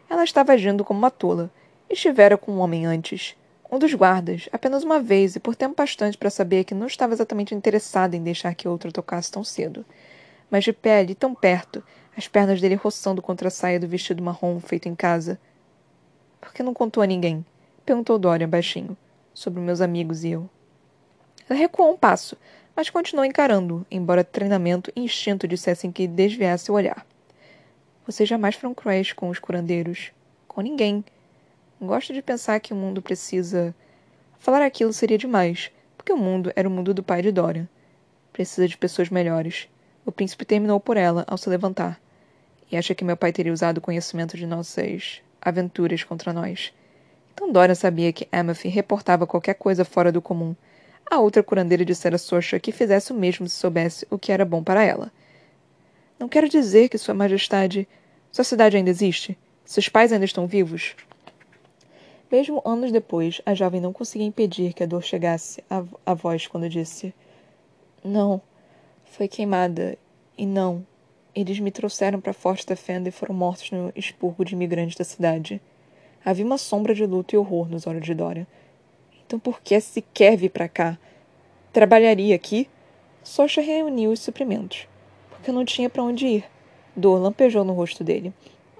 Ela 0.09 0.23
estava 0.23 0.53
agindo 0.53 0.85
como 0.85 0.97
uma 0.97 1.11
tola. 1.11 1.51
Estivera 1.89 2.37
com 2.37 2.53
um 2.53 2.59
homem 2.59 2.85
antes. 2.85 3.35
Um 3.71 3.77
dos 3.77 3.93
guardas, 3.93 4.49
apenas 4.51 4.83
uma 4.83 4.99
vez 4.99 5.35
e 5.35 5.39
por 5.39 5.55
tempo 5.55 5.75
bastante 5.75 6.17
para 6.17 6.29
saber 6.29 6.63
que 6.63 6.73
não 6.73 6.87
estava 6.87 7.13
exatamente 7.13 7.53
interessada 7.53 8.15
em 8.15 8.23
deixar 8.23 8.55
que 8.55 8.67
outro 8.67 8.91
tocasse 8.91 9.31
tão 9.31 9.43
cedo. 9.43 9.85
Mas 10.49 10.63
de 10.63 10.73
pele, 10.73 11.13
tão 11.13 11.35
perto, 11.35 11.83
as 12.17 12.27
pernas 12.27 12.59
dele 12.59 12.73
roçando 12.73 13.21
contra 13.21 13.47
a 13.47 13.51
saia 13.51 13.79
do 13.79 13.87
vestido 13.87 14.23
marrom 14.23 14.59
feito 14.59 14.89
em 14.89 14.95
casa. 14.95 15.39
Por 16.41 16.51
que 16.51 16.63
não 16.63 16.73
contou 16.73 17.03
a 17.03 17.05
ninguém? 17.05 17.45
Perguntou 17.85 18.17
Dorian 18.17 18.49
baixinho. 18.49 18.97
Sobre 19.33 19.61
meus 19.61 19.81
amigos 19.81 20.23
e 20.23 20.31
eu. 20.31 20.49
Ela 21.47 21.57
recuou 21.57 21.93
um 21.93 21.97
passo, 21.97 22.35
mas 22.75 22.89
continuou 22.89 23.25
encarando, 23.25 23.85
embora 23.89 24.23
treinamento 24.23 24.91
e 24.95 25.01
instinto 25.01 25.47
dissessem 25.47 25.91
que 25.91 26.07
desviasse 26.07 26.71
o 26.71 26.73
olhar. 26.73 27.05
Vocês 28.05 28.27
jamais 28.27 28.55
foram 28.55 28.73
cruéis 28.73 29.13
com 29.13 29.29
os 29.29 29.37
curandeiros. 29.37 30.11
Com 30.47 30.61
ninguém. 30.61 31.05
Gosto 31.81 32.13
de 32.13 32.21
pensar 32.21 32.59
que 32.59 32.73
o 32.73 32.75
mundo 32.75 33.01
precisa. 33.01 33.73
Falar 34.37 34.61
aquilo 34.61 34.93
seria 34.93 35.17
demais, 35.17 35.71
porque 35.97 36.11
o 36.11 36.17
mundo 36.17 36.51
era 36.55 36.67
o 36.67 36.71
mundo 36.71 36.93
do 36.93 37.03
pai 37.03 37.21
de 37.21 37.31
Dorian. 37.31 37.67
Precisa 38.33 38.67
de 38.67 38.77
pessoas 38.77 39.09
melhores. 39.09 39.67
O 40.05 40.11
príncipe 40.11 40.45
terminou 40.45 40.79
por 40.79 40.97
ela 40.97 41.23
ao 41.27 41.37
se 41.37 41.49
levantar. 41.49 41.99
E 42.71 42.77
acha 42.77 42.93
que 42.93 43.03
meu 43.03 43.17
pai 43.17 43.31
teria 43.31 43.53
usado 43.53 43.79
o 43.79 43.81
conhecimento 43.81 44.37
de 44.37 44.45
nossas 44.45 45.21
aventuras 45.41 46.03
contra 46.03 46.33
nós. 46.33 46.73
Então 47.33 47.51
Dorian 47.51 47.75
sabia 47.75 48.11
que 48.11 48.27
Amethy 48.31 48.67
reportava 48.67 49.25
qualquer 49.25 49.55
coisa 49.55 49.85
fora 49.85 50.11
do 50.11 50.21
comum 50.21 50.55
a 51.09 51.19
outra 51.19 51.41
curandeira 51.41 51.83
dissera 51.83 52.17
a 52.17 52.19
Sorcha 52.19 52.59
que 52.59 52.71
fizesse 52.71 53.11
o 53.11 53.15
mesmo 53.15 53.49
se 53.49 53.55
soubesse 53.55 54.05
o 54.11 54.19
que 54.19 54.31
era 54.31 54.45
bom 54.45 54.63
para 54.63 54.83
ela. 54.83 55.11
Não 56.19 56.29
quero 56.29 56.47
dizer 56.47 56.87
que 56.87 56.99
Sua 56.99 57.15
Majestade. 57.15 57.87
Sua 58.31 58.43
cidade 58.43 58.77
ainda 58.77 58.91
existe? 58.91 59.35
Seus 59.65 59.89
pais 59.89 60.13
ainda 60.13 60.25
estão 60.25 60.45
vivos? 60.45 60.95
Mesmo 62.31 62.61
anos 62.63 62.91
depois, 62.91 63.41
a 63.45 63.55
jovem 63.55 63.81
não 63.81 63.91
conseguia 63.91 64.27
impedir 64.27 64.73
que 64.73 64.83
a 64.83 64.85
dor 64.85 65.01
chegasse 65.01 65.63
à, 65.69 65.83
à 66.05 66.13
voz 66.13 66.45
quando 66.45 66.69
disse: 66.69 67.13
Não, 68.03 68.41
foi 69.03 69.27
queimada. 69.27 69.97
E 70.37 70.45
não, 70.45 70.85
Eles 71.35 71.59
me 71.59 71.71
trouxeram 71.71 72.19
para 72.19 72.33
Forte 72.33 72.75
Fenda 72.75 73.09
e 73.09 73.11
foram 73.11 73.35
mortos 73.35 73.71
no 73.71 73.91
expurgo 73.95 74.43
de 74.43 74.53
imigrantes 74.53 74.95
da 74.95 75.03
cidade. 75.03 75.61
Havia 76.23 76.45
uma 76.45 76.57
sombra 76.57 76.93
de 76.93 77.05
luto 77.05 77.33
e 77.33 77.37
horror 77.37 77.69
nos 77.69 77.87
olhos 77.87 78.05
de 78.05 78.13
Dora. 78.13 78.47
Então 79.25 79.39
por 79.39 79.61
que 79.61 79.79
sequer 79.79 80.35
vir 80.35 80.49
para 80.49 80.67
cá? 80.67 80.97
Trabalharia 81.71 82.35
aqui? 82.35 82.67
Socha 83.23 83.61
reuniu 83.61 84.11
os 84.11 84.19
suprimentos. 84.21 84.87
Porque 85.29 85.51
não 85.51 85.63
tinha 85.63 85.89
para 85.89 86.03
onde 86.03 86.25
ir. 86.25 86.45
Dor 86.95 87.19
lampejou 87.19 87.63
no 87.63 87.73
rosto 87.73 88.03
dele. 88.03 88.33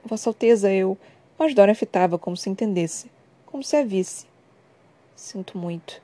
Vossa 0.04 0.30
Alteza, 0.30 0.72
eu. 0.72 0.98
Mas 1.38 1.54
Dora 1.54 1.76
fitava 1.76 2.18
como 2.18 2.36
se 2.36 2.50
entendesse, 2.50 3.10
como 3.50 3.64
se 3.64 3.76
a 3.76 3.84
visse. 3.84 4.28
Sinto 5.16 5.58
muito. 5.58 6.00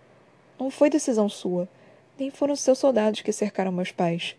Não 0.59 0.71
foi 0.71 0.89
decisão 0.89 1.29
sua, 1.29 1.69
nem 2.17 2.31
foram 2.31 2.55
seus 2.55 2.79
soldados 2.79 3.21
que 3.21 3.31
cercaram 3.31 3.71
meus 3.71 3.91
pais. 3.91 4.35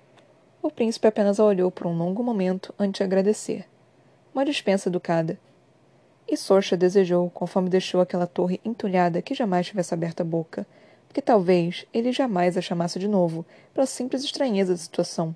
O 0.61 0.71
príncipe 0.71 1.07
apenas 1.07 1.39
a 1.39 1.45
olhou 1.45 1.71
por 1.71 1.87
um 1.87 1.97
longo 1.97 2.21
momento 2.25 2.75
antes 2.77 2.99
de 2.99 3.05
agradecer. 3.05 3.65
Uma 4.35 4.45
dispensa 4.45 4.89
educada. 4.89 5.39
E 6.27 6.37
Sorcha 6.37 6.77
desejou, 6.77 7.31
conforme 7.31 7.71
deixou 7.71 8.01
aquela 8.01 8.27
torre 8.27 8.61
entulhada, 8.65 9.23
que 9.23 9.35
jamais 9.35 9.69
tivesse 9.69 9.95
aberto 9.95 10.23
a 10.23 10.25
boca, 10.25 10.67
porque 11.07 11.23
talvez 11.23 11.87
ele 11.95 12.11
jamais 12.11 12.57
a 12.57 12.61
chamasse 12.61 12.99
de 12.99 13.07
novo, 13.07 13.47
pela 13.73 13.87
simples 13.87 14.25
estranheza 14.25 14.73
da 14.73 14.79
situação. 14.79 15.35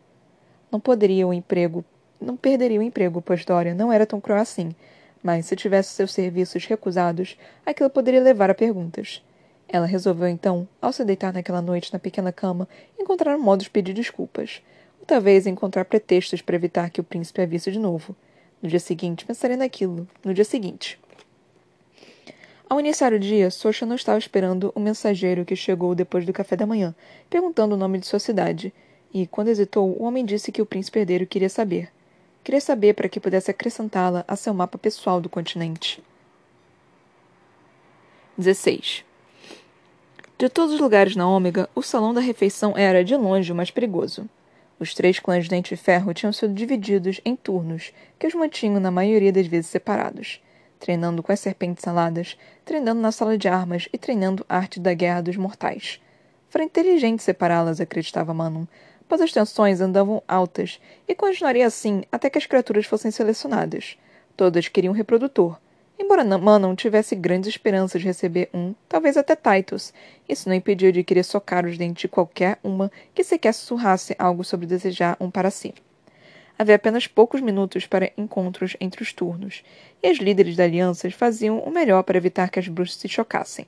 Não 0.73 0.81
poderia 0.81 1.27
o 1.27 1.33
emprego, 1.33 1.85
não 2.21 2.37
perderia 2.37 2.81
o 2.81 2.83
emprego, 2.83 3.23
pois 3.23 3.45
Dória 3.45 3.75
não 3.75 3.93
era 3.93 4.05
tão 4.05 4.21
cruel 4.21 4.41
assim, 4.41 4.75
mas 5.23 5.47
se 5.47 5.57
tivesse 5.57 5.91
seus 5.91 6.13
serviços 6.13 6.65
recusados, 6.65 7.37
aquilo 7.65 7.91
poderia 7.91 8.23
levar 8.23 8.51
a 8.51 8.55
perguntas. 8.55 9.23
Ela 9.69 9.87
resolveu 9.87 10.29
então, 10.29 10.67
ao 10.81 10.93
se 10.93 11.05
deitar 11.05 11.33
naquela 11.33 11.63
noite 11.63 11.93
na 11.93 11.99
pequena 11.99 12.33
cama, 12.33 12.69
encontrar 12.99 13.37
um 13.37 13.43
modo 13.43 13.63
de 13.63 13.71
pedir 13.71 13.95
desculpas, 13.95 14.63
ou 14.99 15.07
talvez 15.07 15.47
encontrar 15.47 15.85
pretextos 15.85 16.43
para 16.43 16.57
evitar 16.57 16.91
que 16.91 17.01
o 17.01 17.05
príncipe 17.05 17.41
a 17.41 17.47
visse 17.47 17.71
de 17.71 17.79
novo. 17.79 18.17
No 18.61 18.69
dia 18.69 18.81
seguinte, 18.81 19.25
pensaria 19.25 19.57
naquilo. 19.57 20.09
No 20.25 20.35
dia 20.35 20.45
seguinte. 20.45 20.99
Ao 22.69 22.79
iniciar 22.79 23.13
o 23.13 23.19
dia, 23.19 23.51
Socha 23.51 23.85
não 23.85 23.97
estava 23.97 24.19
esperando 24.19 24.73
o 24.75 24.81
mensageiro 24.81 25.45
que 25.45 25.57
chegou 25.57 25.95
depois 25.95 26.25
do 26.25 26.33
café 26.33 26.57
da 26.57 26.67
manhã, 26.67 26.95
perguntando 27.29 27.75
o 27.75 27.79
nome 27.79 27.99
de 27.99 28.07
sua 28.07 28.19
cidade. 28.19 28.73
E, 29.13 29.27
quando 29.27 29.49
hesitou, 29.49 29.91
o 29.91 30.05
homem 30.05 30.25
disse 30.25 30.53
que 30.53 30.63
o 30.63 30.67
príncipe 30.67 31.01
herdeiro 31.01 31.27
queria 31.27 31.49
saber. 31.49 31.91
Queria 32.43 32.61
saber 32.61 32.95
para 32.95 33.09
que 33.09 33.21
pudesse 33.21 33.51
acrescentá-la 33.51 34.25
a 34.27 34.35
seu 34.35 34.55
mapa 34.55 34.79
pessoal 34.79 35.21
do 35.21 35.29
continente. 35.29 36.03
16. 38.37 39.05
De 40.39 40.49
todos 40.49 40.75
os 40.75 40.81
lugares 40.81 41.15
na 41.15 41.29
Ômega, 41.29 41.69
o 41.75 41.83
salão 41.83 42.15
da 42.15 42.21
refeição 42.21 42.73
era, 42.77 43.05
de 43.05 43.15
longe, 43.15 43.53
o 43.53 43.55
mais 43.55 43.71
perigoso. 43.71 44.27
Os 44.79 44.95
três 44.95 45.19
clãs 45.19 45.45
de 45.45 45.51
Dente 45.51 45.75
de 45.75 45.83
Ferro 45.83 46.15
tinham 46.15 46.33
sido 46.33 46.55
divididos 46.55 47.21
em 47.23 47.37
turnos, 47.37 47.93
que 48.19 48.27
os 48.27 48.33
mantinham 48.33 48.81
na 48.81 48.91
maioria 48.91 49.31
das 49.31 49.47
vezes 49.47 49.67
separados, 49.67 50.43
treinando 50.79 51.23
com 51.23 51.31
as 51.31 51.41
serpentes 51.41 51.87
aladas, 51.87 52.39
treinando 52.65 53.03
na 53.03 53.13
sala 53.13 53.37
de 53.37 53.47
armas 53.47 53.87
e 53.93 53.99
treinando 53.99 54.43
a 54.49 54.57
arte 54.57 54.81
da 54.81 54.95
guerra 54.95 55.21
dos 55.21 55.37
mortais. 55.37 56.01
Foi 56.49 56.63
inteligente 56.63 57.23
separá-las, 57.23 57.79
acreditava 57.79 58.33
Manon, 58.33 58.65
pois 59.11 59.21
as 59.21 59.33
tensões 59.33 59.81
andavam 59.81 60.23
altas 60.29 60.81
e 61.09 61.15
continuaria 61.17 61.67
assim 61.67 62.05
até 62.13 62.31
que 62.31 62.39
as 62.39 62.47
criaturas 62.47 62.87
fossem 62.87 63.11
selecionadas. 63.11 63.99
Todas 64.37 64.69
queriam 64.69 64.93
um 64.93 64.97
reprodutor, 64.97 65.59
Embora 66.03 66.25
Manon 66.25 66.75
tivesse 66.75 67.15
grandes 67.15 67.51
esperanças 67.51 68.01
de 68.01 68.07
receber 68.07 68.49
um, 68.55 68.75
talvez 68.89 69.19
até 69.19 69.37
Titus, 69.37 69.93
isso 70.27 70.49
não 70.49 70.57
impediu 70.57 70.91
de 70.91 71.05
querer 71.05 71.23
socar 71.23 71.67
os 71.67 71.77
dentes 71.77 72.01
de 72.01 72.09
qualquer 72.09 72.59
uma 72.65 72.91
que 73.15 73.23
sequer 73.23 73.53
sussurrasse 73.53 74.17
algo 74.19 74.43
sobre 74.43 74.67
desejar 74.67 75.15
um 75.21 75.31
para 75.31 75.51
si. 75.51 75.75
Havia 76.59 76.77
apenas 76.77 77.07
poucos 77.07 77.43
minutos 77.43 77.87
para 77.87 78.11
encontros 78.17 78.79
entre 78.81 79.03
os 79.03 79.13
turnos, 79.13 79.63
e 80.03 80.09
as 80.09 80.17
líderes 80.17 80.57
da 80.57 80.65
aliança 80.65 81.11
faziam 81.11 81.59
o 81.59 81.71
melhor 81.71 82.03
para 82.03 82.17
evitar 82.17 82.49
que 82.49 82.59
as 82.59 82.67
bruxas 82.67 82.97
se 82.97 83.09
chocassem. 83.09 83.67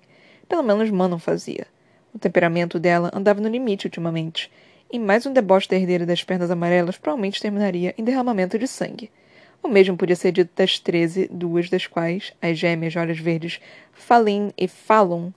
Pelo 0.49 0.63
menos 0.63 0.89
Manon 0.91 1.19
fazia. 1.19 1.67
O 2.15 2.19
temperamento 2.19 2.79
dela 2.79 3.11
andava 3.13 3.43
no 3.43 3.49
limite 3.49 3.87
ultimamente, 3.87 4.51
e 4.93 4.99
mais 4.99 5.25
um 5.25 5.33
deboche 5.33 5.67
da 5.67 5.77
herdeira 5.77 6.05
das 6.05 6.23
pernas 6.23 6.51
amarelas 6.51 6.99
provavelmente 6.99 7.41
terminaria 7.41 7.95
em 7.97 8.05
derramamento 8.05 8.59
de 8.59 8.69
sangue. 8.69 9.11
O 9.63 9.69
mesmo 9.69 9.97
podia 9.97 10.15
ser 10.15 10.33
dito 10.33 10.51
das 10.55 10.79
treze, 10.79 11.31
duas 11.33 11.71
das 11.71 11.87
quais, 11.87 12.35
as 12.43 12.59
gêmeas 12.59 12.93
de 12.93 12.99
olhos 12.99 13.19
verdes, 13.19 13.59
Falin 13.91 14.53
e 14.59 14.69
Falon, 14.69 15.31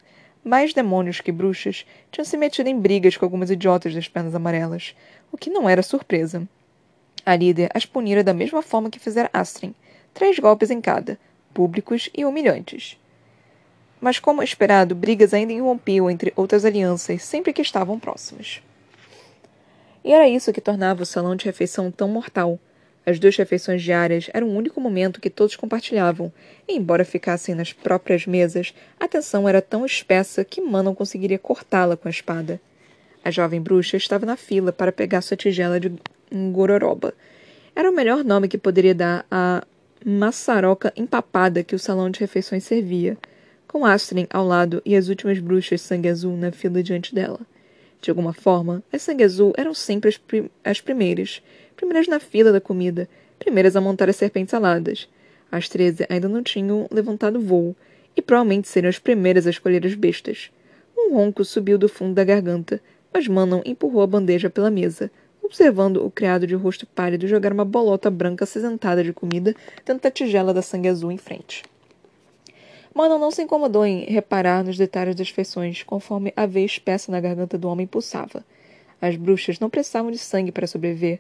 mais 0.44 0.74
demônios 0.74 1.22
que 1.22 1.32
bruxas, 1.32 1.86
tinham 2.12 2.26
se 2.26 2.36
metido 2.36 2.68
em 2.68 2.78
brigas 2.78 3.16
com 3.16 3.26
algumas 3.26 3.50
idiotas 3.50 3.96
das 3.96 4.10
pernas 4.10 4.36
amarelas, 4.36 4.94
o 5.32 5.38
que 5.38 5.50
não 5.50 5.70
era 5.70 5.82
surpresa. 5.82 6.46
A 7.26 7.34
líder 7.34 7.70
as 7.74 7.86
punira 7.86 8.26
da 8.26 8.34
mesma 8.34 8.62
forma 8.62 8.90
que 8.90 9.00
fizera 9.00 9.30
Astrid, 9.32 9.74
três 10.14 10.38
golpes 10.38 10.70
em 10.70 10.82
cada, 10.82 11.18
públicos 11.54 12.10
e 12.14 12.26
humilhantes. 12.26 13.00
Mas, 14.02 14.20
como 14.20 14.44
esperado, 14.44 14.94
brigas 14.94 15.34
ainda 15.34 15.54
irrompiam 15.54 16.10
entre 16.10 16.34
outras 16.36 16.66
alianças 16.66 17.24
sempre 17.24 17.54
que 17.54 17.62
estavam 17.62 17.98
próximas. 17.98 18.62
E 20.06 20.14
era 20.14 20.30
isso 20.30 20.54
que 20.54 20.62
tornava 20.62 21.04
o 21.04 21.06
salão 21.06 21.36
de 21.36 21.44
refeição 21.44 21.92
tão 21.92 22.08
mortal, 22.08 22.60
as 23.06 23.20
duas 23.20 23.36
refeições 23.38 23.84
diárias 23.84 24.30
eram 24.34 24.50
o 24.50 24.56
único 24.56 24.82
momento 24.82 25.22
que 25.22 25.30
todos 25.30 25.56
compartilhavam, 25.56 26.34
e 26.68 26.76
embora 26.76 27.06
ficassem 27.06 27.54
nas 27.54 27.72
próprias 27.72 28.26
mesas, 28.26 28.74
a 29.00 29.08
tensão 29.08 29.48
era 29.48 29.62
tão 29.62 29.86
espessa 29.86 30.44
que 30.44 30.60
Manon 30.60 30.96
conseguiria 30.96 31.38
cortá-la 31.38 31.96
com 31.96 32.08
a 32.08 32.12
espada. 32.12 32.60
A 33.24 33.30
jovem 33.30 33.62
bruxa 33.62 33.96
estava 33.96 34.26
na 34.26 34.36
fila 34.36 34.72
para 34.72 34.92
pegar 34.92 35.22
sua 35.22 35.38
tigela 35.38 35.80
de 35.80 35.94
gororoba. 36.52 37.14
Era 37.76 37.92
o 37.92 37.96
melhor 37.96 38.24
nome 38.24 38.48
que 38.48 38.58
poderia 38.58 38.96
dar 38.96 39.26
à 39.30 39.64
maçaroca 40.04 40.92
empapada 40.96 41.64
que 41.64 41.76
o 41.76 41.80
salão 41.80 42.10
de 42.10 42.20
refeições 42.20 42.64
servia, 42.64 43.18
com 43.68 43.86
Astrid 43.86 44.28
ao 44.32 44.46
lado 44.46 44.82
e 44.84 44.96
as 44.96 45.10
últimas 45.10 45.38
bruxas 45.38 45.82
sangue 45.82 46.10
azul 46.10 46.36
na 46.36 46.52
fila 46.52 46.82
diante 46.82 47.14
dela. 47.14 47.40
De 48.06 48.12
alguma 48.12 48.34
forma, 48.34 48.84
as 48.94 49.02
sangue 49.02 49.24
azul 49.24 49.52
eram 49.58 49.74
sempre 49.74 50.10
as, 50.10 50.16
prim 50.16 50.48
as 50.64 50.80
primeiras, 50.80 51.42
primeiras 51.76 52.08
na 52.08 52.20
fila 52.20 52.52
da 52.52 52.62
comida, 52.62 53.10
primeiras 53.40 53.76
a 53.76 53.82
montar 53.82 54.08
as 54.08 54.16
serpentes 54.16 54.54
aladas. 54.54 55.10
As 55.52 55.68
treze 55.68 56.06
ainda 56.08 56.30
não 56.30 56.44
tinham 56.44 56.88
levantado 56.92 57.42
voo, 57.42 57.76
e 58.16 58.22
provavelmente 58.22 58.68
seriam 58.68 58.90
as 58.92 59.00
primeiras 59.00 59.48
a 59.48 59.50
escolher 59.50 59.84
as 59.88 59.96
bestas. 59.96 60.52
Um 60.96 61.16
ronco 61.16 61.44
subiu 61.44 61.80
do 61.80 61.90
fundo 61.90 62.14
da 62.14 62.24
garganta, 62.24 62.80
mas 63.12 63.28
Manon 63.28 63.64
empurrou 63.66 64.04
a 64.04 64.08
bandeja 64.08 64.52
pela 64.52 64.70
mesa, 64.70 65.10
observando 65.42 66.06
o 66.06 66.12
criado 66.12 66.46
de 66.46 66.54
rosto 66.54 66.86
pálido 66.86 67.28
jogar 67.28 67.52
uma 67.52 67.66
bolota 67.66 68.12
branca 68.12 68.44
acinzentada 68.44 69.04
de 69.04 69.14
comida 69.14 69.56
dentro 69.84 70.04
da 70.04 70.12
tigela 70.12 70.54
da 70.54 70.62
sangue 70.62 70.90
azul 70.90 71.12
em 71.12 71.18
frente. 71.18 71.64
Manon 72.96 73.20
não 73.20 73.30
se 73.30 73.44
incomodou 73.44 73.86
em 73.86 74.06
reparar 74.06 74.64
nos 74.64 74.78
detalhes 74.78 75.16
das 75.16 75.28
feições, 75.28 75.84
conforme 75.84 76.32
a 76.34 76.46
veia 76.46 76.66
espessa 76.66 77.12
na 77.12 77.20
garganta 77.20 77.58
do 77.58 77.68
homem 77.68 77.86
pulsava. 77.86 78.46
As 79.02 79.18
bruxas 79.18 79.60
não 79.60 79.70
precisavam 79.70 80.10
de 80.10 80.18
sangue 80.18 80.50
para 80.50 80.66
sobreviver, 80.66 81.20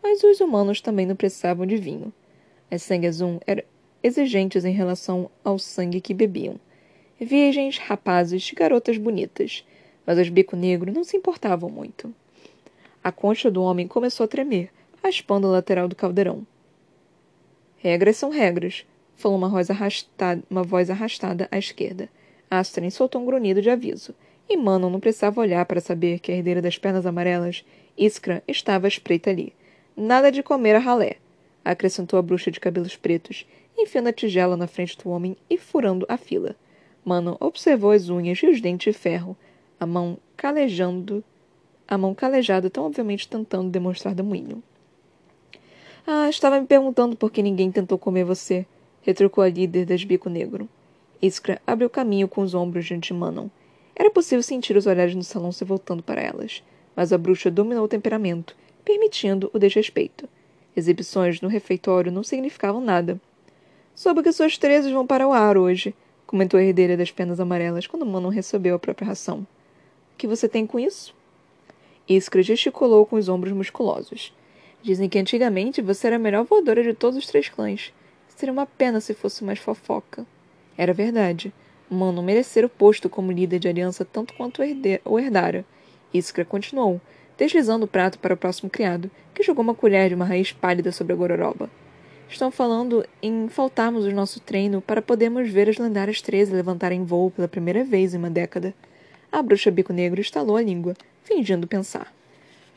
mas 0.00 0.22
os 0.22 0.40
humanos 0.40 0.80
também 0.80 1.04
não 1.04 1.16
precisavam 1.16 1.66
de 1.66 1.76
vinho. 1.76 2.12
As 2.70 2.82
sangue 2.82 3.08
azul 3.08 3.40
eram 3.44 3.64
exigentes 4.04 4.64
em 4.64 4.72
relação 4.72 5.28
ao 5.42 5.58
sangue 5.58 6.00
que 6.00 6.14
bebiam. 6.14 6.60
Virgens, 7.18 7.76
rapazes, 7.76 8.52
garotas 8.52 8.96
bonitas, 8.96 9.64
mas 10.06 10.20
os 10.20 10.28
bico 10.28 10.54
negro 10.54 10.92
não 10.92 11.02
se 11.02 11.16
importavam 11.16 11.68
muito. 11.68 12.14
A 13.02 13.10
concha 13.10 13.50
do 13.50 13.64
homem 13.64 13.88
começou 13.88 14.22
a 14.22 14.28
tremer, 14.28 14.70
raspando 15.02 15.48
a 15.48 15.50
lateral 15.50 15.88
do 15.88 15.96
caldeirão. 15.96 16.46
Regras 17.78 18.16
são 18.16 18.30
regras, 18.30 18.86
falou 19.16 19.36
uma 19.36 19.48
voz 19.48 19.70
arrastada, 19.70 20.42
uma 20.48 20.62
voz 20.62 20.90
arrastada 20.90 21.48
à 21.50 21.58
esquerda. 21.58 22.08
Astrid 22.50 22.90
soltou 22.92 23.20
um 23.20 23.26
grunhido 23.26 23.60
de 23.60 23.70
aviso, 23.70 24.14
e 24.48 24.56
Manon 24.56 24.90
não 24.90 25.00
precisava 25.00 25.40
olhar 25.40 25.64
para 25.66 25.80
saber 25.80 26.20
que 26.20 26.30
a 26.30 26.36
herdeira 26.36 26.62
das 26.62 26.78
pernas 26.78 27.04
amarelas, 27.04 27.64
Iskra, 27.98 28.42
estava 28.46 28.86
à 28.86 28.88
espreita 28.88 29.30
ali. 29.30 29.52
Nada 29.96 30.30
de 30.30 30.42
comer 30.42 30.76
a 30.76 30.78
ralé, 30.78 31.16
acrescentou 31.64 32.18
a 32.18 32.22
bruxa 32.22 32.50
de 32.50 32.60
cabelos 32.60 32.94
pretos, 32.94 33.46
enfiando 33.76 34.08
a 34.08 34.12
tigela 34.12 34.56
na 34.56 34.66
frente 34.66 34.96
do 34.98 35.10
homem 35.10 35.36
e 35.50 35.58
furando 35.58 36.06
a 36.08 36.16
fila. 36.16 36.54
Mano 37.04 37.36
observou 37.40 37.90
as 37.90 38.08
unhas 38.08 38.38
e 38.38 38.46
os 38.46 38.60
dentes 38.60 38.94
de 38.94 38.98
ferro, 38.98 39.36
a 39.78 39.86
mão 39.86 40.18
calejando, 40.36 41.24
a 41.88 41.96
mão 41.96 42.14
calejada 42.14 42.70
tão 42.70 42.84
obviamente 42.84 43.28
tentando 43.28 43.70
demonstrar 43.70 44.14
domínio. 44.14 44.62
Ah, 46.06 46.28
estava 46.28 46.60
me 46.60 46.66
perguntando 46.66 47.16
por 47.16 47.30
que 47.30 47.42
ninguém 47.42 47.70
tentou 47.70 47.98
comer 47.98 48.24
você, 48.24 48.64
retrucou 49.06 49.42
a 49.42 49.48
líder 49.48 49.86
das 49.86 50.04
bico 50.04 50.28
negro. 50.28 50.68
Iskra 51.22 51.62
abriu 51.66 51.88
caminho 51.88 52.26
com 52.26 52.42
os 52.42 52.52
ombros 52.52 52.84
de 52.84 53.14
Manon. 53.14 53.48
Era 53.94 54.10
possível 54.10 54.42
sentir 54.42 54.76
os 54.76 54.86
olhares 54.86 55.14
no 55.14 55.22
salão 55.22 55.52
se 55.52 55.64
voltando 55.64 56.02
para 56.02 56.20
elas, 56.20 56.62
mas 56.94 57.12
a 57.12 57.16
bruxa 57.16 57.50
dominou 57.50 57.84
o 57.84 57.88
temperamento 57.88 58.54
permitindo 58.86 59.50
o 59.52 59.58
desrespeito. 59.58 60.28
Exibições 60.76 61.40
no 61.40 61.48
refeitório 61.48 62.12
não 62.12 62.22
significavam 62.22 62.80
nada. 62.80 63.20
Soube 63.96 64.22
que 64.22 64.32
suas 64.32 64.56
trezes 64.56 64.92
vão 64.92 65.04
para 65.04 65.26
o 65.26 65.32
ar 65.32 65.58
hoje, 65.58 65.92
comentou 66.24 66.58
a 66.58 66.62
herdeira 66.62 66.96
das 66.96 67.10
penas 67.10 67.40
amarelas 67.40 67.86
quando 67.88 68.06
Manon 68.06 68.28
recebeu 68.28 68.76
a 68.76 68.78
própria 68.78 69.08
ração. 69.08 69.40
O 70.14 70.16
que 70.16 70.28
você 70.28 70.48
tem 70.48 70.66
com 70.66 70.78
isso? 70.78 71.12
Iskra 72.08 72.42
gesticulou 72.42 73.04
com 73.04 73.16
os 73.16 73.28
ombros 73.28 73.52
musculosos. 73.52 74.32
Dizem 74.82 75.08
que 75.08 75.18
antigamente 75.18 75.82
você 75.82 76.06
era 76.06 76.16
a 76.16 76.20
melhor 76.20 76.44
voadora 76.44 76.82
de 76.82 76.94
todos 76.94 77.18
os 77.18 77.26
três 77.26 77.48
clãs. 77.48 77.92
Seria 78.36 78.52
uma 78.52 78.66
pena 78.66 79.00
se 79.00 79.14
fosse 79.14 79.42
mais 79.42 79.58
fofoca. 79.58 80.26
Era 80.76 80.92
verdade. 80.92 81.52
Mano 81.88 82.22
merecera 82.22 82.66
o 82.66 82.70
posto 82.70 83.08
como 83.08 83.32
líder 83.32 83.58
de 83.58 83.68
aliança 83.68 84.04
tanto 84.04 84.34
quanto 84.34 84.60
o 85.04 85.18
herdara. 85.18 85.64
Iskra 86.12 86.44
continuou, 86.44 87.00
deslizando 87.38 87.86
o 87.86 87.88
prato 87.88 88.18
para 88.18 88.34
o 88.34 88.36
próximo 88.36 88.68
criado, 88.68 89.10
que 89.34 89.42
jogou 89.42 89.62
uma 89.62 89.74
colher 89.74 90.10
de 90.10 90.14
uma 90.14 90.24
raiz 90.24 90.52
pálida 90.52 90.92
sobre 90.92 91.14
a 91.14 91.16
gororoba. 91.16 91.70
Estão 92.28 92.50
falando 92.50 93.06
em 93.22 93.48
faltarmos 93.48 94.04
o 94.04 94.10
nosso 94.10 94.40
treino 94.40 94.82
para 94.82 95.00
podermos 95.00 95.48
ver 95.48 95.70
as 95.70 95.78
lendárias 95.78 96.20
treze 96.20 96.52
levantarem 96.52 97.04
voo 97.04 97.30
pela 97.30 97.48
primeira 97.48 97.84
vez 97.84 98.12
em 98.12 98.18
uma 98.18 98.28
década. 98.28 98.74
A 99.32 99.40
bruxa 99.40 99.70
bico 99.70 99.92
negro 99.92 100.20
estalou 100.20 100.56
a 100.56 100.62
língua, 100.62 100.94
fingindo 101.22 101.66
pensar. 101.66 102.12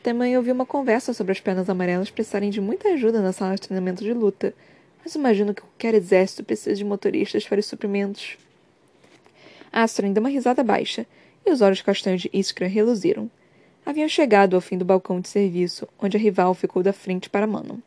Também 0.02 0.36
ouvi 0.36 0.50
uma 0.52 0.64
conversa 0.64 1.12
sobre 1.12 1.32
as 1.32 1.40
pernas 1.40 1.68
amarelas 1.68 2.10
precisarem 2.10 2.48
de 2.48 2.60
muita 2.60 2.88
ajuda 2.90 3.20
na 3.20 3.32
sala 3.32 3.56
de 3.56 3.62
treinamento 3.62 4.02
de 4.02 4.14
luta, 4.14 4.54
mas 5.02 5.14
imagino 5.14 5.54
que 5.54 5.62
qualquer 5.62 5.94
exército 5.94 6.44
precisa 6.44 6.76
de 6.76 6.84
motoristas 6.84 7.46
para 7.46 7.60
os 7.60 7.66
suprimentos. 7.66 8.36
Astrid 9.72 10.12
deu 10.12 10.22
uma 10.22 10.28
risada 10.28 10.62
baixa, 10.62 11.06
e 11.44 11.50
os 11.50 11.60
olhos 11.60 11.82
castanhos 11.82 12.22
de 12.22 12.30
Iskra 12.32 12.66
reluziram. 12.66 13.30
Haviam 13.84 14.08
chegado 14.08 14.54
ao 14.54 14.60
fim 14.60 14.76
do 14.76 14.84
balcão 14.84 15.20
de 15.20 15.28
serviço, 15.28 15.88
onde 15.98 16.16
a 16.16 16.20
rival 16.20 16.54
ficou 16.54 16.82
da 16.82 16.92
frente 16.92 17.30
para 17.30 17.46
Manon. 17.46 17.78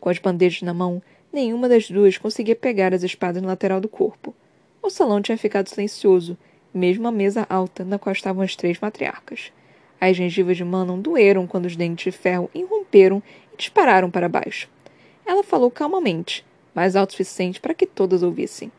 Com 0.00 0.08
as 0.08 0.18
bandejas 0.18 0.62
na 0.62 0.72
mão, 0.72 1.02
nenhuma 1.32 1.68
das 1.68 1.90
duas 1.90 2.16
conseguia 2.16 2.56
pegar 2.56 2.94
as 2.94 3.02
espadas 3.02 3.42
na 3.42 3.48
lateral 3.48 3.80
do 3.80 3.88
corpo. 3.88 4.34
O 4.82 4.88
salão 4.88 5.20
tinha 5.20 5.36
ficado 5.36 5.68
silencioso, 5.68 6.36
mesmo 6.72 7.08
a 7.08 7.12
mesa 7.12 7.46
alta 7.48 7.84
na 7.84 7.98
qual 7.98 8.12
estavam 8.12 8.42
as 8.42 8.56
três 8.56 8.78
matriarcas. 8.80 9.52
As 10.00 10.16
gengivas 10.16 10.56
de 10.56 10.64
Manon 10.64 11.00
doeram 11.00 11.46
quando 11.46 11.66
os 11.66 11.76
dentes 11.76 12.04
de 12.04 12.12
ferro 12.12 12.48
irromperam 12.54 13.22
e 13.52 13.56
dispararam 13.56 14.10
para 14.10 14.28
baixo. 14.28 14.68
Ela 15.28 15.42
falou 15.42 15.70
calmamente, 15.70 16.42
mais 16.74 16.96
alto 16.96 17.10
o 17.10 17.12
suficiente 17.12 17.60
para 17.60 17.74
que 17.74 17.84
todas 17.84 18.22
ouvissem. 18.22 18.72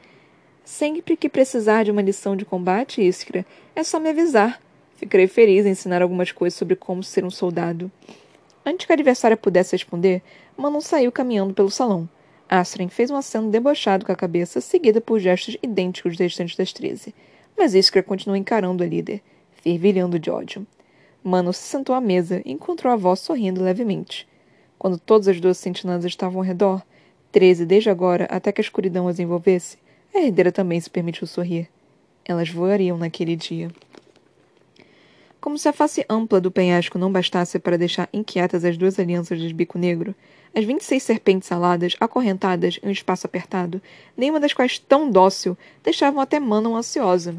Sempre 0.65 1.15
que 1.15 1.29
precisar 1.29 1.83
de 1.83 1.91
uma 1.91 2.01
lição 2.01 2.35
de 2.35 2.43
combate, 2.43 3.03
Iskra, 3.03 3.45
é 3.75 3.83
só 3.83 3.99
me 3.99 4.09
avisar. 4.09 4.59
Ficarei 4.95 5.27
feliz 5.27 5.63
em 5.67 5.69
ensinar 5.69 6.01
algumas 6.01 6.31
coisas 6.31 6.57
sobre 6.57 6.75
como 6.75 7.03
ser 7.03 7.23
um 7.23 7.29
soldado. 7.29 7.91
Antes 8.65 8.87
que 8.87 8.91
a 8.91 8.95
adversária 8.95 9.37
pudesse 9.37 9.75
responder, 9.75 10.23
Manon 10.57 10.81
saiu 10.81 11.11
caminhando 11.11 11.53
pelo 11.53 11.69
salão. 11.69 12.09
Astrid 12.49 12.89
fez 12.89 13.11
um 13.11 13.15
aceno 13.15 13.51
debochado 13.51 14.03
com 14.03 14.11
a 14.11 14.15
cabeça, 14.15 14.59
seguida 14.59 14.99
por 14.99 15.19
gestos 15.19 15.55
idênticos 15.61 16.13
dos 16.13 16.19
restantes 16.19 16.55
das 16.55 16.73
treze. 16.73 17.13
Mas 17.55 17.75
Iskra 17.75 18.01
continuou 18.01 18.35
encarando 18.35 18.83
a 18.83 18.87
líder, 18.87 19.21
fervilhando 19.61 20.17
de 20.17 20.31
ódio. 20.31 20.65
Mano 21.23 21.53
se 21.53 21.61
sentou 21.61 21.93
à 21.93 22.01
mesa 22.01 22.41
e 22.43 22.51
encontrou 22.51 22.89
a 22.89 22.95
avó 22.95 23.15
sorrindo 23.15 23.61
levemente. 23.61 24.27
Quando 24.79 24.97
todas 24.97 25.27
as 25.27 25.41
duas 25.41 25.57
sentinelas 25.57 26.05
estavam 26.05 26.39
ao 26.39 26.45
redor, 26.45 26.81
treze 27.33 27.65
desde 27.65 27.89
agora 27.89 28.25
até 28.31 28.49
que 28.53 28.61
a 28.61 28.63
escuridão 28.63 29.09
as 29.09 29.19
envolvesse, 29.19 29.77
a 30.15 30.19
herdeira 30.19 30.53
também 30.53 30.79
se 30.79 30.89
permitiu 30.89 31.27
sorrir. 31.27 31.67
Elas 32.23 32.49
voariam 32.49 32.97
naquele 32.97 33.35
dia. 33.35 33.69
Como 35.41 35.57
se 35.57 35.67
a 35.67 35.73
face 35.73 36.05
ampla 36.09 36.39
do 36.39 36.49
penhasco 36.49 36.97
não 36.97 37.11
bastasse 37.11 37.59
para 37.59 37.77
deixar 37.77 38.07
inquietas 38.13 38.63
as 38.63 38.77
duas 38.77 38.97
alianças 38.97 39.39
de 39.39 39.53
bico 39.53 39.77
negro, 39.77 40.15
as 40.55 40.63
vinte 40.63 40.81
e 40.81 40.85
seis 40.85 41.03
serpentes 41.03 41.51
aladas, 41.51 41.95
acorrentadas 41.99 42.79
em 42.81 42.87
um 42.87 42.91
espaço 42.91 43.27
apertado, 43.27 43.81
nenhuma 44.15 44.39
das 44.39 44.53
quais 44.53 44.79
tão 44.79 45.11
dócil, 45.11 45.57
deixavam 45.83 46.21
até 46.21 46.39
Manon 46.39 46.75
ansiosa. 46.75 47.35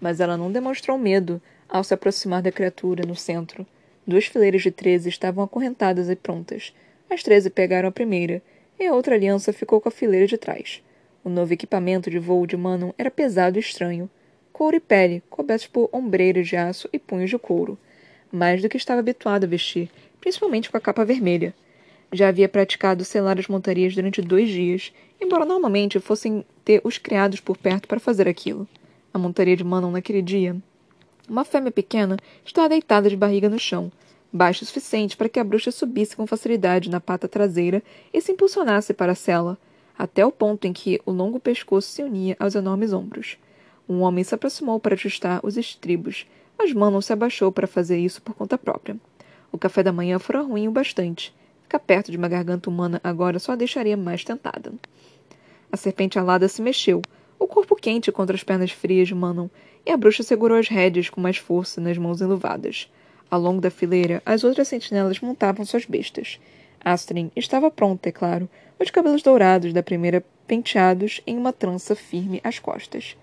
Mas 0.00 0.18
ela 0.18 0.36
não 0.36 0.50
demonstrou 0.50 0.98
medo 0.98 1.40
ao 1.68 1.84
se 1.84 1.92
aproximar 1.92 2.42
da 2.42 2.50
criatura 2.50 3.06
no 3.06 3.14
centro. 3.14 3.66
Duas 4.06 4.26
fileiras 4.26 4.62
de 4.62 4.70
treze 4.70 5.08
estavam 5.08 5.44
acorrentadas 5.44 6.10
e 6.10 6.16
prontas. 6.16 6.74
As 7.08 7.22
treze 7.22 7.48
pegaram 7.48 7.88
a 7.88 7.92
primeira, 7.92 8.42
e 8.78 8.86
a 8.86 8.94
outra 8.94 9.14
aliança 9.14 9.52
ficou 9.52 9.80
com 9.80 9.88
a 9.88 9.92
fileira 9.92 10.26
de 10.26 10.36
trás. 10.36 10.82
O 11.24 11.28
novo 11.28 11.52
equipamento 11.52 12.10
de 12.10 12.18
voo 12.18 12.46
de 12.46 12.56
Manon 12.56 12.90
era 12.98 13.10
pesado 13.10 13.56
e 13.56 13.60
estranho. 13.60 14.10
Couro 14.52 14.76
e 14.76 14.80
pele, 14.80 15.22
cobertos 15.30 15.68
por 15.68 15.88
ombreiras 15.92 16.48
de 16.48 16.56
aço 16.56 16.88
e 16.92 16.98
punhos 16.98 17.30
de 17.30 17.38
couro. 17.38 17.78
Mais 18.30 18.60
do 18.60 18.68
que 18.68 18.76
estava 18.76 19.00
habituado 19.00 19.44
a 19.44 19.48
vestir, 19.48 19.88
principalmente 20.20 20.68
com 20.68 20.76
a 20.76 20.80
capa 20.80 21.04
vermelha. 21.04 21.54
Já 22.12 22.28
havia 22.28 22.48
praticado 22.48 23.04
selar 23.04 23.38
as 23.38 23.46
montarias 23.46 23.94
durante 23.94 24.20
dois 24.20 24.48
dias, 24.48 24.92
embora 25.20 25.44
normalmente 25.44 26.00
fossem 26.00 26.44
ter 26.64 26.80
os 26.82 26.98
criados 26.98 27.40
por 27.40 27.56
perto 27.56 27.86
para 27.86 28.00
fazer 28.00 28.28
aquilo. 28.28 28.66
A 29.14 29.18
montaria 29.18 29.56
de 29.56 29.62
Manon 29.64 29.92
naquele 29.92 30.20
dia. 30.20 30.56
Uma 31.28 31.44
fêmea 31.44 31.70
pequena 31.70 32.16
estava 32.44 32.68
deitada 32.70 33.08
de 33.08 33.16
barriga 33.16 33.48
no 33.48 33.58
chão, 33.58 33.92
baixo 34.32 34.64
o 34.64 34.66
suficiente 34.66 35.16
para 35.16 35.28
que 35.28 35.38
a 35.38 35.44
bruxa 35.44 35.70
subisse 35.70 36.16
com 36.16 36.26
facilidade 36.26 36.90
na 36.90 37.00
pata 37.00 37.28
traseira 37.28 37.82
e 38.12 38.20
se 38.20 38.32
impulsionasse 38.32 38.92
para 38.92 39.12
a 39.12 39.16
cela, 39.16 39.56
até 39.96 40.26
o 40.26 40.32
ponto 40.32 40.66
em 40.66 40.72
que 40.72 41.00
o 41.06 41.12
longo 41.12 41.38
pescoço 41.38 41.88
se 41.88 42.02
unia 42.02 42.36
aos 42.40 42.54
enormes 42.54 42.92
ombros. 42.92 43.38
Um 43.88 44.00
homem 44.00 44.24
se 44.24 44.34
aproximou 44.34 44.80
para 44.80 44.94
ajustar 44.94 45.40
os 45.44 45.56
estribos, 45.56 46.26
mas 46.58 46.72
Manon 46.72 47.00
se 47.00 47.12
abaixou 47.12 47.52
para 47.52 47.66
fazer 47.66 47.98
isso 47.98 48.20
por 48.20 48.34
conta 48.34 48.58
própria. 48.58 48.96
O 49.52 49.58
café 49.58 49.82
da 49.82 49.92
manhã 49.92 50.18
fora 50.18 50.40
ruim 50.40 50.66
o 50.66 50.72
bastante. 50.72 51.34
Ficar 51.62 51.78
perto 51.78 52.10
de 52.10 52.16
uma 52.16 52.28
garganta 52.28 52.68
humana 52.68 53.00
agora 53.04 53.38
só 53.38 53.52
a 53.52 53.56
deixaria 53.56 53.96
mais 53.96 54.24
tentada. 54.24 54.72
A 55.70 55.76
serpente 55.76 56.18
alada 56.18 56.48
se 56.48 56.60
mexeu, 56.60 57.00
o 57.38 57.46
corpo 57.46 57.74
quente 57.74 58.12
contra 58.12 58.36
as 58.36 58.44
pernas 58.44 58.70
frias 58.70 59.08
de 59.08 59.14
Manon, 59.14 59.48
e 59.84 59.90
a 59.90 59.96
bruxa 59.96 60.22
segurou 60.22 60.58
as 60.58 60.68
rédeas 60.68 61.10
com 61.10 61.20
mais 61.20 61.36
força 61.36 61.80
nas 61.80 61.98
mãos 61.98 62.20
enluvadas. 62.20 62.90
Ao 63.30 63.40
longo 63.40 63.60
da 63.60 63.70
fileira, 63.70 64.22
as 64.24 64.44
outras 64.44 64.68
sentinelas 64.68 65.20
montavam 65.20 65.64
suas 65.64 65.84
bestas. 65.84 66.38
Astrid 66.84 67.30
estava 67.34 67.70
pronta, 67.70 68.08
é 68.08 68.12
claro, 68.12 68.48
os 68.78 68.90
cabelos 68.90 69.22
dourados 69.22 69.72
da 69.72 69.82
primeira 69.82 70.24
penteados 70.46 71.20
em 71.26 71.38
uma 71.38 71.52
trança 71.52 71.94
firme 71.94 72.40
às 72.44 72.58
costas. 72.58 73.16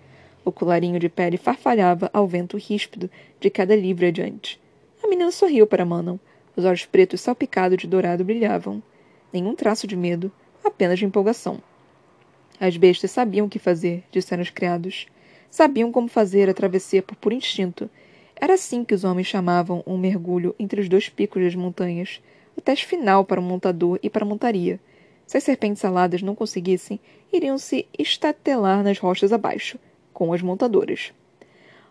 O 0.44 0.52
colarinho 0.52 1.00
de 1.00 1.10
pele 1.10 1.38
farfalhava 1.38 2.10
ao 2.14 2.26
vento 2.26 2.58
ríspido 2.58 3.10
de 3.40 3.50
cada 3.50 3.76
livre 3.76 4.08
adiante. 4.08 4.60
A 5.04 5.08
menina 5.08 5.32
sorriu 5.32 5.68
para 5.68 5.86
Manon. 5.86 6.18
Os 6.56 6.66
olhos 6.66 6.86
pretos 6.86 7.22
salpicados 7.22 7.78
de 7.78 7.88
dourado 7.88 8.24
brilhavam. 8.24 8.82
Nenhum 9.32 9.54
traço 9.54 9.86
de 9.86 9.96
medo, 9.96 10.32
apenas 10.64 10.98
de 10.98 11.06
empolgação. 11.06 11.62
As 12.60 12.76
bestas 12.76 13.12
sabiam 13.12 13.46
o 13.46 13.50
que 13.50 13.60
fazer, 13.60 14.04
disseram 14.12 14.42
os 14.42 14.50
criados. 14.50 15.08
Sabiam 15.50 15.92
como 15.92 16.08
fazer 16.08 16.50
a 16.50 16.54
travessia 16.54 17.02
por 17.02 17.16
puro 17.16 17.36
instinto. 17.36 17.90
Era 18.36 18.54
assim 18.54 18.84
que 18.84 18.94
os 18.94 19.04
homens 19.04 19.28
chamavam 19.28 19.84
um 19.86 19.98
mergulho 19.98 20.56
entre 20.60 20.80
os 20.80 20.88
dois 20.88 21.10
picos 21.10 21.44
das 21.44 21.56
montanhas, 21.56 22.22
o 22.56 22.62
teste 22.62 22.86
final 22.86 23.26
para 23.26 23.40
o 23.40 23.44
montador 23.44 24.00
e 24.04 24.10
para 24.10 24.24
a 24.24 24.28
montaria. 24.28 24.80
Se 25.26 25.38
as 25.38 25.44
serpentes 25.44 25.84
aladas 25.86 26.22
não 26.22 26.36
conseguissem, 26.36 27.00
iriam 27.32 27.58
se 27.58 27.86
estatelar 27.98 28.84
nas 28.84 28.98
rochas 28.98 29.32
abaixo, 29.32 29.78
com 30.14 30.34
as 30.34 30.42
montadoras. 30.42 31.14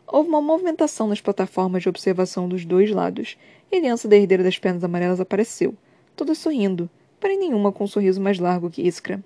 Houve 0.06 0.28
uma 0.28 0.40
movimentação 0.40 1.06
nas 1.06 1.20
plataformas 1.20 1.82
de 1.82 1.88
observação 1.88 2.48
dos 2.48 2.64
dois 2.64 2.90
lados, 2.90 3.36
e 3.70 3.76
a 3.76 3.78
aliança 3.78 4.08
da 4.08 4.16
herdeira 4.16 4.42
das 4.42 4.58
pernas 4.58 4.82
amarelas 4.82 5.20
apareceu, 5.20 5.74
toda 6.16 6.34
sorrindo, 6.34 6.88
porém 7.20 7.38
nenhuma 7.38 7.70
com 7.70 7.84
um 7.84 7.86
sorriso 7.86 8.20
mais 8.20 8.38
largo 8.38 8.70
que 8.70 8.82
Iskra. 8.82 9.22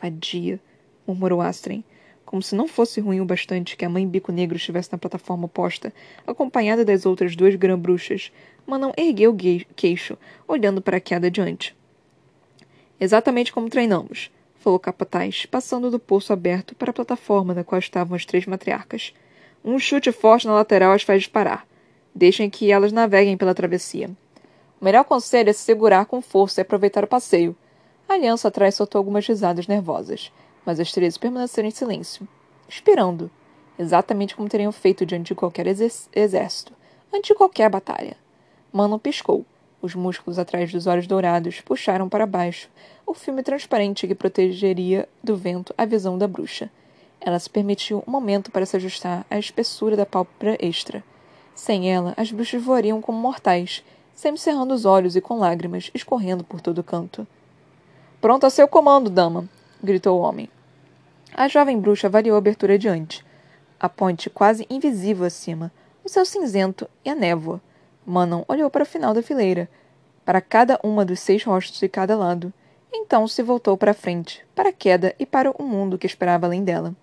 Vadia, 0.00 0.58
murmurou 1.06 1.40
Astrid, 1.40 1.84
como 2.26 2.42
se 2.42 2.56
não 2.56 2.66
fosse 2.66 3.00
ruim 3.00 3.20
o 3.20 3.24
bastante 3.24 3.76
que 3.76 3.84
a 3.84 3.88
mãe 3.88 4.06
bico 4.06 4.32
negro 4.32 4.56
estivesse 4.56 4.90
na 4.92 4.98
plataforma 4.98 5.46
oposta, 5.46 5.92
acompanhada 6.26 6.84
das 6.84 7.06
outras 7.06 7.36
duas 7.36 7.54
grã-bruxas, 7.54 8.32
mas 8.66 8.80
não 8.80 8.92
ergueu 8.96 9.32
o 9.32 9.74
queixo, 9.74 10.18
olhando 10.46 10.82
para 10.82 10.96
a 10.96 11.00
queda 11.00 11.28
adiante. 11.28 11.74
Exatamente 12.98 13.52
como 13.52 13.70
treinamos, 13.70 14.30
falou 14.56 14.80
Capataz, 14.80 15.46
passando 15.46 15.90
do 15.90 15.98
poço 15.98 16.32
aberto 16.32 16.74
para 16.74 16.90
a 16.90 16.94
plataforma 16.94 17.54
na 17.54 17.62
qual 17.62 17.78
estavam 17.78 18.16
as 18.16 18.24
três 18.24 18.44
matriarcas. 18.46 19.14
Um 19.64 19.78
chute 19.78 20.10
forte 20.10 20.46
na 20.46 20.54
lateral 20.54 20.92
as 20.92 21.02
faz 21.02 21.22
disparar. 21.22 21.66
Deixem 22.12 22.50
que 22.50 22.72
elas 22.72 22.92
naveguem 22.92 23.36
pela 23.36 23.54
travessia. 23.54 24.10
O 24.80 24.84
melhor 24.84 25.04
conselho 25.04 25.50
é 25.50 25.52
se 25.52 25.60
segurar 25.60 26.06
com 26.06 26.20
força 26.20 26.60
e 26.60 26.62
aproveitar 26.62 27.04
o 27.04 27.08
passeio. 27.08 27.54
A 28.08 28.14
aliança 28.14 28.48
atrás 28.48 28.74
soltou 28.74 28.98
algumas 28.98 29.26
risadas 29.26 29.66
nervosas, 29.66 30.32
mas 30.66 30.80
as 30.80 30.92
três 30.92 31.16
permaneceram 31.16 31.68
em 31.68 31.70
silêncio, 31.70 32.28
esperando, 32.68 33.30
exatamente 33.78 34.36
como 34.36 34.48
teriam 34.48 34.72
feito 34.72 35.06
diante 35.06 35.28
de 35.28 35.34
qualquer 35.34 35.66
exército, 35.66 36.72
antes 37.14 37.28
de 37.28 37.34
qualquer 37.34 37.70
batalha. 37.70 38.16
Manon 38.72 38.98
piscou 38.98 39.46
os 39.80 39.94
músculos 39.94 40.38
atrás 40.38 40.72
dos 40.72 40.86
olhos 40.86 41.06
dourados 41.06 41.60
puxaram 41.60 42.08
para 42.08 42.26
baixo 42.26 42.68
o 43.06 43.14
filme 43.14 43.42
transparente 43.42 44.06
que 44.06 44.14
protegeria 44.14 45.08
do 45.22 45.36
vento 45.36 45.74
a 45.78 45.84
visão 45.84 46.18
da 46.18 46.26
bruxa. 46.26 46.70
Ela 47.20 47.38
se 47.38 47.48
permitiu 47.48 48.02
um 48.06 48.10
momento 48.10 48.50
para 48.50 48.66
se 48.66 48.76
ajustar 48.76 49.24
à 49.30 49.38
espessura 49.38 49.96
da 49.96 50.04
pálpebra 50.04 50.56
extra. 50.60 51.04
Sem 51.54 51.92
ela, 51.92 52.14
as 52.16 52.32
bruxas 52.32 52.62
voariam 52.62 53.00
como 53.00 53.18
mortais, 53.18 53.84
sempre 54.14 54.40
cerrando 54.40 54.74
os 54.74 54.84
olhos 54.84 55.14
e 55.14 55.20
com 55.20 55.38
lágrimas 55.38 55.90
escorrendo 55.94 56.42
por 56.42 56.60
todo 56.60 56.82
canto. 56.82 57.26
Pronto 58.20 58.44
a 58.44 58.50
seu 58.50 58.66
comando, 58.66 59.08
dama! 59.08 59.48
gritou 59.82 60.18
o 60.18 60.22
homem. 60.22 60.48
A 61.38 61.48
jovem 61.48 61.78
bruxa 61.78 62.08
variou 62.08 62.34
a 62.34 62.38
abertura 62.38 62.74
adiante. 62.76 63.22
A 63.78 63.90
ponte 63.90 64.30
quase 64.30 64.66
invisível 64.70 65.26
acima, 65.26 65.70
o 66.02 66.08
céu 66.08 66.24
cinzento 66.24 66.88
e 67.04 67.10
a 67.10 67.14
névoa. 67.14 67.60
Manon 68.06 68.42
olhou 68.48 68.70
para 68.70 68.84
o 68.84 68.86
final 68.86 69.12
da 69.12 69.22
fileira. 69.22 69.68
para 70.24 70.40
cada 70.40 70.80
uma 70.82 71.04
dos 71.04 71.20
seis 71.20 71.44
rostos 71.44 71.78
de 71.78 71.90
cada 71.90 72.16
lado. 72.16 72.50
Então 72.90 73.28
se 73.28 73.42
voltou 73.42 73.76
para 73.76 73.90
a 73.90 73.94
frente, 73.94 74.42
para 74.54 74.70
a 74.70 74.72
queda 74.72 75.14
e 75.18 75.26
para 75.26 75.50
o 75.50 75.62
mundo 75.62 75.98
que 75.98 76.06
esperava 76.06 76.46
além 76.46 76.64
dela. 76.64 76.96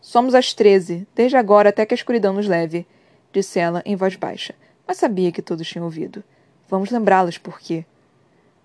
Somos 0.00 0.34
as 0.34 0.52
treze, 0.52 1.06
desde 1.14 1.36
agora 1.36 1.68
até 1.68 1.86
que 1.86 1.94
a 1.94 1.96
escuridão 1.96 2.34
nos 2.34 2.48
leve, 2.48 2.84
disse 3.32 3.60
ela 3.60 3.82
em 3.86 3.94
voz 3.94 4.16
baixa, 4.16 4.52
mas 4.84 4.96
sabia 4.96 5.30
que 5.30 5.40
todos 5.40 5.68
tinham 5.68 5.84
ouvido. 5.84 6.24
Vamos 6.68 6.90
lembrá-las 6.90 7.38
por 7.38 7.60
quê. 7.60 7.86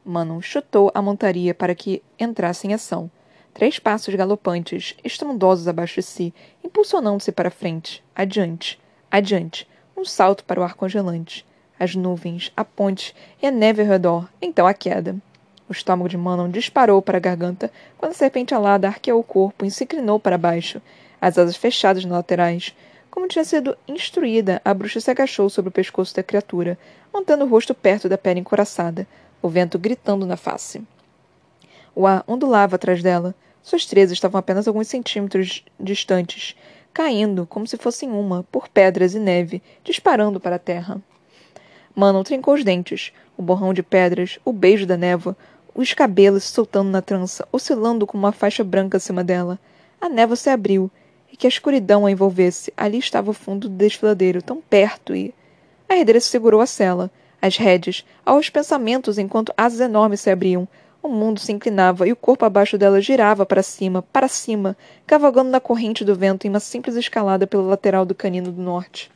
Manon 0.04 0.42
chutou 0.42 0.92
a 0.96 1.02
montaria 1.02 1.54
para 1.54 1.76
que 1.76 2.02
entrasse 2.20 2.68
em 2.68 2.74
ação. 2.74 3.10
Três 3.56 3.80
passos 3.80 4.14
galopantes, 4.14 4.98
estrondosos 5.02 5.66
abaixo 5.66 5.96
de 5.96 6.04
si, 6.04 6.34
impulsionando-se 6.62 7.32
para 7.32 7.50
frente, 7.50 8.04
adiante, 8.14 8.78
adiante, 9.10 9.66
um 9.96 10.04
salto 10.04 10.44
para 10.44 10.60
o 10.60 10.64
ar 10.64 10.74
congelante. 10.74 11.46
As 11.80 11.96
nuvens, 11.96 12.52
a 12.58 12.66
ponte 12.66 13.16
e 13.42 13.48
a 13.48 13.52
neve 13.52 13.82
ao 13.82 13.88
redor, 13.88 14.30
então 14.42 14.68
a 14.68 14.74
queda. 14.74 15.16
O 15.70 15.72
estômago 15.72 16.10
de 16.10 16.18
Manon 16.18 16.50
disparou 16.50 17.02
para 17.02 17.16
a 17.16 17.22
garganta 17.22 17.72
quando 17.98 18.12
a 18.12 18.16
serpente 18.16 18.54
alada 18.54 18.90
arqueou 18.90 19.22
o 19.22 19.24
corpo 19.24 19.64
e 19.64 19.72
se 19.72 19.86
inclinou 19.86 20.20
para 20.20 20.38
baixo, 20.38 20.82
as 21.22 21.38
asas 21.38 21.56
fechadas 21.56 22.04
nas 22.04 22.12
laterais. 22.12 22.76
Como 23.10 23.26
tinha 23.26 23.46
sido 23.46 23.78
instruída, 23.88 24.62
a 24.66 24.74
bruxa 24.74 25.00
se 25.00 25.10
agachou 25.10 25.50
sobre 25.50 25.70
o 25.70 25.72
pescoço 25.72 26.14
da 26.14 26.22
criatura, 26.22 26.78
mantendo 27.14 27.46
o 27.46 27.48
rosto 27.48 27.74
perto 27.74 28.10
da 28.10 28.18
pele 28.18 28.42
encoraçada, 28.42 29.08
o 29.42 29.48
vento 29.48 29.80
gritando 29.80 30.26
na 30.26 30.36
face. 30.36 30.84
O 31.96 32.06
ar 32.06 32.22
ondulava 32.28 32.76
atrás 32.76 33.02
dela. 33.02 33.34
Suas 33.66 33.84
trezas 33.84 34.12
estavam 34.12 34.38
apenas 34.38 34.68
alguns 34.68 34.88
centímetros 34.88 35.66
distantes, 35.80 36.56
caindo, 36.94 37.48
como 37.48 37.66
se 37.66 37.78
fossem 37.78 38.12
uma, 38.12 38.44
por 38.52 38.68
pedras 38.70 39.16
e 39.16 39.20
neve, 39.20 39.60
disparando 39.84 40.40
para 40.40 40.58
a 40.58 40.60
terra. 40.60 41.02
Manon 41.96 42.22
trincou 42.22 42.54
os 42.54 42.64
dentes, 42.64 43.12
o 43.36 43.42
borrão 43.42 43.74
de 43.74 43.82
pedras, 43.82 44.38
o 44.46 44.54
beijo 44.54 44.86
da 44.86 44.96
névoa, 44.96 45.36
os 45.74 45.96
cabelos 45.96 46.44
soltando 46.44 46.92
na 46.92 47.02
trança, 47.02 47.48
oscilando 47.52 48.06
como 48.06 48.24
uma 48.24 48.32
faixa 48.32 48.64
branca 48.64 48.98
acima 48.98 49.24
dela. 49.24 49.58
A 50.00 50.08
névoa 50.08 50.36
se 50.36 50.52
abriu, 50.52 50.92
e 51.34 51.36
que 51.36 51.48
a 51.48 51.50
escuridão 51.50 52.06
a 52.06 52.12
envolvesse. 52.12 52.72
Ali 52.78 53.00
estava 53.00 53.32
o 53.32 53.34
fundo 53.34 53.68
do 53.68 53.76
desfiladeiro, 53.76 54.44
tão 54.44 54.62
perto, 54.62 55.16
e. 55.16 55.34
A 55.90 55.96
herdeira 55.96 56.20
se 56.20 56.28
segurou 56.28 56.62
a 56.62 56.68
cela, 56.68 57.10
as 57.42 57.58
rédeas, 57.58 58.06
aos 58.24 58.48
pensamentos 58.48 59.18
enquanto 59.18 59.52
asas 59.58 59.80
enormes 59.80 60.22
se 60.22 60.30
abriam, 60.30 60.68
o 61.06 61.10
mundo 61.10 61.40
se 61.40 61.52
inclinava 61.52 62.08
e 62.08 62.12
o 62.12 62.16
corpo 62.16 62.46
abaixo 62.46 62.78
dela 62.78 63.00
girava 63.00 63.46
para 63.46 63.62
cima, 63.62 64.02
para 64.02 64.28
cima, 64.28 64.76
cavalgando 65.06 65.50
na 65.50 65.60
corrente 65.60 66.04
do 66.04 66.16
vento 66.16 66.46
em 66.46 66.50
uma 66.50 66.60
simples 66.60 66.96
escalada 66.96 67.46
pela 67.46 67.64
lateral 67.64 68.06
do 68.06 68.16
canino 68.16 68.52
do 68.52 68.62
norte. 68.62 69.12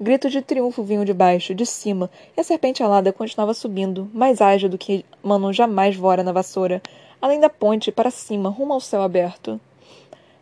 Gritos 0.00 0.32
de 0.32 0.42
triunfo 0.42 0.82
vinham 0.82 1.04
de 1.04 1.14
baixo, 1.14 1.54
de 1.54 1.64
cima, 1.64 2.10
e 2.36 2.40
a 2.40 2.44
serpente 2.44 2.82
alada 2.82 3.12
continuava 3.12 3.54
subindo, 3.54 4.10
mais 4.12 4.40
ágil 4.40 4.68
do 4.68 4.76
que 4.76 5.04
Manon 5.22 5.52
jamais 5.52 5.94
vora 5.94 6.24
na 6.24 6.32
vassoura, 6.32 6.82
além 7.20 7.38
da 7.38 7.48
ponte, 7.48 7.92
para 7.92 8.10
cima, 8.10 8.48
rumo 8.48 8.72
ao 8.72 8.80
céu 8.80 9.02
aberto. 9.02 9.60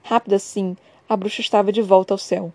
Rápida 0.02 0.36
assim, 0.36 0.76
a 1.08 1.16
bruxa 1.16 1.42
estava 1.42 1.70
de 1.70 1.82
volta 1.82 2.14
ao 2.14 2.18
céu. 2.18 2.52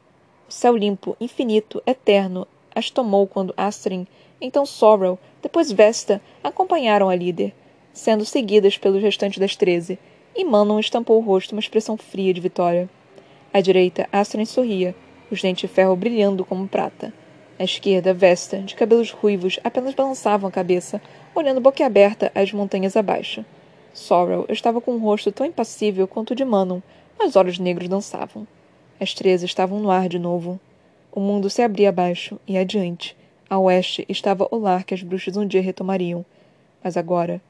O 0.50 0.52
céu 0.52 0.76
limpo, 0.76 1.16
infinito, 1.20 1.84
eterno, 1.86 2.48
as 2.74 2.90
tomou 2.90 3.28
quando 3.28 3.54
Astrid 3.56 4.08
então 4.40 4.66
Sorrel, 4.66 5.18
depois 5.42 5.72
Vesta, 5.72 6.22
acompanharam 6.44 7.10
a 7.10 7.16
líder, 7.16 7.54
sendo 7.94 8.26
seguidas 8.26 8.78
pelos 8.78 9.02
restantes 9.02 9.40
das 9.40 9.56
treze, 9.56 9.98
e 10.36 10.44
Manon 10.44 10.80
estampou 10.80 11.18
o 11.18 11.26
rosto 11.26 11.54
uma 11.54 11.62
expressão 11.62 11.96
fria 11.96 12.34
de 12.34 12.42
vitória. 12.42 12.90
À 13.54 13.62
direita, 13.62 14.08
Astrid 14.12 14.46
sorria, 14.48 14.94
os 15.32 15.42
dentes 15.42 15.62
de 15.62 15.74
ferro 15.74 15.96
brilhando 15.96 16.44
como 16.44 16.68
prata. 16.68 17.14
À 17.58 17.64
esquerda, 17.64 18.14
Vesta, 18.14 18.60
de 18.60 18.76
cabelos 18.76 19.12
ruivos, 19.12 19.60
apenas 19.64 19.94
balançavam 19.94 20.50
a 20.50 20.52
cabeça, 20.52 21.02
olhando 21.34 21.62
boquiaberta 21.62 22.32
as 22.36 22.52
montanhas 22.52 22.98
abaixo. 22.98 23.46
Sorrel 23.94 24.46
estava 24.50 24.82
com 24.82 24.92
um 24.92 25.00
rosto 25.00 25.32
tão 25.32 25.46
impassível 25.46 26.06
quanto 26.06 26.32
o 26.32 26.36
de 26.36 26.44
Manon, 26.44 26.82
mas 27.18 27.38
olhos 27.38 27.58
negros 27.58 27.88
dançavam. 27.88 28.46
As 29.00 29.14
treze 29.14 29.46
estavam 29.46 29.80
no 29.80 29.90
ar 29.90 30.10
de 30.10 30.20
novo. 30.20 30.60
O 31.12 31.22
mundo 31.22 31.50
se 31.50 31.62
abria 31.62 31.90
abaixo 31.90 32.38
e 32.46 32.58
adiante, 32.58 33.16
a 33.50 33.60
oeste 33.60 34.06
estava 34.10 34.48
o 34.50 34.58
lar 34.58 34.84
que 34.84 34.94
as 34.94 35.04
bruxas 35.04 35.38
um 35.38 35.46
dia 35.46 35.62
retomariam. 35.62 36.26
Mas 36.84 36.98
agora. 36.98 37.42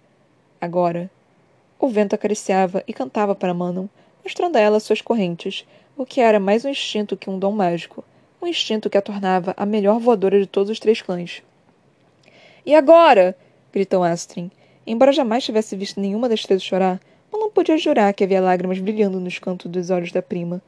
Agora. 0.60 1.10
O 1.80 1.88
vento 1.88 2.14
acariciava 2.14 2.84
e 2.88 2.94
cantava 2.94 3.34
para 3.34 3.54
Manon, 3.54 3.88
mostrando 4.24 4.58
a 4.58 4.60
ela 4.60 4.80
suas 4.80 5.02
correntes, 5.02 5.66
o 5.98 6.06
que 6.06 6.20
era 6.20 6.40
mais 6.40 6.66
um 6.66 6.70
instinto 6.70 7.16
que 7.16 7.30
um 7.30 7.40
dom 7.40 7.52
mágico. 7.52 8.04
Um 8.42 8.48
instinto 8.48 8.90
que 8.90 8.98
a 8.98 9.02
tornava 9.02 9.54
a 9.56 9.66
melhor 9.66 10.00
voadora 10.00 10.40
de 10.40 10.48
todos 10.48 10.70
os 10.70 10.80
três 10.80 11.02
clãs. 11.02 11.42
E 12.66 12.76
agora? 12.76 13.38
gritou 13.72 14.04
Astrid. 14.04 14.52
Embora 14.86 15.12
jamais 15.12 15.44
tivesse 15.44 15.76
visto 15.76 16.00
nenhuma 16.00 16.30
das 16.30 16.44
três 16.44 16.62
chorar, 16.62 17.00
Manon 17.32 17.50
podia 17.50 17.78
jurar 17.78 18.14
que 18.14 18.24
havia 18.24 18.42
lágrimas 18.42 18.80
brilhando 18.80 19.20
nos 19.20 19.40
cantos 19.40 19.72
dos 19.72 19.90
olhos 19.90 20.12
da 20.12 20.22
prima. 20.22 20.62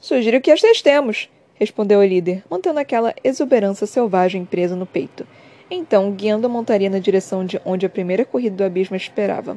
Sugiro 0.00 0.40
que 0.40 0.50
as 0.50 0.60
testemos, 0.60 1.28
respondeu 1.60 2.00
a 2.00 2.06
líder, 2.06 2.42
mantendo 2.48 2.80
aquela 2.80 3.14
exuberância 3.22 3.86
selvagem 3.86 4.46
presa 4.46 4.74
no 4.74 4.86
peito. 4.86 5.26
Então, 5.70 6.10
guiando 6.10 6.46
a 6.46 6.50
montaria 6.50 6.88
na 6.88 6.98
direção 6.98 7.44
de 7.44 7.60
onde 7.64 7.84
a 7.84 7.90
primeira 7.90 8.24
corrida 8.24 8.56
do 8.56 8.64
abismo 8.64 8.96
esperava. 8.96 9.56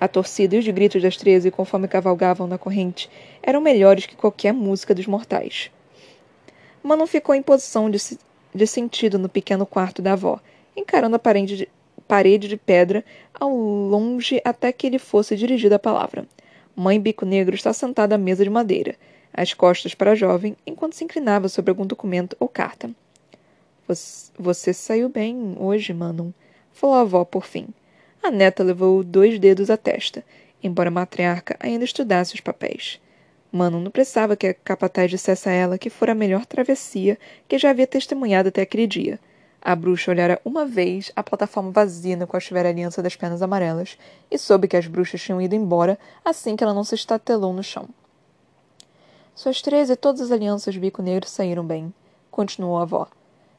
A 0.00 0.08
torcida 0.08 0.56
e 0.56 0.58
os 0.58 0.66
gritos 0.66 1.00
das 1.00 1.16
treze, 1.16 1.50
conforme 1.50 1.86
cavalgavam 1.86 2.48
na 2.48 2.58
corrente, 2.58 3.08
eram 3.42 3.60
melhores 3.60 4.06
que 4.06 4.16
qualquer 4.16 4.52
música 4.52 4.94
dos 4.94 5.06
mortais. 5.06 5.70
Manon 6.82 7.06
ficou 7.06 7.34
em 7.34 7.42
posição 7.42 7.88
de, 7.88 7.98
de 8.54 8.66
sentido 8.66 9.18
no 9.18 9.28
pequeno 9.28 9.64
quarto 9.64 10.02
da 10.02 10.14
avó, 10.14 10.40
encarando 10.76 11.16
a 11.16 11.18
parede 11.18 11.56
de, 11.56 11.68
parede 12.08 12.48
de 12.48 12.56
pedra 12.56 13.04
ao 13.32 13.54
longe 13.54 14.40
até 14.44 14.72
que 14.72 14.90
lhe 14.90 14.98
fosse 14.98 15.36
dirigida 15.36 15.76
a 15.76 15.78
palavra. 15.78 16.26
Mãe 16.74 16.98
Bico 16.98 17.24
Negro 17.24 17.54
está 17.54 17.72
sentada 17.72 18.14
à 18.14 18.18
mesa 18.18 18.42
de 18.42 18.50
madeira, 18.50 18.96
as 19.32 19.54
costas 19.54 19.94
para 19.94 20.12
a 20.12 20.14
jovem, 20.14 20.56
enquanto 20.66 20.94
se 20.94 21.04
inclinava 21.04 21.48
sobre 21.48 21.70
algum 21.70 21.86
documento 21.86 22.36
ou 22.38 22.48
carta. 22.48 22.90
Você, 24.38 24.72
saiu 24.72 25.08
bem 25.08 25.56
hoje, 25.58 25.92
Manon, 25.92 26.30
falou 26.72 26.96
a 26.96 27.00
avó 27.00 27.24
por 27.24 27.44
fim. 27.44 27.68
A 28.22 28.30
neta 28.30 28.62
levou 28.62 29.02
dois 29.02 29.38
dedos 29.38 29.70
à 29.70 29.76
testa, 29.76 30.24
embora 30.62 30.88
a 30.88 30.92
matriarca 30.92 31.56
ainda 31.58 31.84
estudasse 31.84 32.34
os 32.34 32.40
papéis. 32.40 33.00
Manon 33.50 33.80
não 33.80 33.90
precisava 33.90 34.36
que 34.36 34.46
a 34.46 34.54
capataz 34.54 35.10
dissesse 35.10 35.48
a 35.48 35.52
ela 35.52 35.78
que 35.78 35.90
fora 35.90 36.12
a 36.12 36.14
melhor 36.14 36.46
travessia 36.46 37.18
que 37.48 37.58
já 37.58 37.70
havia 37.70 37.86
testemunhado 37.86 38.48
até 38.48 38.62
aquele 38.62 38.86
dia. 38.86 39.18
A 39.60 39.74
bruxa 39.74 40.10
olhara 40.10 40.40
uma 40.44 40.64
vez 40.64 41.10
a 41.16 41.22
plataforma 41.22 41.70
vazia 41.70 42.16
na 42.16 42.26
qual 42.26 42.38
estivera 42.38 42.68
a 42.68 42.72
aliança 42.72 43.02
das 43.02 43.16
pernas 43.16 43.42
amarelas 43.42 43.98
e 44.30 44.38
soube 44.38 44.68
que 44.68 44.76
as 44.76 44.86
bruxas 44.86 45.20
tinham 45.20 45.42
ido 45.42 45.54
embora 45.54 45.98
assim 46.24 46.54
que 46.54 46.62
ela 46.62 46.72
não 46.72 46.84
se 46.84 46.94
estatelou 46.94 47.52
no 47.52 47.62
chão. 47.62 47.88
Suas 49.40 49.62
três 49.62 49.88
e 49.88 49.96
todas 49.96 50.20
as 50.20 50.30
alianças 50.30 50.76
bico 50.76 51.00
negro 51.00 51.26
saíram 51.26 51.64
bem, 51.64 51.94
continuou 52.30 52.76
a 52.76 52.82
avó. 52.82 53.08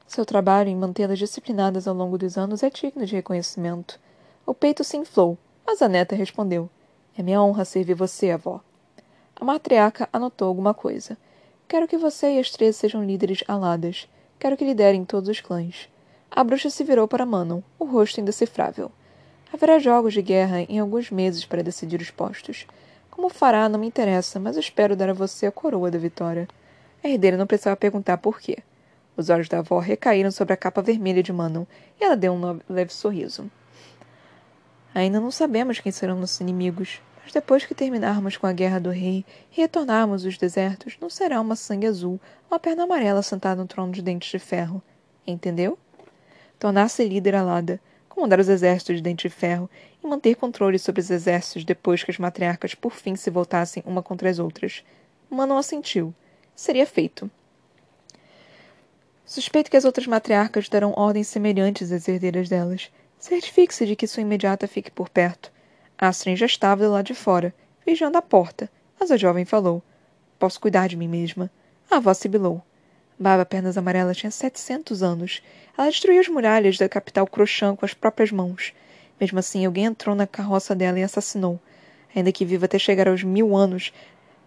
Seu 0.06 0.24
trabalho 0.24 0.70
em 0.70 0.76
mantê-las 0.76 1.18
disciplinadas 1.18 1.88
ao 1.88 1.96
longo 1.96 2.20
dos 2.20 2.38
anos 2.38 2.62
é 2.62 2.70
digno 2.70 3.04
de 3.04 3.16
reconhecimento. 3.16 4.00
O 4.46 4.54
peito 4.54 4.84
se 4.84 4.96
inflou, 4.96 5.40
mas 5.66 5.82
a 5.82 5.90
neta 5.90 6.16
respondeu: 6.16 6.70
É 7.18 7.24
minha 7.24 7.42
honra 7.42 7.66
servir 7.66 7.96
você, 7.96 8.30
avó. 8.30 8.62
A 9.36 9.44
matriarca 9.44 10.08
anotou 10.14 10.48
alguma 10.48 10.72
coisa. 10.72 11.18
Quero 11.68 11.88
que 11.88 11.98
você 11.98 12.36
e 12.36 12.40
as 12.40 12.52
três 12.52 12.76
sejam 12.76 13.04
líderes 13.04 13.44
aladas. 13.48 14.08
Quero 14.38 14.56
que 14.56 14.64
liderem 14.64 15.04
todos 15.04 15.30
os 15.30 15.42
clãs. 15.42 15.90
A 16.30 16.44
bruxa 16.44 16.70
se 16.70 16.84
virou 16.84 17.08
para 17.08 17.26
Manon, 17.26 17.64
o 17.80 17.86
rosto 17.86 18.22
indecifrável. 18.22 18.92
Haverá 19.52 19.80
jogos 19.80 20.14
de 20.14 20.22
guerra 20.22 20.62
em 20.62 20.78
alguns 20.78 21.10
meses 21.10 21.44
para 21.44 21.64
decidir 21.64 22.00
os 22.00 22.12
postos. 22.12 22.68
Como 23.12 23.30
fará, 23.30 23.68
não 23.68 23.78
me 23.78 23.86
interessa, 23.86 24.40
mas 24.40 24.56
eu 24.56 24.62
espero 24.62 24.96
dar 24.96 25.10
a 25.10 25.14
você 25.14 25.46
a 25.46 25.52
coroa 25.52 25.92
da 25.92 26.00
vitória. 26.00 26.48
A 27.04 27.10
herdeira 27.10 27.36
não 27.36 27.46
precisava 27.46 27.76
perguntar 27.76 28.18
por 28.18 28.40
quê. 28.40 28.60
Os 29.18 29.30
olhos 29.30 29.50
da 29.50 29.60
avó 29.60 29.80
recaíram 29.80 30.32
sobre 30.32 30.54
a 30.54 30.58
capa 30.58 30.82
vermelha 30.82 31.22
de 31.22 31.34
Manon 31.34 31.66
e 32.00 32.04
ela 32.04 32.16
deu 32.16 32.34
um 32.34 32.60
leve 32.70 32.94
sorriso. 32.94 33.52
Ainda 34.96 35.20
não 35.20 35.30
sabemos 35.30 35.80
quem 35.80 35.92
serão 35.92 36.20
nossos 36.20 36.40
inimigos, 36.40 37.02
mas 37.22 37.34
depois 37.34 37.66
que 37.66 37.76
terminarmos 37.76 38.38
com 38.38 38.48
a 38.48 38.54
guerra 38.54 38.80
do 38.80 38.90
rei 38.90 39.26
e 39.52 39.62
retornarmos 39.62 40.26
os 40.26 40.38
desertos, 40.38 40.98
não 41.00 41.10
será 41.10 41.40
uma 41.40 41.56
sangue 41.56 41.88
azul, 41.88 42.20
uma 42.50 42.60
perna 42.60 42.84
amarela 42.84 43.22
sentada 43.22 43.62
no 43.62 43.68
trono 43.68 43.92
de 43.92 44.02
dentes 44.02 44.32
de 44.32 44.40
ferro. 44.40 44.82
Entendeu? 45.28 45.78
Tornar-se 46.58 47.04
líder 47.08 47.36
alada, 47.36 47.80
comandar 48.14 48.40
os 48.40 48.50
exércitos 48.50 48.98
de 48.98 49.02
dente 49.02 49.28
de 49.28 49.34
ferro 49.34 49.70
e 50.04 50.08
manter 50.08 50.36
controle 50.36 50.78
sobre 50.78 51.02
os 51.02 51.10
exércitos 51.10 51.64
depois 51.64 52.04
que 52.04 52.12
as 52.12 52.18
matriarcas 52.18 52.76
por 52.76 52.94
fim 52.94 53.16
se 53.16 53.30
voltassem 53.30 53.82
uma 53.86 54.04
contra 54.04 54.30
as 54.30 54.38
outras. 54.38 54.84
Manon 55.30 55.58
assentiu. 55.58 56.14
Seria 56.56 56.86
feito. 56.86 57.32
Suspeito 59.26 59.72
que 59.72 59.78
as 59.78 59.86
outras 59.86 60.08
matriarcas 60.08 60.68
darão 60.68 60.94
ordens 60.98 61.28
semelhantes 61.28 61.92
às 61.92 62.08
herdeiras 62.08 62.50
delas. 62.50 62.92
Certifique-se 63.18 63.86
de 63.86 63.96
que 63.96 64.08
sua 64.08 64.22
imediata 64.22 64.68
fique 64.68 64.92
por 64.92 65.08
perto. 65.08 65.52
Astrid 65.98 66.38
já 66.38 66.46
estava 66.46 66.84
do 66.84 66.92
lado 66.92 67.06
de 67.06 67.14
fora, 67.14 67.54
vigiando 67.86 68.18
a 68.18 68.22
porta, 68.22 68.70
mas 69.00 69.10
a 69.10 69.18
jovem 69.18 69.46
falou. 69.46 69.82
Posso 70.38 70.60
cuidar 70.60 70.88
de 70.88 70.98
mim 70.98 71.08
mesma. 71.08 71.50
A 71.90 71.98
avó 71.98 72.14
sibilou. 72.14 72.62
Baba 73.22 73.46
Pernas 73.46 73.78
Amarelas 73.78 74.18
tinha 74.18 74.32
700 74.32 75.04
anos. 75.04 75.44
Ela 75.78 75.92
destruiu 75.92 76.20
as 76.20 76.28
muralhas 76.28 76.80
da 76.80 76.90
capital 76.90 77.28
Crochã 77.28 77.76
com 77.76 77.86
as 77.86 77.94
próprias 77.94 78.32
mãos. 78.32 78.74
Mesmo 79.20 79.38
assim, 79.38 79.64
alguém 79.64 79.86
entrou 79.86 80.16
na 80.16 80.26
carroça 80.26 80.74
dela 80.74 81.00
e 81.00 81.04
assassinou. 81.04 81.60
Ainda 82.16 82.32
que 82.32 82.44
viva 82.44 82.66
até 82.66 82.80
chegar 82.80 83.08
aos 83.08 83.22
mil 83.22 83.56
anos, 83.56 83.94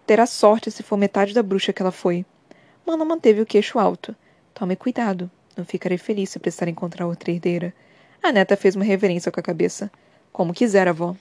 terá 0.05 0.25
sorte 0.25 0.69
se 0.69 0.83
for 0.83 0.97
metade 0.97 1.33
da 1.33 1.41
bruxa 1.41 1.71
que 1.71 1.81
ela 1.81 1.91
foi. 1.91 2.25
Mana 2.85 3.05
manteve 3.05 3.39
o 3.39 3.45
queixo 3.45 3.79
alto. 3.79 4.13
Tome 4.53 4.75
cuidado. 4.75 5.31
Não 5.55 5.63
ficarei 5.63 5.97
feliz 5.97 6.31
se 6.31 6.37
precisar 6.37 6.67
encontrar 6.67 7.07
outra 7.07 7.31
herdeira. 7.31 7.73
A 8.21 8.29
neta 8.29 8.57
fez 8.57 8.75
uma 8.75 8.83
reverência 8.83 9.31
com 9.31 9.39
a 9.39 9.43
cabeça. 9.43 9.89
Como 10.33 10.53
quiser, 10.53 10.89
avó. 10.89 11.15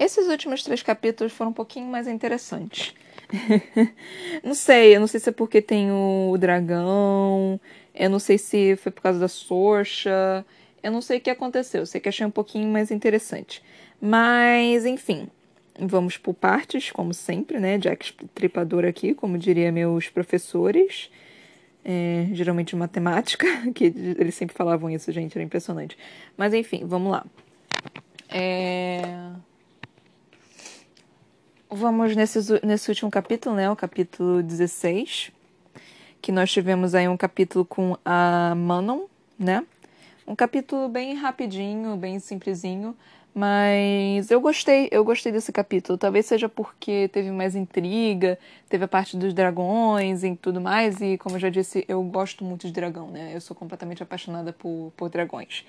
Esses 0.00 0.28
últimos 0.28 0.62
três 0.62 0.82
capítulos 0.82 1.30
foram 1.30 1.50
um 1.50 1.54
pouquinho 1.54 1.84
mais 1.84 2.08
interessantes. 2.08 2.94
não 4.42 4.54
sei, 4.54 4.96
eu 4.96 5.00
não 5.00 5.06
sei 5.06 5.20
se 5.20 5.28
é 5.28 5.32
porque 5.32 5.60
tem 5.60 5.92
o 5.92 6.34
dragão, 6.38 7.60
eu 7.94 8.08
não 8.08 8.18
sei 8.18 8.38
se 8.38 8.76
foi 8.76 8.90
por 8.90 9.02
causa 9.02 9.20
da 9.20 9.28
Sorcha, 9.28 10.42
eu 10.82 10.90
não 10.90 11.02
sei 11.02 11.18
o 11.18 11.20
que 11.20 11.28
aconteceu, 11.28 11.82
eu 11.82 11.86
sei 11.86 12.00
que 12.00 12.08
achei 12.08 12.24
um 12.24 12.30
pouquinho 12.30 12.66
mais 12.66 12.90
interessante. 12.90 13.62
Mas, 14.00 14.86
enfim, 14.86 15.28
vamos 15.78 16.16
por 16.16 16.32
partes, 16.32 16.90
como 16.90 17.12
sempre, 17.12 17.60
né? 17.60 17.76
Jack 17.76 18.14
tripador 18.34 18.86
aqui, 18.86 19.12
como 19.12 19.36
diria 19.36 19.70
meus 19.70 20.08
professores, 20.08 21.10
é, 21.84 22.26
geralmente 22.32 22.70
de 22.70 22.76
matemática, 22.76 23.46
que 23.74 23.84
eles 23.84 24.34
sempre 24.34 24.56
falavam 24.56 24.88
isso, 24.88 25.12
gente, 25.12 25.36
era 25.36 25.44
impressionante. 25.44 25.98
Mas, 26.38 26.54
enfim, 26.54 26.86
vamos 26.86 27.12
lá. 27.12 27.26
É... 28.30 29.02
Vamos 31.72 32.16
nesse, 32.16 32.40
nesse 32.66 32.88
último 32.88 33.08
capítulo, 33.12 33.54
né? 33.54 33.70
O 33.70 33.76
capítulo 33.76 34.42
16. 34.42 35.30
Que 36.20 36.32
nós 36.32 36.50
tivemos 36.50 36.96
aí 36.96 37.06
um 37.06 37.16
capítulo 37.16 37.64
com 37.64 37.96
a 38.04 38.54
Manon, 38.56 39.02
né? 39.38 39.64
Um 40.26 40.34
capítulo 40.34 40.88
bem 40.88 41.14
rapidinho, 41.14 41.96
bem 41.96 42.18
simplesinho. 42.18 42.96
Mas 43.32 44.32
eu 44.32 44.40
gostei, 44.40 44.88
eu 44.90 45.04
gostei 45.04 45.30
desse 45.30 45.52
capítulo. 45.52 45.96
Talvez 45.96 46.26
seja 46.26 46.48
porque 46.48 47.06
teve 47.12 47.30
mais 47.30 47.54
intriga, 47.54 48.36
teve 48.68 48.82
a 48.84 48.88
parte 48.88 49.16
dos 49.16 49.32
dragões 49.32 50.24
e 50.24 50.34
tudo 50.34 50.60
mais. 50.60 51.00
E 51.00 51.16
como 51.18 51.36
eu 51.36 51.40
já 51.40 51.50
disse, 51.50 51.84
eu 51.86 52.02
gosto 52.02 52.44
muito 52.44 52.66
de 52.66 52.72
dragão, 52.72 53.12
né? 53.12 53.30
Eu 53.32 53.40
sou 53.40 53.54
completamente 53.54 54.02
apaixonada 54.02 54.52
por, 54.52 54.92
por 54.96 55.08
dragões. 55.08 55.64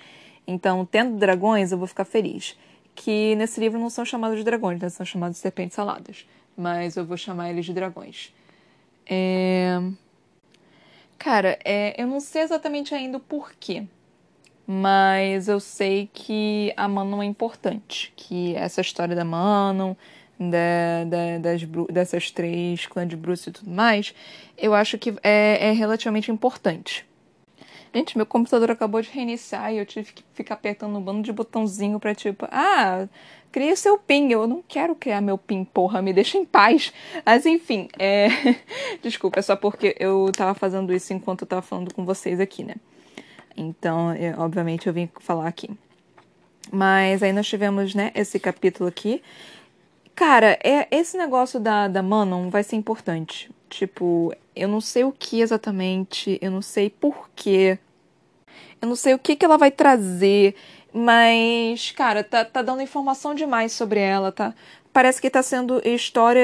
Então, 0.47 0.83
tendo 0.83 1.19
dragões, 1.19 1.71
eu 1.71 1.77
vou 1.77 1.85
ficar 1.85 2.05
feliz 2.05 2.57
que 3.03 3.35
nesse 3.35 3.59
livro 3.59 3.79
não 3.79 3.89
são 3.89 4.05
chamados 4.05 4.37
de 4.37 4.43
dragões, 4.43 4.79
né? 4.79 4.87
São 4.89 5.03
chamados 5.05 5.37
de 5.37 5.41
serpentes 5.41 5.75
saladas. 5.75 6.27
Mas 6.55 6.95
eu 6.95 7.03
vou 7.03 7.17
chamar 7.17 7.49
eles 7.49 7.65
de 7.65 7.73
dragões. 7.73 8.31
É... 9.07 9.81
Cara, 11.17 11.57
é... 11.65 11.99
eu 11.99 12.05
não 12.05 12.19
sei 12.19 12.43
exatamente 12.43 12.93
ainda 12.93 13.17
o 13.17 13.19
porquê. 13.19 13.85
Mas 14.67 15.47
eu 15.47 15.59
sei 15.59 16.09
que 16.13 16.71
a 16.77 16.87
Manon 16.87 17.23
é 17.23 17.25
importante. 17.25 18.13
Que 18.15 18.55
essa 18.55 18.81
história 18.81 19.15
da 19.15 19.25
Manon, 19.25 19.95
da, 20.39 21.03
da, 21.05 21.37
das, 21.39 21.63
dessas 21.91 22.29
três 22.29 22.85
clãs 22.85 23.09
de 23.09 23.17
Bruce 23.17 23.49
e 23.49 23.51
tudo 23.51 23.71
mais, 23.71 24.13
eu 24.55 24.75
acho 24.75 24.99
que 24.99 25.15
é, 25.23 25.69
é 25.69 25.71
relativamente 25.71 26.31
importante. 26.31 27.03
Gente, 27.93 28.15
meu 28.15 28.25
computador 28.25 28.71
acabou 28.71 29.01
de 29.01 29.09
reiniciar 29.09 29.73
e 29.73 29.77
eu 29.77 29.85
tive 29.85 30.13
que 30.13 30.23
ficar 30.33 30.53
apertando 30.55 30.97
um 30.97 31.01
bando 31.01 31.21
de 31.21 31.33
botãozinho 31.33 31.99
pra 31.99 32.15
tipo, 32.15 32.47
ah, 32.49 33.05
cria 33.51 33.75
seu 33.75 33.97
PIN. 33.97 34.31
Eu 34.31 34.47
não 34.47 34.63
quero 34.65 34.95
criar 34.95 35.19
meu 35.19 35.37
PIN, 35.37 35.65
porra, 35.65 36.01
me 36.01 36.13
deixa 36.13 36.37
em 36.37 36.45
paz. 36.45 36.93
Mas 37.25 37.45
enfim, 37.45 37.89
é. 37.99 38.27
Desculpa, 39.03 39.39
é 39.39 39.41
só 39.41 39.57
porque 39.57 39.95
eu 39.99 40.31
tava 40.35 40.53
fazendo 40.53 40.93
isso 40.93 41.11
enquanto 41.13 41.41
eu 41.41 41.47
tava 41.47 41.61
falando 41.61 41.93
com 41.93 42.05
vocês 42.05 42.39
aqui, 42.39 42.63
né? 42.63 42.75
Então, 43.57 44.15
eu, 44.15 44.39
obviamente, 44.39 44.87
eu 44.87 44.93
vim 44.93 45.09
falar 45.19 45.47
aqui. 45.47 45.69
Mas 46.71 47.21
aí 47.21 47.33
nós 47.33 47.47
tivemos, 47.47 47.93
né, 47.93 48.11
esse 48.15 48.39
capítulo 48.39 48.87
aqui. 48.87 49.21
Cara, 50.15 50.57
é, 50.63 50.87
esse 50.91 51.17
negócio 51.17 51.59
da, 51.59 51.89
da 51.89 52.01
Manon 52.01 52.49
vai 52.49 52.63
ser 52.63 52.77
importante. 52.77 53.51
Tipo, 53.69 54.33
eu 54.55 54.67
não 54.67 54.81
sei 54.81 55.03
o 55.03 55.11
que 55.11 55.41
exatamente, 55.41 56.37
eu 56.41 56.51
não 56.51 56.61
sei 56.61 56.89
porquê. 56.89 57.79
Eu 58.81 58.87
não 58.87 58.95
sei 58.95 59.13
o 59.13 59.19
que, 59.19 59.35
que 59.35 59.45
ela 59.45 59.57
vai 59.57 59.71
trazer, 59.71 60.55
mas, 60.93 61.91
cara, 61.91 62.23
tá, 62.23 62.43
tá 62.43 62.61
dando 62.61 62.81
informação 62.81 63.33
demais 63.33 63.71
sobre 63.71 63.99
ela, 63.99 64.31
tá? 64.31 64.53
Parece 64.91 65.21
que 65.21 65.29
tá 65.29 65.41
sendo 65.41 65.81
história, 65.87 66.41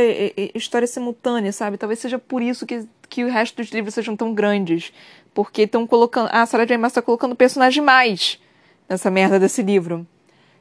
história 0.56 0.88
simultânea, 0.88 1.52
sabe? 1.52 1.78
Talvez 1.78 2.00
seja 2.00 2.18
por 2.18 2.42
isso 2.42 2.66
que, 2.66 2.88
que 3.10 3.24
o 3.26 3.30
resto 3.30 3.58
dos 3.58 3.70
livros 3.72 3.94
sejam 3.94 4.16
tão 4.16 4.34
grandes. 4.34 4.94
Porque 5.34 5.64
estão 5.64 5.86
colocando. 5.86 6.30
A 6.32 6.46
Sarah 6.46 6.66
J. 6.66 6.78
Maas 6.78 6.94
tá 6.94 7.02
colocando 7.02 7.36
personagem 7.36 7.84
mais 7.84 8.40
nessa 8.88 9.12
merda 9.12 9.40
desse 9.40 9.62
livro. 9.62 10.08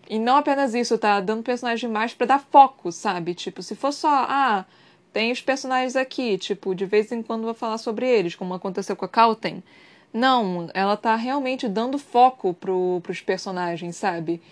E 0.08 0.18
não 0.18 0.36
apenas 0.36 0.74
isso, 0.74 0.98
tá 0.98 1.20
dando 1.20 1.42
personagem 1.42 1.88
mais 1.88 2.12
para 2.12 2.26
dar 2.26 2.38
foco, 2.40 2.90
sabe? 2.90 3.34
Tipo, 3.34 3.62
se 3.62 3.74
for 3.74 3.92
só, 3.92 4.26
ah, 4.28 4.64
tem 5.16 5.32
os 5.32 5.40
personagens 5.40 5.96
aqui, 5.96 6.36
tipo, 6.36 6.74
de 6.74 6.84
vez 6.84 7.10
em 7.10 7.22
quando 7.22 7.44
vou 7.44 7.54
falar 7.54 7.78
sobre 7.78 8.06
eles, 8.06 8.34
como 8.34 8.52
aconteceu 8.52 8.94
com 8.94 9.06
a 9.06 9.08
Calten. 9.08 9.62
Não, 10.12 10.68
ela 10.74 10.94
tá 10.94 11.16
realmente 11.16 11.66
dando 11.68 11.96
foco 11.96 12.52
pro, 12.52 13.00
pros 13.02 13.22
personagens, 13.22 13.96
sabe? 13.96 14.42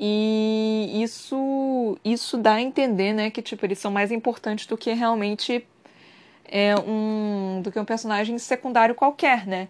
E 0.00 1.02
isso 1.02 1.98
isso 2.02 2.38
dá 2.38 2.54
a 2.54 2.62
entender, 2.62 3.12
né, 3.12 3.30
que 3.30 3.42
tipo, 3.42 3.66
eles 3.66 3.78
são 3.78 3.90
mais 3.90 4.10
importantes 4.10 4.64
do 4.64 4.78
que 4.78 4.94
realmente 4.94 5.66
é 6.46 6.74
um 6.74 7.60
do 7.62 7.70
que 7.70 7.78
um 7.78 7.84
personagem 7.84 8.38
secundário 8.38 8.94
qualquer, 8.94 9.46
né? 9.46 9.68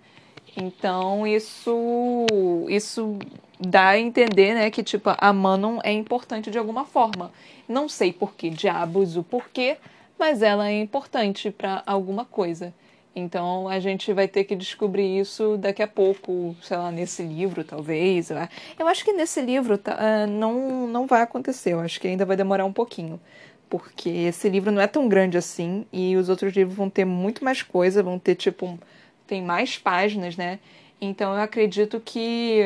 Então, 0.56 1.26
isso 1.26 2.26
isso 2.68 3.18
dá 3.58 3.88
a 3.88 3.98
entender, 3.98 4.54
né, 4.54 4.70
que 4.70 4.84
tipo 4.84 5.10
a 5.18 5.32
Manon 5.32 5.80
é 5.82 5.90
importante 5.90 6.48
de 6.48 6.58
alguma 6.58 6.84
forma. 6.84 7.32
Não 7.68 7.88
sei 7.88 8.12
por 8.12 8.36
que 8.36 8.50
diabos 8.50 9.16
o 9.16 9.24
porquê, 9.24 9.78
mas 10.24 10.40
ela 10.40 10.70
é 10.70 10.80
importante 10.80 11.50
para 11.50 11.82
alguma 11.84 12.24
coisa. 12.24 12.72
Então 13.14 13.68
a 13.68 13.78
gente 13.78 14.10
vai 14.10 14.26
ter 14.26 14.44
que 14.44 14.56
descobrir 14.56 15.20
isso 15.20 15.58
daqui 15.58 15.82
a 15.82 15.86
pouco, 15.86 16.56
sei 16.62 16.78
lá, 16.78 16.90
nesse 16.90 17.22
livro, 17.22 17.62
talvez. 17.62 18.30
Eu 18.78 18.88
acho 18.88 19.04
que 19.04 19.12
nesse 19.12 19.42
livro 19.42 19.76
tá, 19.76 19.98
uh, 19.98 20.26
não, 20.26 20.86
não 20.88 21.06
vai 21.06 21.20
acontecer, 21.20 21.74
eu 21.74 21.80
acho 21.80 22.00
que 22.00 22.08
ainda 22.08 22.24
vai 22.24 22.38
demorar 22.38 22.64
um 22.64 22.72
pouquinho. 22.72 23.20
Porque 23.68 24.08
esse 24.08 24.48
livro 24.48 24.72
não 24.72 24.80
é 24.80 24.86
tão 24.86 25.06
grande 25.08 25.36
assim 25.36 25.84
e 25.92 26.16
os 26.16 26.30
outros 26.30 26.54
livros 26.54 26.74
vão 26.74 26.88
ter 26.88 27.04
muito 27.04 27.44
mais 27.44 27.62
coisa, 27.62 28.02
vão 28.02 28.18
ter 28.18 28.34
tipo. 28.34 28.78
tem 29.26 29.42
mais 29.42 29.76
páginas, 29.76 30.38
né? 30.38 30.58
Então 30.98 31.34
eu 31.34 31.42
acredito 31.42 32.00
que. 32.00 32.62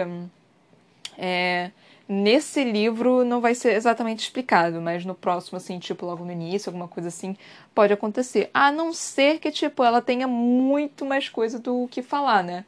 É, 1.18 1.72
Nesse 2.10 2.64
livro 2.64 3.22
não 3.22 3.38
vai 3.38 3.54
ser 3.54 3.74
exatamente 3.74 4.20
explicado, 4.20 4.80
mas 4.80 5.04
no 5.04 5.14
próximo, 5.14 5.58
assim, 5.58 5.78
tipo, 5.78 6.06
logo 6.06 6.24
no 6.24 6.32
início, 6.32 6.70
alguma 6.70 6.88
coisa 6.88 7.08
assim, 7.08 7.36
pode 7.74 7.92
acontecer. 7.92 8.48
A 8.54 8.72
não 8.72 8.94
ser 8.94 9.38
que, 9.38 9.50
tipo, 9.50 9.84
ela 9.84 10.00
tenha 10.00 10.26
muito 10.26 11.04
mais 11.04 11.28
coisa 11.28 11.58
do 11.58 11.86
que 11.88 12.00
falar, 12.00 12.42
né? 12.42 12.64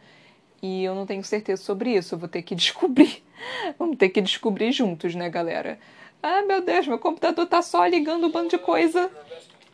E 0.62 0.84
eu 0.84 0.94
não 0.94 1.06
tenho 1.06 1.24
certeza 1.24 1.62
sobre 1.62 1.96
isso, 1.96 2.14
eu 2.14 2.18
vou 2.18 2.28
ter 2.28 2.42
que 2.42 2.54
descobrir. 2.56 3.24
Vamos 3.78 3.96
ter 3.96 4.10
que 4.10 4.20
descobrir 4.20 4.72
juntos, 4.72 5.14
né, 5.14 5.30
galera? 5.30 5.78
Ah, 6.22 6.42
meu 6.42 6.60
Deus, 6.60 6.86
meu 6.86 6.98
computador 6.98 7.46
tá 7.46 7.62
só 7.62 7.86
ligando 7.86 8.26
um 8.26 8.30
bando 8.30 8.50
de 8.50 8.58
coisa. 8.58 9.10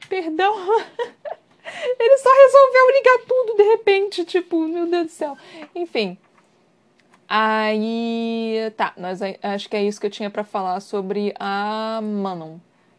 Perdão. 0.09 0.55
Ele 1.99 2.19
só 2.19 2.31
resolveu 2.33 2.93
ligar 2.93 3.19
tudo 3.27 3.57
de 3.57 3.63
repente, 3.65 4.25
tipo, 4.25 4.61
meu 4.69 4.87
Deus 4.87 5.07
do 5.07 5.11
céu. 5.11 5.37
Enfim, 5.75 6.17
Aí, 7.29 8.73
tá, 8.77 8.93
nós 8.97 9.21
acho 9.43 9.69
que 9.69 9.77
é 9.77 9.83
isso 9.83 10.01
que 10.01 10.07
eu 10.07 10.11
tinha 10.11 10.31
para 10.31 10.45
falar 10.45 10.79
sobre 10.81 11.35
a 11.39 12.01
Manon. 12.01 12.59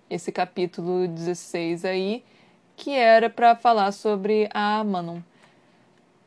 Esse 0.10 0.32
capítulo 0.32 1.08
16 1.08 1.86
aí, 1.86 2.24
que 2.76 2.92
era 2.92 3.30
para 3.30 3.56
falar 3.56 3.92
sobre 3.94 4.50
a 4.54 4.84
Manon. 4.84 5.20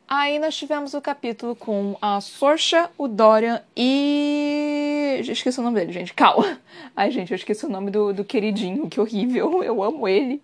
Aí 0.07 0.39
nós 0.39 0.57
tivemos 0.57 0.93
o 0.93 0.99
capítulo 0.99 1.55
com 1.55 1.95
a 2.01 2.19
Sorcha, 2.19 2.89
o 2.97 3.07
Dorian 3.07 3.61
e. 3.77 5.21
Esqueci 5.21 5.59
o 5.59 5.63
nome 5.63 5.79
dele, 5.79 5.93
gente. 5.93 6.13
Calma. 6.13 6.59
Ai, 6.95 7.11
gente, 7.11 7.31
eu 7.31 7.35
esqueci 7.35 7.65
o 7.65 7.69
nome 7.69 7.91
do, 7.91 8.11
do 8.11 8.25
queridinho, 8.25 8.89
que 8.89 8.99
horrível. 8.99 9.63
Eu 9.63 9.81
amo 9.81 10.07
ele. 10.07 10.41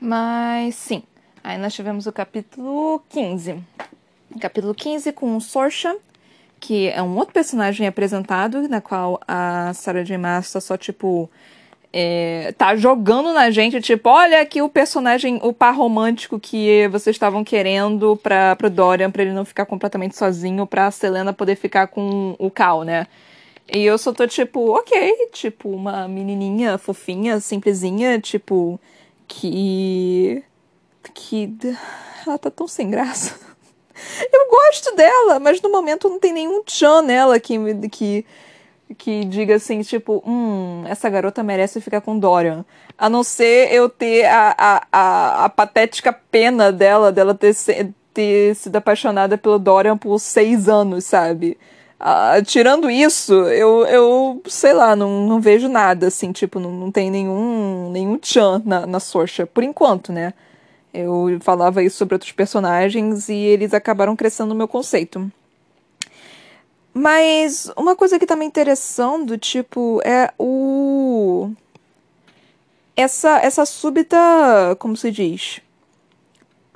Mas 0.00 0.74
sim. 0.74 1.04
Aí 1.44 1.56
nós 1.58 1.72
tivemos 1.74 2.08
o 2.08 2.12
capítulo 2.12 3.00
15. 3.10 3.62
Capítulo 4.40 4.74
15 4.74 5.12
com 5.12 5.38
Sorcha 5.38 5.96
que 6.62 6.88
é 6.90 7.02
um 7.02 7.16
outro 7.16 7.34
personagem 7.34 7.88
apresentado, 7.88 8.68
na 8.68 8.80
qual 8.80 9.20
a 9.26 9.72
Sarah 9.74 10.04
J. 10.04 10.16
Maas 10.16 10.52
tá 10.52 10.60
só, 10.60 10.76
tipo, 10.76 11.28
é, 11.92 12.54
tá 12.56 12.76
jogando 12.76 13.32
na 13.32 13.50
gente, 13.50 13.80
tipo, 13.80 14.08
olha 14.08 14.40
aqui 14.40 14.62
o 14.62 14.68
personagem, 14.68 15.40
o 15.42 15.52
par 15.52 15.74
romântico 15.74 16.38
que 16.38 16.86
vocês 16.92 17.16
estavam 17.16 17.42
querendo 17.42 18.16
pra, 18.16 18.54
pro 18.54 18.70
Dorian, 18.70 19.10
pra 19.10 19.22
ele 19.22 19.32
não 19.32 19.44
ficar 19.44 19.66
completamente 19.66 20.16
sozinho, 20.16 20.64
pra 20.64 20.88
Selena 20.92 21.32
poder 21.32 21.56
ficar 21.56 21.88
com 21.88 22.36
o 22.38 22.48
Cal, 22.48 22.84
né? 22.84 23.08
E 23.74 23.80
eu 23.82 23.98
só 23.98 24.12
tô 24.12 24.24
tipo, 24.28 24.70
ok, 24.78 25.30
tipo, 25.32 25.68
uma 25.68 26.06
menininha 26.06 26.78
fofinha, 26.78 27.40
simplesinha, 27.40 28.20
tipo, 28.20 28.78
que. 29.26 30.44
que. 31.12 31.52
Ela 32.24 32.38
tá 32.38 32.50
tão 32.50 32.68
sem 32.68 32.88
graça. 32.88 33.51
Eu 34.32 34.48
gosto 34.48 34.94
dela, 34.94 35.38
mas 35.38 35.60
no 35.60 35.70
momento 35.70 36.08
não 36.08 36.18
tem 36.18 36.32
nenhum 36.32 36.62
tchan 36.64 37.02
nela 37.02 37.38
que, 37.38 37.58
que, 37.88 38.26
que 38.96 39.24
diga 39.24 39.56
assim, 39.56 39.80
tipo, 39.82 40.22
hum, 40.26 40.84
essa 40.86 41.08
garota 41.08 41.42
merece 41.42 41.80
ficar 41.80 42.00
com 42.00 42.18
Dorian. 42.18 42.64
A 42.96 43.08
não 43.08 43.22
ser 43.22 43.72
eu 43.72 43.88
ter 43.88 44.26
a, 44.26 44.54
a, 44.56 44.86
a, 44.92 45.44
a 45.44 45.48
patética 45.48 46.12
pena 46.12 46.70
dela, 46.70 47.10
dela 47.10 47.34
ter, 47.34 47.54
ter 48.12 48.54
sido 48.54 48.76
apaixonada 48.76 49.38
pelo 49.38 49.58
Dorian 49.58 49.96
por 49.96 50.18
seis 50.18 50.68
anos, 50.68 51.04
sabe? 51.04 51.58
Uh, 52.00 52.42
tirando 52.44 52.90
isso, 52.90 53.32
eu, 53.32 53.86
eu 53.86 54.42
sei 54.46 54.72
lá, 54.72 54.96
não, 54.96 55.24
não 55.24 55.40
vejo 55.40 55.68
nada, 55.68 56.08
assim, 56.08 56.32
tipo, 56.32 56.58
não, 56.58 56.72
não 56.72 56.90
tem 56.90 57.12
nenhum, 57.12 57.90
nenhum 57.92 58.18
tchan 58.18 58.60
na, 58.64 58.84
na 58.88 58.98
Sorcha, 58.98 59.46
por 59.46 59.62
enquanto, 59.62 60.12
né? 60.12 60.34
Eu 60.92 61.38
falava 61.40 61.82
isso 61.82 61.96
sobre 61.96 62.14
outros 62.14 62.32
personagens 62.32 63.28
e 63.28 63.34
eles 63.34 63.72
acabaram 63.72 64.14
crescendo 64.14 64.50
no 64.50 64.54
meu 64.54 64.68
conceito. 64.68 65.30
Mas 66.92 67.70
uma 67.76 67.96
coisa 67.96 68.18
que 68.18 68.26
tá 68.26 68.36
me 68.36 68.44
interessando, 68.44 69.38
tipo, 69.38 70.00
é 70.04 70.32
o. 70.38 71.50
Essa, 72.94 73.38
essa 73.38 73.64
súbita. 73.64 74.16
Como 74.78 74.96
se 74.96 75.10
diz? 75.10 75.60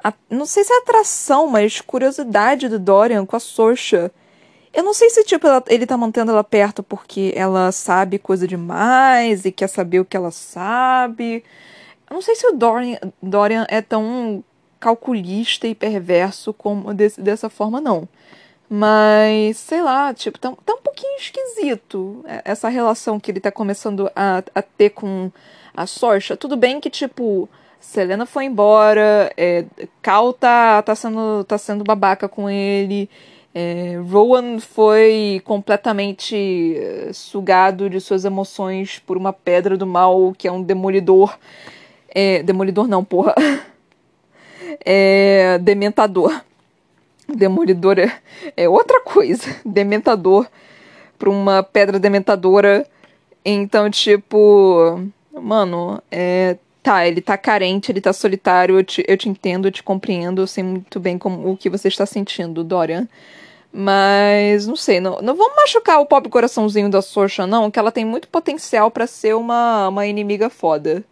A, 0.03 0.13
não 0.31 0.47
sei 0.47 0.65
se 0.65 0.73
é 0.73 0.79
atração, 0.79 1.47
mas 1.49 1.81
curiosidade 1.81 2.69
do 2.69 2.79
Dorian 2.79 3.27
com 3.27 3.37
a 3.37 3.41
Sorcha 3.41 4.11
eu 4.77 4.83
não 4.83 4.93
sei 4.93 5.09
se, 5.09 5.25
tipo, 5.25 5.47
ela, 5.47 5.65
ele 5.69 5.87
tá 5.87 5.97
mantendo 5.97 6.31
ela 6.31 6.45
perto 6.45 6.83
porque 6.83 7.33
ela 7.35 7.73
sabe 7.73 8.19
coisa 8.19 8.47
demais 8.47 9.47
e 9.47 9.51
quer 9.51 9.69
saber 9.69 10.01
o 10.01 10.05
que 10.05 10.15
ela 10.15 10.31
sabe. 10.31 11.43
Eu 12.09 12.15
não 12.15 12.23
sei 12.23 12.35
se 12.35 12.47
o 12.47 12.53
Dorian, 12.53 12.99
Dorian 13.23 13.67
é 13.69 13.83
tão 13.83 14.43
calculista 14.79 15.67
e 15.67 15.75
perverso 15.75 16.53
como 16.53 16.95
desse, 16.95 17.21
dessa 17.21 17.49
forma, 17.49 17.81
não. 17.81 18.09
Mas, 18.69 19.59
sei 19.59 19.81
lá, 19.83 20.13
tipo, 20.13 20.39
tá, 20.39 20.53
tá 20.65 20.75
um 20.75 20.83
pouquinho 20.83 21.17
esquisito 21.19 22.25
essa 22.45 22.69
relação 22.69 23.21
que 23.21 23.31
ele 23.31 23.41
tá 23.41 23.51
começando 23.51 24.11
a, 24.15 24.43
a 24.55 24.63
ter 24.63 24.91
com 24.91 25.31
a 25.77 25.87
Sorcha. 25.87 26.37
Tudo 26.37 26.57
bem 26.57 26.81
que, 26.81 26.91
tipo, 26.91 27.49
Selena 27.81 28.27
foi 28.27 28.47
embora, 28.47 29.33
é, 29.37 29.65
Cal 30.03 30.33
tá, 30.33 30.83
tá, 30.83 30.95
sendo, 30.95 31.45
tá 31.45 31.59
sendo 31.59 31.85
babaca 31.85 32.29
com 32.29 32.51
ele. 32.51 33.09
É, 33.55 33.99
Rowan 34.11 34.59
foi 34.59 35.41
completamente 35.45 36.77
eh, 36.77 37.11
sugado 37.15 37.89
de 37.89 37.99
suas 38.03 38.27
emoções 38.27 38.99
por 38.99 39.17
uma 39.17 39.33
pedra 39.33 39.79
do 39.79 39.87
mal 39.87 40.35
que 40.37 40.47
é 40.47 40.53
um 40.53 40.63
demolidor. 40.63 41.39
É, 42.19 42.43
demolidor 42.43 42.89
não, 42.89 43.05
porra. 43.05 43.35
É, 44.89 45.59
dementador. 45.59 46.41
Demolidor 47.29 47.99
é, 47.99 48.21
é 48.57 48.69
outra 48.69 49.01
coisa. 49.01 49.57
Dementador 49.65 50.47
por 51.19 51.29
uma 51.29 51.63
pedra 51.63 51.99
dementadora. 51.99 52.87
Então, 53.45 53.91
tipo. 53.91 55.01
Mano, 55.33 56.01
é, 56.11 56.57
tá, 56.83 57.07
ele 57.07 57.21
tá 57.21 57.37
carente, 57.37 57.91
ele 57.91 58.01
tá 58.01 58.13
solitário, 58.13 58.79
eu 58.79 58.85
te, 58.85 59.05
eu 59.09 59.17
te 59.17 59.29
entendo, 59.29 59.67
eu 59.67 59.73
te 59.73 59.83
compreendo, 59.83 60.43
eu 60.43 60.47
sei 60.47 60.63
muito 60.63 61.01
bem 61.01 61.19
como, 61.19 61.51
o 61.51 61.57
que 61.57 61.69
você 61.69 61.89
está 61.89 62.07
sentindo, 62.07 62.63
Dorian. 62.63 63.09
Mas, 63.73 64.67
não 64.67 64.77
sei, 64.77 65.01
não, 65.01 65.21
não 65.21 65.35
vamos 65.35 65.57
machucar 65.57 66.01
o 66.01 66.07
pobre 66.07 66.31
coraçãozinho 66.31 66.89
da 66.89 67.03
Sorcha, 67.03 67.47
não, 67.47 67.71
que 67.71 67.79
ela 67.79 67.93
tem 67.93 68.05
muito 68.05 68.29
potencial 68.29 68.91
para 68.91 69.07
ser 69.07 69.35
uma, 69.35 69.89
uma 69.89 70.07
inimiga 70.07 70.49
foda. 70.49 71.05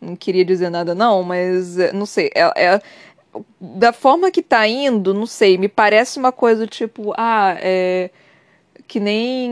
Não 0.00 0.16
queria 0.16 0.44
dizer 0.44 0.70
nada, 0.70 0.94
não, 0.94 1.22
mas 1.22 1.78
é, 1.78 1.92
não 1.92 2.06
sei. 2.06 2.30
É, 2.34 2.74
é, 2.74 2.80
da 3.60 3.92
forma 3.92 4.30
que 4.30 4.42
tá 4.42 4.66
indo, 4.66 5.12
não 5.14 5.26
sei, 5.26 5.58
me 5.58 5.68
parece 5.68 6.18
uma 6.18 6.32
coisa 6.32 6.66
tipo, 6.66 7.12
ah, 7.16 7.56
é. 7.60 8.10
Que 8.86 8.98
nem 9.00 9.50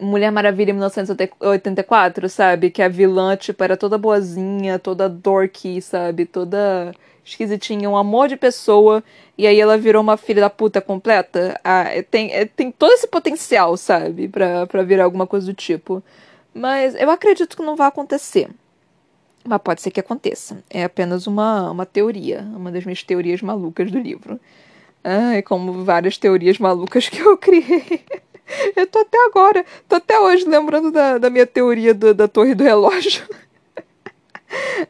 Mulher 0.00 0.30
Maravilha 0.32 0.70
em 0.70 0.74
1984, 0.74 2.28
sabe? 2.28 2.70
Que 2.70 2.80
a 2.82 2.88
vilã, 2.88 3.36
tipo, 3.36 3.62
era 3.62 3.76
toda 3.76 3.98
boazinha, 3.98 4.78
toda 4.78 5.08
dorky, 5.10 5.82
sabe? 5.82 6.24
Toda 6.24 6.94
esquisitinha, 7.24 7.88
um 7.90 7.96
amor 7.96 8.28
de 8.28 8.36
pessoa, 8.36 9.02
e 9.36 9.46
aí 9.46 9.60
ela 9.60 9.78
virou 9.78 10.02
uma 10.02 10.16
filha 10.16 10.40
da 10.40 10.50
puta 10.50 10.80
completa. 10.80 11.58
Ah, 11.62 11.84
é, 11.84 12.02
tem, 12.02 12.32
é, 12.32 12.44
tem 12.46 12.70
todo 12.72 12.92
esse 12.92 13.06
potencial, 13.06 13.76
sabe, 13.76 14.28
pra, 14.28 14.66
pra 14.66 14.82
virar 14.82 15.04
alguma 15.04 15.26
coisa 15.26 15.46
do 15.46 15.54
tipo. 15.54 16.02
Mas 16.54 16.94
eu 16.94 17.10
acredito 17.10 17.56
que 17.56 17.62
não 17.62 17.76
vai 17.76 17.88
acontecer. 17.88 18.48
Mas 19.44 19.60
pode 19.62 19.82
ser 19.82 19.90
que 19.90 20.00
aconteça. 20.00 20.62
É 20.70 20.84
apenas 20.84 21.26
uma, 21.26 21.70
uma 21.70 21.86
teoria, 21.86 22.46
uma 22.54 22.70
das 22.70 22.84
minhas 22.84 23.02
teorias 23.02 23.42
malucas 23.42 23.90
do 23.90 23.98
livro. 23.98 24.38
Ah, 25.04 25.42
como 25.44 25.84
várias 25.84 26.16
teorias 26.16 26.58
malucas 26.58 27.08
que 27.08 27.20
eu 27.20 27.36
criei. 27.38 28.04
Eu 28.76 28.86
tô 28.86 29.00
até 29.00 29.18
agora, 29.26 29.64
tô 29.88 29.96
até 29.96 30.18
hoje 30.18 30.44
lembrando 30.46 30.90
da, 30.90 31.18
da 31.18 31.30
minha 31.30 31.46
teoria 31.46 31.94
do, 31.94 32.12
da 32.12 32.28
torre 32.28 32.54
do 32.54 32.62
relógio. 32.62 33.26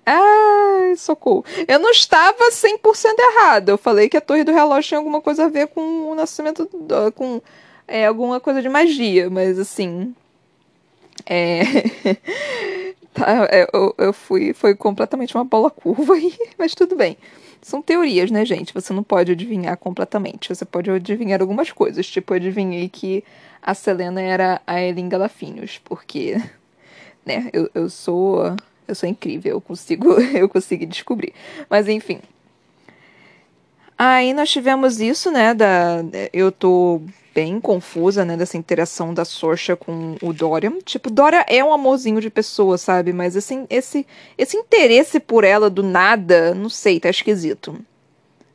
Ai, 0.04 0.96
socorro. 0.96 1.44
Eu 1.68 1.78
não 1.78 1.90
estava 1.90 2.50
100% 2.50 3.14
errada. 3.18 3.72
Eu 3.72 3.78
falei 3.78 4.08
que 4.08 4.16
a 4.16 4.20
torre 4.20 4.44
do 4.44 4.52
relógio 4.52 4.88
tinha 4.88 4.98
alguma 4.98 5.20
coisa 5.20 5.44
a 5.44 5.48
ver 5.48 5.68
com 5.68 6.10
o 6.10 6.14
nascimento, 6.14 6.68
do, 6.72 7.12
com 7.12 7.40
é, 7.86 8.06
alguma 8.06 8.40
coisa 8.40 8.60
de 8.60 8.68
magia, 8.68 9.30
mas 9.30 9.58
assim. 9.58 10.14
É. 11.26 11.62
tá, 13.12 13.48
é, 13.50 13.66
eu, 13.72 13.94
eu 13.98 14.12
fui. 14.12 14.52
Foi 14.52 14.74
completamente 14.74 15.34
uma 15.34 15.44
bola 15.44 15.70
curva 15.70 16.14
aí, 16.14 16.34
mas 16.58 16.74
tudo 16.74 16.96
bem. 16.96 17.16
São 17.60 17.80
teorias, 17.80 18.30
né, 18.30 18.44
gente? 18.44 18.74
Você 18.74 18.92
não 18.92 19.02
pode 19.02 19.32
adivinhar 19.32 19.76
completamente. 19.76 20.48
Você 20.48 20.64
pode 20.64 20.90
adivinhar 20.90 21.40
algumas 21.40 21.70
coisas. 21.70 22.06
Tipo, 22.06 22.34
eu 22.34 22.36
adivinhei 22.36 22.88
que 22.88 23.22
a 23.62 23.74
Selena 23.74 24.20
era 24.20 24.60
a 24.66 24.80
Elin 24.80 25.08
Galafinhos, 25.08 25.80
porque, 25.84 26.36
né, 27.24 27.48
eu, 27.52 27.70
eu 27.74 27.88
sou 27.88 28.56
eu 28.86 28.94
sou 28.94 29.08
incrível, 29.08 29.52
eu 29.52 29.60
consigo, 29.60 30.12
eu 30.34 30.48
consigo 30.48 30.86
descobrir. 30.86 31.32
Mas 31.68 31.88
enfim. 31.88 32.20
Aí 33.96 34.34
nós 34.34 34.50
tivemos 34.50 35.00
isso, 35.00 35.30
né? 35.30 35.54
Da, 35.54 36.04
eu 36.32 36.50
tô 36.50 37.00
bem 37.34 37.60
confusa, 37.60 38.24
né? 38.24 38.36
Dessa 38.36 38.56
interação 38.56 39.12
da 39.14 39.24
Sorcha 39.24 39.76
com 39.76 40.16
o 40.22 40.32
Dorian. 40.32 40.78
Tipo, 40.84 41.10
Dora 41.10 41.44
é 41.48 41.62
um 41.64 41.72
amorzinho 41.72 42.20
de 42.20 42.30
pessoa, 42.30 42.78
sabe? 42.78 43.12
Mas 43.12 43.36
assim, 43.36 43.66
esse, 43.70 44.06
esse 44.36 44.56
interesse 44.56 45.20
por 45.20 45.44
ela 45.44 45.68
do 45.70 45.82
nada, 45.82 46.54
não 46.54 46.68
sei, 46.68 47.00
tá 47.00 47.08
esquisito. 47.10 47.78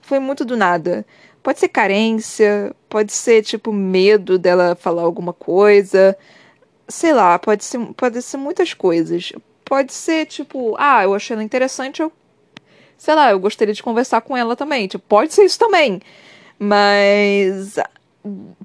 Foi 0.02 0.20
muito 0.20 0.46
do 0.46 0.56
nada. 0.58 1.06
Pode 1.44 1.60
ser 1.60 1.70
carência, 1.70 2.76
pode 2.90 3.14
ser, 3.14 3.44
tipo, 3.44 3.72
medo 3.72 4.38
dela 4.38 4.76
falar 4.76 5.04
alguma 5.04 5.34
coisa. 5.34 6.18
Sei 6.88 7.14
lá, 7.14 7.38
pode 7.40 7.64
ser, 7.64 7.80
pode 7.96 8.22
ser 8.22 8.38
muitas 8.38 8.74
coisas 8.74 9.34
pode 9.68 9.94
ser 9.94 10.26
tipo, 10.26 10.76
ah, 10.80 11.04
eu 11.04 11.14
achei 11.14 11.34
ela 11.34 11.44
interessante, 11.44 12.02
eu. 12.02 12.12
Sei 12.98 13.14
lá, 13.14 13.30
eu 13.30 13.40
gostaria 13.40 13.74
de 13.74 13.84
conversar 13.84 14.22
com 14.22 14.36
ela 14.36 14.56
também. 14.56 14.88
Tipo, 14.88 15.04
pode 15.08 15.34
ser 15.34 15.44
isso 15.44 15.60
também. 15.60 16.02
Mas. 16.58 17.76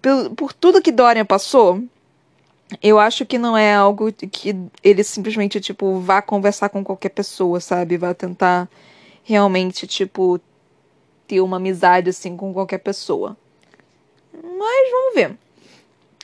Por, 0.01 0.31
por 0.31 0.53
tudo 0.53 0.83
que 0.83 0.93
Dorian 0.93 1.25
passou, 1.25 1.83
eu 2.83 2.99
acho 2.99 3.27
que 3.27 3.39
não 3.39 3.57
é 3.57 3.75
algo 3.75 4.13
que 4.13 4.57
ele 4.83 5.05
simplesmente, 5.05 5.61
tipo, 5.61 6.01
vá 6.01 6.23
conversar 6.23 6.69
com 6.69 6.85
qualquer 6.85 7.11
pessoa, 7.11 7.61
sabe? 7.61 7.97
Vá 7.97 8.15
tentar 8.15 8.69
realmente, 9.25 9.87
tipo, 9.87 10.41
ter 11.27 11.41
uma 11.41 11.57
amizade, 11.57 12.11
assim, 12.11 12.37
com 12.37 12.53
qualquer 12.53 12.79
pessoa. 12.79 13.37
Mas 14.33 14.91
vamos 14.91 15.15
ver. 15.15 15.37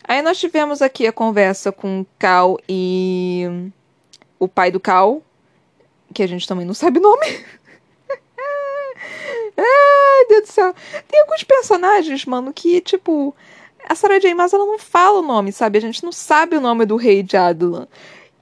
Aí 0.05 0.23
nós 0.23 0.39
tivemos 0.39 0.81
aqui 0.81 1.07
a 1.07 1.13
conversa 1.13 1.71
com 1.71 2.07
Cal 2.19 2.59
e 2.67 3.71
o 4.39 4.49
pai 4.49 4.71
do 4.71 4.81
Cal, 4.81 5.23
que 6.15 6.23
a 6.23 6.27
gente 6.27 6.49
também 6.49 6.65
não 6.65 6.73
sabe 6.73 6.99
o 6.99 7.03
nome. 7.03 7.27
Ai, 9.59 10.27
Deus 10.29 10.43
do 10.43 10.53
céu. 10.53 10.75
Tem 11.09 11.21
alguns 11.21 11.43
personagens, 11.43 12.25
mano, 12.25 12.53
que, 12.53 12.81
tipo. 12.81 13.35
A 13.89 13.95
Sarah 13.95 14.19
J. 14.19 14.35
Maas, 14.35 14.53
ela 14.53 14.67
não 14.67 14.79
fala 14.79 15.21
o 15.21 15.23
nome, 15.23 15.51
sabe? 15.51 15.79
A 15.79 15.81
gente 15.81 16.05
não 16.05 16.13
sabe 16.13 16.57
o 16.57 16.61
nome 16.61 16.85
do 16.85 16.97
rei 16.97 17.23
de 17.23 17.37
Adelan. 17.37 17.89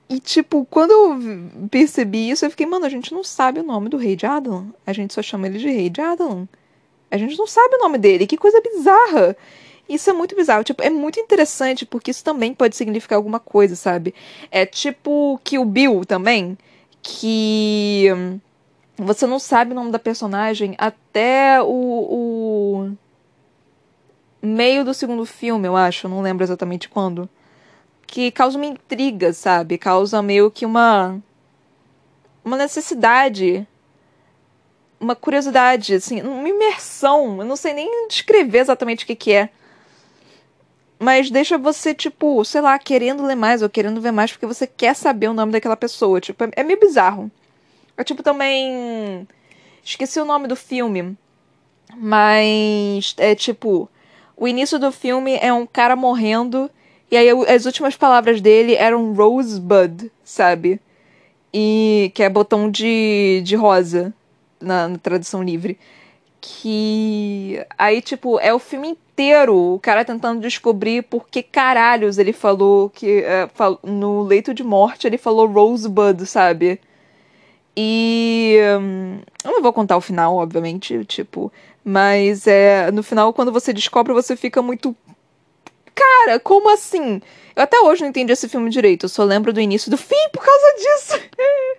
E, 0.08 0.18
tipo, 0.20 0.66
quando 0.70 0.90
eu 0.90 1.68
percebi 1.70 2.30
isso, 2.30 2.44
eu 2.44 2.50
fiquei, 2.50 2.66
mano, 2.66 2.84
a 2.84 2.88
gente 2.88 3.12
não 3.12 3.22
sabe 3.24 3.60
o 3.60 3.62
nome 3.62 3.88
do 3.88 3.96
rei 3.96 4.16
de 4.16 4.26
Adelan. 4.26 4.68
A 4.86 4.92
gente 4.92 5.14
só 5.14 5.22
chama 5.22 5.46
ele 5.46 5.58
de 5.58 5.68
rei 5.68 5.88
de 5.88 6.00
Adelan. 6.00 6.48
A 7.10 7.16
gente 7.16 7.38
não 7.38 7.46
sabe 7.46 7.76
o 7.76 7.78
nome 7.78 7.98
dele. 7.98 8.26
Que 8.26 8.36
coisa 8.36 8.60
bizarra. 8.60 9.36
Isso 9.88 10.10
é 10.10 10.12
muito 10.12 10.34
bizarro. 10.34 10.64
Tipo, 10.64 10.82
é 10.82 10.90
muito 10.90 11.20
interessante 11.20 11.86
porque 11.86 12.10
isso 12.10 12.24
também 12.24 12.52
pode 12.54 12.76
significar 12.76 13.16
alguma 13.16 13.38
coisa, 13.38 13.76
sabe? 13.76 14.14
É 14.50 14.66
tipo 14.66 15.40
que 15.44 15.58
o 15.58 15.64
Bill 15.64 16.04
também, 16.04 16.58
que 17.02 18.08
você 18.96 19.26
não 19.26 19.38
sabe 19.38 19.72
o 19.72 19.74
nome 19.74 19.90
da 19.90 19.98
personagem 19.98 20.74
até 20.78 21.60
o, 21.62 21.66
o 21.68 22.96
meio 24.42 24.84
do 24.84 24.94
segundo 24.94 25.26
filme, 25.26 25.68
eu 25.68 25.76
acho. 25.76 26.08
Não 26.08 26.22
lembro 26.22 26.44
exatamente 26.44 26.88
quando. 26.88 27.28
que 28.06 28.30
causa 28.30 28.56
uma 28.56 28.66
intriga, 28.66 29.32
sabe? 29.32 29.78
Causa 29.78 30.22
meio 30.22 30.50
que 30.50 30.64
uma 30.64 31.20
uma 32.44 32.56
necessidade, 32.56 33.66
uma 35.00 35.16
curiosidade, 35.16 35.94
assim, 35.94 36.22
uma 36.22 36.48
imersão. 36.48 37.38
Eu 37.40 37.44
não 37.44 37.56
sei 37.56 37.74
nem 37.74 38.08
descrever 38.08 38.60
exatamente 38.60 39.04
o 39.04 39.06
que, 39.06 39.16
que 39.16 39.32
é. 39.32 39.50
Mas 40.98 41.30
deixa 41.30 41.58
você, 41.58 41.92
tipo, 41.94 42.42
sei 42.44 42.60
lá, 42.60 42.78
querendo 42.78 43.24
ler 43.26 43.34
mais 43.34 43.62
ou 43.62 43.68
querendo 43.68 44.00
ver 44.00 44.12
mais 44.12 44.32
porque 44.32 44.46
você 44.46 44.66
quer 44.66 44.94
saber 44.94 45.28
o 45.28 45.34
nome 45.34 45.52
daquela 45.52 45.76
pessoa. 45.76 46.20
Tipo, 46.20 46.44
é, 46.44 46.50
é 46.56 46.62
meio 46.62 46.80
bizarro. 46.80 47.30
Eu, 47.96 48.04
tipo, 48.04 48.22
também. 48.22 49.26
Esqueci 49.84 50.20
o 50.20 50.24
nome 50.24 50.48
do 50.48 50.56
filme. 50.56 51.16
Mas 51.96 53.14
é 53.18 53.34
tipo. 53.34 53.88
O 54.36 54.46
início 54.46 54.78
do 54.78 54.92
filme 54.92 55.36
é 55.40 55.52
um 55.52 55.66
cara 55.66 55.96
morrendo. 55.96 56.70
E 57.10 57.16
aí 57.16 57.28
as 57.48 57.64
últimas 57.64 57.96
palavras 57.96 58.40
dele 58.40 58.74
eram 58.74 59.14
Rosebud, 59.14 60.10
sabe? 60.24 60.80
E 61.52 62.10
que 62.14 62.22
é 62.22 62.28
botão 62.28 62.70
de, 62.70 63.40
de 63.44 63.54
rosa 63.56 64.12
na, 64.60 64.88
na 64.88 64.98
tradução 64.98 65.42
livre. 65.42 65.78
Que 66.40 67.64
aí, 67.78 68.02
tipo, 68.02 68.38
é 68.40 68.52
o 68.52 68.58
filme 68.58 68.88
inteiro 68.88 69.56
o 69.74 69.78
cara 69.80 70.04
tentando 70.04 70.40
descobrir 70.40 71.02
por 71.04 71.28
que 71.28 71.42
caralhos 71.42 72.18
ele 72.18 72.32
falou 72.32 72.90
que 72.90 73.22
é, 73.22 73.48
no 73.82 74.22
leito 74.22 74.52
de 74.52 74.62
morte 74.62 75.06
ele 75.06 75.16
falou 75.16 75.46
Rosebud, 75.46 76.26
sabe? 76.26 76.80
E 77.76 78.58
hum, 78.80 79.20
eu 79.44 79.52
não 79.52 79.62
vou 79.62 79.72
contar 79.72 79.96
o 79.96 80.00
final, 80.00 80.36
obviamente, 80.36 81.04
tipo, 81.04 81.52
mas 81.84 82.46
é 82.46 82.90
no 82.90 83.02
final 83.02 83.32
quando 83.34 83.52
você 83.52 83.72
descobre 83.72 84.12
você 84.14 84.34
fica 84.34 84.62
muito 84.62 84.96
cara, 85.94 86.40
como 86.40 86.72
assim? 86.72 87.20
Eu 87.54 87.62
até 87.62 87.78
hoje 87.80 88.02
não 88.02 88.08
entendi 88.08 88.32
esse 88.32 88.48
filme 88.48 88.70
direito, 88.70 89.04
eu 89.04 89.08
só 89.08 89.24
lembro 89.24 89.52
do 89.52 89.60
início 89.60 89.90
do 89.90 89.96
fim 89.96 90.28
por 90.32 90.44
causa 90.44 90.74
disso. 90.76 91.14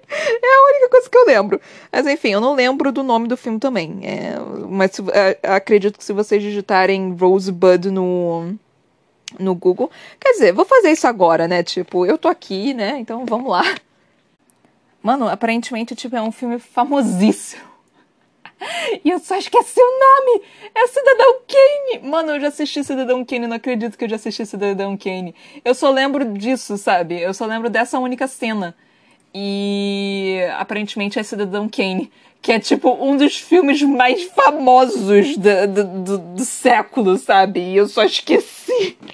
é 0.09 0.55
a 0.55 0.69
única 0.71 0.89
coisa 0.89 1.09
que 1.09 1.17
eu 1.17 1.25
lembro. 1.25 1.61
Mas 1.91 2.07
enfim, 2.07 2.29
eu 2.29 2.41
não 2.41 2.55
lembro 2.55 2.91
do 2.91 3.03
nome 3.03 3.27
do 3.27 3.37
filme 3.37 3.59
também. 3.59 3.99
É, 4.03 4.35
mas 4.69 4.99
é, 5.13 5.37
acredito 5.43 5.97
que 5.97 6.03
se 6.03 6.13
vocês 6.13 6.41
digitarem 6.41 7.15
Rosebud 7.19 7.91
no, 7.91 8.55
no 9.39 9.55
Google. 9.55 9.91
Quer 10.19 10.31
dizer, 10.31 10.53
vou 10.53 10.65
fazer 10.65 10.91
isso 10.91 11.07
agora, 11.07 11.47
né? 11.47 11.63
Tipo, 11.63 12.05
eu 12.05 12.17
tô 12.17 12.27
aqui, 12.27 12.73
né? 12.73 12.97
Então 12.99 13.25
vamos 13.25 13.49
lá. 13.49 13.63
Mano, 15.01 15.27
aparentemente, 15.27 15.95
tipo, 15.95 16.15
é 16.15 16.21
um 16.21 16.31
filme 16.31 16.59
famosíssimo. 16.59 17.67
E 19.05 19.09
eu 19.11 19.19
só 19.19 19.37
esqueci 19.37 19.79
o 19.79 19.99
nome! 19.99 20.43
É 20.73 20.87
Cidadão 20.87 21.41
Kane! 21.47 22.09
Mano, 22.09 22.31
eu 22.31 22.39
já 22.39 22.47
assisti 22.47 22.83
Cidadão 22.83 23.23
Kane, 23.23 23.45
não 23.45 23.55
acredito 23.55 23.95
que 23.95 24.05
eu 24.05 24.09
já 24.09 24.15
assisti 24.15 24.45
Cidadão 24.47 24.97
Kane. 24.97 25.35
Eu 25.63 25.75
só 25.75 25.91
lembro 25.91 26.33
disso, 26.33 26.75
sabe? 26.75 27.21
Eu 27.21 27.35
só 27.35 27.45
lembro 27.45 27.69
dessa 27.69 27.99
única 27.99 28.27
cena. 28.27 28.75
E 29.33 30.39
aparentemente 30.57 31.19
é 31.19 31.23
Cidadão 31.23 31.69
Kane, 31.69 32.11
que 32.41 32.51
é 32.51 32.59
tipo 32.59 32.91
um 32.93 33.15
dos 33.15 33.37
filmes 33.37 33.81
mais 33.83 34.23
famosos 34.23 35.37
do, 35.37 35.67
do, 35.67 35.83
do, 36.03 36.17
do 36.17 36.43
século, 36.43 37.17
sabe? 37.17 37.59
E 37.59 37.77
eu 37.77 37.87
só 37.87 38.03
esqueci. 38.03 38.97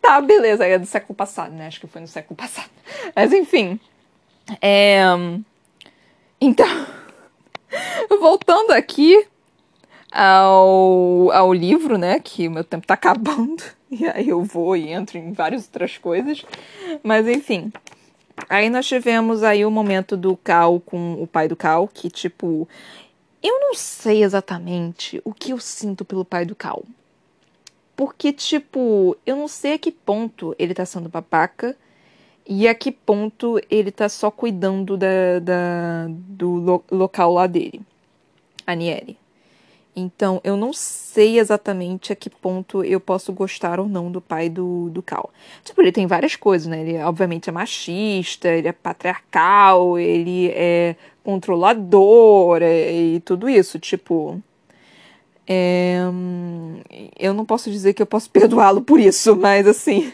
Tá, 0.00 0.20
beleza, 0.20 0.64
é 0.64 0.78
do 0.78 0.86
século 0.86 1.12
passado, 1.12 1.52
né? 1.52 1.66
Acho 1.66 1.80
que 1.80 1.88
foi 1.88 2.00
no 2.00 2.06
século 2.06 2.36
passado. 2.36 2.70
Mas 3.16 3.32
enfim. 3.32 3.80
É. 4.60 5.02
Então. 6.40 6.86
Voltando 8.20 8.72
aqui 8.72 9.26
ao, 10.10 11.30
ao 11.32 11.52
livro, 11.52 11.96
né? 11.96 12.18
Que 12.20 12.48
o 12.48 12.50
meu 12.50 12.64
tempo 12.64 12.86
tá 12.86 12.94
acabando. 12.94 13.62
E 13.92 14.06
aí 14.06 14.28
eu 14.28 14.44
vou 14.44 14.76
e 14.76 14.88
entro 14.88 15.18
em 15.18 15.32
várias 15.32 15.64
outras 15.64 15.98
coisas. 15.98 16.44
Mas 17.02 17.26
enfim. 17.26 17.72
Aí 18.48 18.70
nós 18.70 18.86
tivemos 18.86 19.42
aí 19.42 19.64
o 19.64 19.70
momento 19.70 20.16
do 20.16 20.36
Cal 20.36 20.78
com 20.78 21.20
o 21.20 21.26
pai 21.26 21.48
do 21.48 21.56
Cal, 21.56 21.88
que 21.88 22.08
tipo. 22.08 22.68
Eu 23.42 23.58
não 23.58 23.74
sei 23.74 24.22
exatamente 24.22 25.20
o 25.24 25.34
que 25.34 25.50
eu 25.50 25.58
sinto 25.58 26.04
pelo 26.04 26.24
pai 26.24 26.44
do 26.44 26.54
Cal. 26.54 26.84
Porque, 28.00 28.32
tipo, 28.32 29.14
eu 29.26 29.36
não 29.36 29.46
sei 29.46 29.74
a 29.74 29.78
que 29.78 29.92
ponto 29.92 30.56
ele 30.58 30.72
tá 30.72 30.86
sendo 30.86 31.08
babaca 31.08 31.76
e 32.46 32.66
a 32.66 32.74
que 32.74 32.90
ponto 32.90 33.60
ele 33.70 33.90
tá 33.90 34.08
só 34.08 34.30
cuidando 34.30 34.96
da, 34.96 35.38
da 35.42 36.06
do 36.08 36.50
lo, 36.50 36.84
local 36.90 37.32
lá 37.32 37.46
dele, 37.46 37.80
Aniele. 38.66 39.16
Então, 39.94 40.40
eu 40.44 40.56
não 40.56 40.72
sei 40.72 41.38
exatamente 41.38 42.12
a 42.12 42.16
que 42.16 42.30
ponto 42.30 42.84
eu 42.84 43.00
posso 43.00 43.32
gostar 43.32 43.80
ou 43.80 43.88
não 43.88 44.10
do 44.10 44.20
pai 44.20 44.48
do, 44.48 44.88
do 44.90 45.02
Cal. 45.02 45.30
Tipo, 45.64 45.82
ele 45.82 45.92
tem 45.92 46.06
várias 46.06 46.36
coisas, 46.36 46.68
né? 46.68 46.80
Ele, 46.80 46.98
obviamente, 47.02 47.48
é 47.48 47.52
machista, 47.52 48.48
ele 48.48 48.68
é 48.68 48.72
patriarcal, 48.72 49.98
ele 49.98 50.48
é 50.50 50.94
controlador 51.24 52.62
é, 52.62 52.92
e 52.92 53.20
tudo 53.20 53.48
isso. 53.48 53.78
Tipo, 53.78 54.40
é, 55.46 55.98
eu 57.18 57.34
não 57.34 57.44
posso 57.44 57.70
dizer 57.70 57.92
que 57.92 58.02
eu 58.02 58.06
posso 58.06 58.30
perdoá-lo 58.32 58.82
por 58.82 59.00
isso, 59.00 59.36
mas 59.36 59.66
assim. 59.66 60.12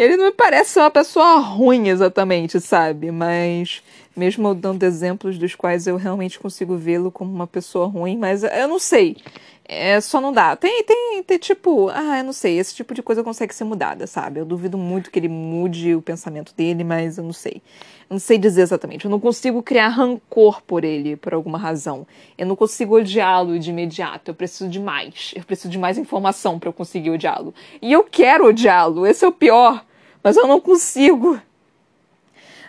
Ele 0.00 0.16
não 0.16 0.24
me 0.24 0.32
parece 0.32 0.70
ser 0.70 0.80
uma 0.80 0.90
pessoa 0.90 1.36
ruim 1.40 1.88
exatamente, 1.88 2.58
sabe? 2.58 3.10
Mas 3.10 3.82
mesmo 4.16 4.54
dando 4.54 4.82
exemplos 4.82 5.36
dos 5.36 5.54
quais 5.54 5.86
eu 5.86 5.98
realmente 5.98 6.40
consigo 6.40 6.74
vê-lo 6.74 7.10
como 7.12 7.30
uma 7.30 7.46
pessoa 7.46 7.86
ruim, 7.86 8.16
mas 8.16 8.42
eu 8.42 8.66
não 8.66 8.78
sei. 8.78 9.18
É, 9.62 10.00
só 10.00 10.18
não 10.18 10.32
dá. 10.32 10.56
Tem, 10.56 10.82
tem, 10.84 11.22
tem 11.22 11.36
tipo, 11.36 11.90
ah, 11.90 12.16
eu 12.16 12.24
não 12.24 12.32
sei, 12.32 12.58
esse 12.58 12.74
tipo 12.74 12.94
de 12.94 13.02
coisa 13.02 13.22
consegue 13.22 13.54
ser 13.54 13.64
mudada, 13.64 14.06
sabe? 14.06 14.40
Eu 14.40 14.46
duvido 14.46 14.78
muito 14.78 15.10
que 15.10 15.18
ele 15.18 15.28
mude 15.28 15.94
o 15.94 16.00
pensamento 16.00 16.54
dele, 16.54 16.82
mas 16.82 17.18
eu 17.18 17.24
não 17.24 17.34
sei. 17.34 17.60
Eu 18.08 18.14
não 18.14 18.18
sei 18.18 18.38
dizer 18.38 18.62
exatamente. 18.62 19.04
Eu 19.04 19.10
não 19.10 19.20
consigo 19.20 19.62
criar 19.62 19.88
rancor 19.88 20.62
por 20.62 20.82
ele, 20.82 21.14
por 21.14 21.34
alguma 21.34 21.58
razão. 21.58 22.06
Eu 22.38 22.46
não 22.46 22.56
consigo 22.56 22.96
odiá-lo 22.96 23.58
de 23.58 23.68
imediato. 23.68 24.30
Eu 24.30 24.34
preciso 24.34 24.70
de 24.70 24.80
mais. 24.80 25.34
Eu 25.36 25.44
preciso 25.44 25.68
de 25.68 25.78
mais 25.78 25.98
informação 25.98 26.58
para 26.58 26.70
eu 26.70 26.72
conseguir 26.72 27.10
odiá-lo. 27.10 27.52
E 27.82 27.92
eu 27.92 28.02
quero 28.02 28.46
odiá-lo. 28.46 29.06
Esse 29.06 29.26
é 29.26 29.28
o 29.28 29.32
pior 29.32 29.84
mas 30.22 30.36
eu 30.36 30.46
não 30.46 30.60
consigo. 30.60 31.40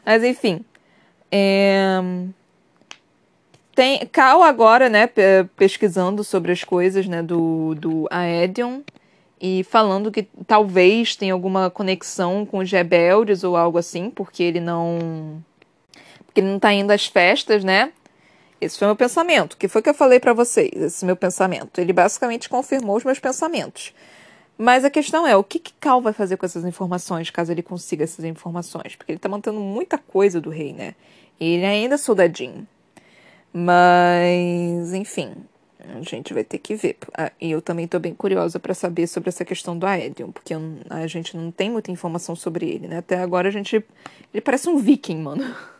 Mas 0.05 0.23
enfim. 0.23 0.63
É... 1.31 1.99
Tem 3.73 4.05
Cal 4.07 4.43
agora, 4.43 4.89
né, 4.89 5.09
pesquisando 5.55 6.23
sobre 6.23 6.51
as 6.51 6.63
coisas, 6.63 7.07
né, 7.07 7.23
do, 7.23 7.73
do 7.75 8.07
Aedion 8.11 8.81
e 9.41 9.63
falando 9.63 10.11
que 10.11 10.27
talvez 10.45 11.15
tenha 11.15 11.33
alguma 11.33 11.69
conexão 11.69 12.45
com 12.45 12.59
os 12.59 12.71
rebeldes 12.71 13.43
ou 13.43 13.55
algo 13.55 13.77
assim, 13.77 14.09
porque 14.09 14.43
ele 14.43 14.59
não 14.59 15.43
porque 16.25 16.41
ele 16.41 16.49
não 16.49 16.59
tá 16.59 16.71
indo 16.71 16.91
às 16.91 17.07
festas, 17.07 17.63
né? 17.63 17.91
Esse 18.61 18.77
foi 18.77 18.87
meu 18.87 18.95
pensamento. 18.95 19.53
O 19.53 19.57
que 19.57 19.67
foi 19.67 19.81
que 19.81 19.89
eu 19.89 19.93
falei 19.93 20.19
para 20.19 20.33
vocês? 20.33 20.71
Esse 20.75 21.03
meu 21.03 21.15
pensamento. 21.15 21.81
Ele 21.81 21.91
basicamente 21.91 22.47
confirmou 22.47 22.95
os 22.95 23.03
meus 23.03 23.19
pensamentos. 23.19 23.93
Mas 24.61 24.85
a 24.85 24.91
questão 24.91 25.25
é, 25.25 25.35
o 25.35 25.43
que, 25.43 25.57
que 25.57 25.73
Cal 25.79 25.99
vai 25.99 26.13
fazer 26.13 26.37
com 26.37 26.45
essas 26.45 26.63
informações, 26.63 27.31
caso 27.31 27.51
ele 27.51 27.63
consiga 27.63 28.03
essas 28.03 28.23
informações? 28.23 28.95
Porque 28.95 29.11
ele 29.11 29.17
tá 29.17 29.27
mantendo 29.27 29.59
muita 29.59 29.97
coisa 29.97 30.39
do 30.39 30.51
rei, 30.51 30.71
né? 30.71 30.93
Ele 31.39 31.65
ainda 31.65 31.95
é 31.95 31.97
soldadinho. 31.97 32.67
Mas, 33.51 34.93
enfim, 34.93 35.33
a 35.79 36.03
gente 36.03 36.31
vai 36.31 36.43
ter 36.43 36.59
que 36.59 36.75
ver. 36.75 36.95
Ah, 37.17 37.31
e 37.41 37.49
eu 37.49 37.59
também 37.59 37.87
tô 37.87 37.97
bem 37.97 38.13
curiosa 38.13 38.59
para 38.59 38.75
saber 38.75 39.07
sobre 39.07 39.29
essa 39.29 39.43
questão 39.43 39.75
do 39.75 39.87
Aedion, 39.87 40.31
porque 40.31 40.53
a 40.91 41.07
gente 41.07 41.35
não 41.35 41.49
tem 41.49 41.71
muita 41.71 41.89
informação 41.89 42.35
sobre 42.35 42.69
ele, 42.69 42.87
né? 42.87 42.99
Até 42.99 43.17
agora 43.17 43.47
a 43.47 43.51
gente. 43.51 43.83
Ele 44.31 44.41
parece 44.41 44.69
um 44.69 44.77
viking, 44.77 45.17
mano. 45.17 45.43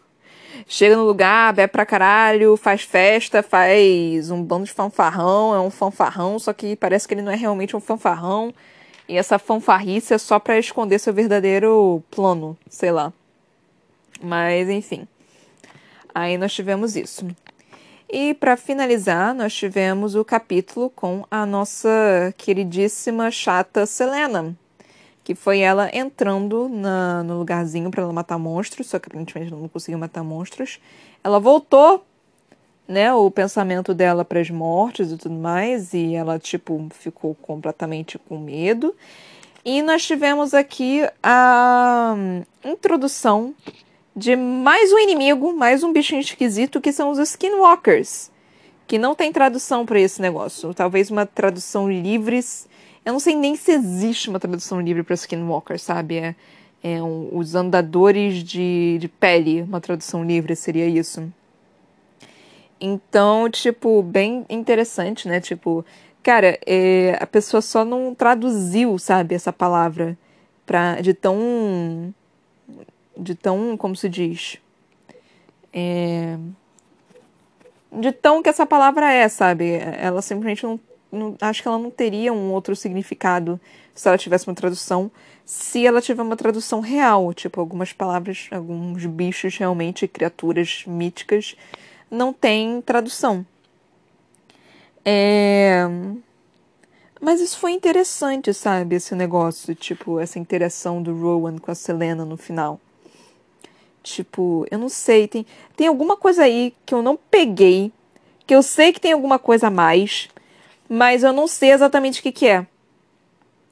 Chega 0.67 0.95
no 0.95 1.03
lugar, 1.03 1.53
bebe 1.53 1.71
pra 1.71 1.85
caralho, 1.85 2.55
faz 2.55 2.81
festa, 2.83 3.43
faz 3.43 4.29
um 4.31 4.43
bando 4.43 4.65
de 4.65 4.71
fanfarrão, 4.71 5.53
é 5.53 5.59
um 5.59 5.69
fanfarrão, 5.69 6.39
só 6.39 6.53
que 6.53 6.75
parece 6.75 7.07
que 7.07 7.13
ele 7.13 7.21
não 7.21 7.31
é 7.31 7.35
realmente 7.35 7.75
um 7.75 7.81
fanfarrão. 7.81 8.53
E 9.07 9.17
essa 9.17 9.37
fanfarrice 9.37 10.13
é 10.13 10.17
só 10.17 10.39
para 10.39 10.57
esconder 10.57 10.99
seu 10.99 11.13
verdadeiro 11.13 12.01
plano, 12.09 12.57
sei 12.69 12.91
lá. 12.91 13.11
Mas, 14.21 14.69
enfim. 14.69 15.07
Aí 16.13 16.37
nós 16.37 16.53
tivemos 16.53 16.95
isso. 16.95 17.27
E 18.09 18.33
para 18.33 18.57
finalizar, 18.57 19.33
nós 19.33 19.53
tivemos 19.53 20.15
o 20.15 20.25
capítulo 20.25 20.89
com 20.89 21.25
a 21.31 21.45
nossa 21.45 22.33
queridíssima 22.37 23.31
chata 23.31 23.85
Selena, 23.85 24.55
que 25.23 25.35
foi 25.35 25.59
ela 25.59 25.89
entrando 25.93 26.67
na, 26.67 27.23
no 27.23 27.37
lugarzinho 27.37 27.91
para 27.91 28.03
ela 28.03 28.13
matar 28.13 28.37
monstros, 28.37 28.87
só 28.87 28.99
que 28.99 29.07
aparentemente 29.07 29.51
não 29.51 29.67
conseguiu 29.67 29.99
matar 29.99 30.23
monstros. 30.23 30.79
Ela 31.23 31.39
voltou 31.39 32.03
né, 32.87 33.13
o 33.13 33.29
pensamento 33.29 33.93
dela 33.93 34.25
para 34.25 34.39
as 34.39 34.49
mortes 34.49 35.11
e 35.11 35.17
tudo 35.17 35.35
mais, 35.35 35.93
e 35.93 36.15
ela, 36.15 36.39
tipo, 36.39 36.87
ficou 36.91 37.35
completamente 37.35 38.17
com 38.17 38.37
medo. 38.39 38.95
E 39.63 39.81
nós 39.81 40.03
tivemos 40.03 40.53
aqui 40.53 41.07
a 41.21 42.15
introdução 42.65 43.53
de 44.15 44.35
mais 44.35 44.91
um 44.91 44.99
inimigo, 44.99 45.53
mais 45.53 45.83
um 45.83 45.93
bichinho 45.93 46.19
esquisito, 46.19 46.81
que 46.81 46.91
são 46.91 47.11
os 47.11 47.19
Skinwalkers, 47.19 48.31
que 48.87 48.97
não 48.97 49.15
tem 49.15 49.31
tradução 49.31 49.85
para 49.85 49.99
esse 49.99 50.21
negócio. 50.21 50.73
Talvez 50.73 51.11
uma 51.11 51.25
tradução 51.25 51.89
livres 51.89 52.67
Eu 53.03 53.13
não 53.13 53.19
sei 53.19 53.35
nem 53.35 53.55
se 53.55 53.71
existe 53.71 54.29
uma 54.29 54.39
tradução 54.39 54.79
livre 54.79 55.03
para 55.03 55.15
Skinwalker, 55.15 55.79
sabe? 55.79 56.17
É, 56.17 56.35
é 56.83 57.01
um, 57.01 57.35
os 57.35 57.55
andadores 57.55 58.43
de, 58.43 58.97
de 58.99 59.07
pele, 59.07 59.63
uma 59.63 59.81
tradução 59.81 60.23
livre 60.23 60.55
seria 60.55 60.87
isso. 60.87 61.31
Então, 62.79 63.49
tipo, 63.49 64.01
bem 64.01 64.45
interessante, 64.49 65.27
né? 65.27 65.39
Tipo, 65.39 65.85
cara, 66.23 66.59
é, 66.65 67.17
a 67.19 67.27
pessoa 67.27 67.61
só 67.61 67.85
não 67.85 68.13
traduziu, 68.13 68.97
sabe, 68.97 69.35
essa 69.35 69.53
palavra 69.53 70.17
pra, 70.65 71.01
de 71.01 71.13
tão. 71.13 72.13
de 73.17 73.35
tão. 73.35 73.77
como 73.77 73.95
se 73.95 74.09
diz? 74.09 74.57
É, 75.73 76.37
de 77.91 78.11
tão 78.11 78.41
que 78.41 78.49
essa 78.49 78.65
palavra 78.65 79.11
é, 79.11 79.27
sabe? 79.27 79.73
Ela 79.99 80.21
simplesmente 80.21 80.63
não, 80.63 80.79
não, 81.11 81.35
Acho 81.41 81.61
que 81.61 81.67
ela 81.67 81.77
não 81.77 81.91
teria 81.91 82.31
um 82.31 82.51
outro 82.51 82.75
significado 82.75 83.59
se 83.93 84.07
ela 84.07 84.17
tivesse 84.17 84.47
uma 84.47 84.55
tradução. 84.55 85.11
Se 85.45 85.85
ela 85.85 86.01
tiver 86.01 86.21
uma 86.21 86.37
tradução 86.37 86.79
real, 86.79 87.33
tipo, 87.33 87.59
algumas 87.59 87.91
palavras, 87.91 88.47
alguns 88.51 89.05
bichos 89.05 89.57
realmente, 89.57 90.07
criaturas 90.07 90.83
míticas 90.87 91.55
não 92.09 92.31
tem 92.31 92.81
tradução. 92.81 93.45
É... 95.05 95.87
Mas 97.19 97.39
isso 97.39 97.57
foi 97.59 97.71
interessante, 97.71 98.53
sabe? 98.53 98.95
Esse 98.95 99.13
negócio, 99.13 99.75
tipo, 99.75 100.19
essa 100.19 100.39
interação 100.39 101.01
do 101.01 101.15
Rowan 101.15 101.57
com 101.57 101.71
a 101.71 101.75
Selena 101.75 102.25
no 102.25 102.35
final. 102.35 102.79
Tipo, 104.01 104.65
eu 104.71 104.79
não 104.79 104.89
sei, 104.89 105.27
tem, 105.27 105.45
tem 105.75 105.87
alguma 105.87 106.17
coisa 106.17 106.43
aí 106.43 106.73
que 106.83 106.93
eu 106.93 107.03
não 107.03 107.15
peguei, 107.29 107.91
que 108.47 108.55
eu 108.55 108.63
sei 108.63 108.91
que 108.91 108.99
tem 108.99 109.13
alguma 109.13 109.37
coisa 109.37 109.67
a 109.67 109.71
mais, 109.71 110.27
mas 110.93 111.23
eu 111.23 111.31
não 111.31 111.47
sei 111.47 111.71
exatamente 111.71 112.19
o 112.19 112.23
que, 112.23 112.33
que 112.33 112.45
é. 112.45 112.67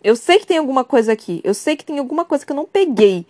Eu 0.02 0.16
sei 0.16 0.40
que 0.40 0.48
tem 0.48 0.58
alguma 0.58 0.86
coisa 0.86 1.12
aqui, 1.12 1.42
eu 1.44 1.54
sei 1.54 1.76
que 1.76 1.84
tem 1.84 2.00
alguma 2.00 2.24
coisa 2.24 2.46
que 2.46 2.52
eu 2.54 2.56
não 2.56 2.66
peguei, 2.66 3.26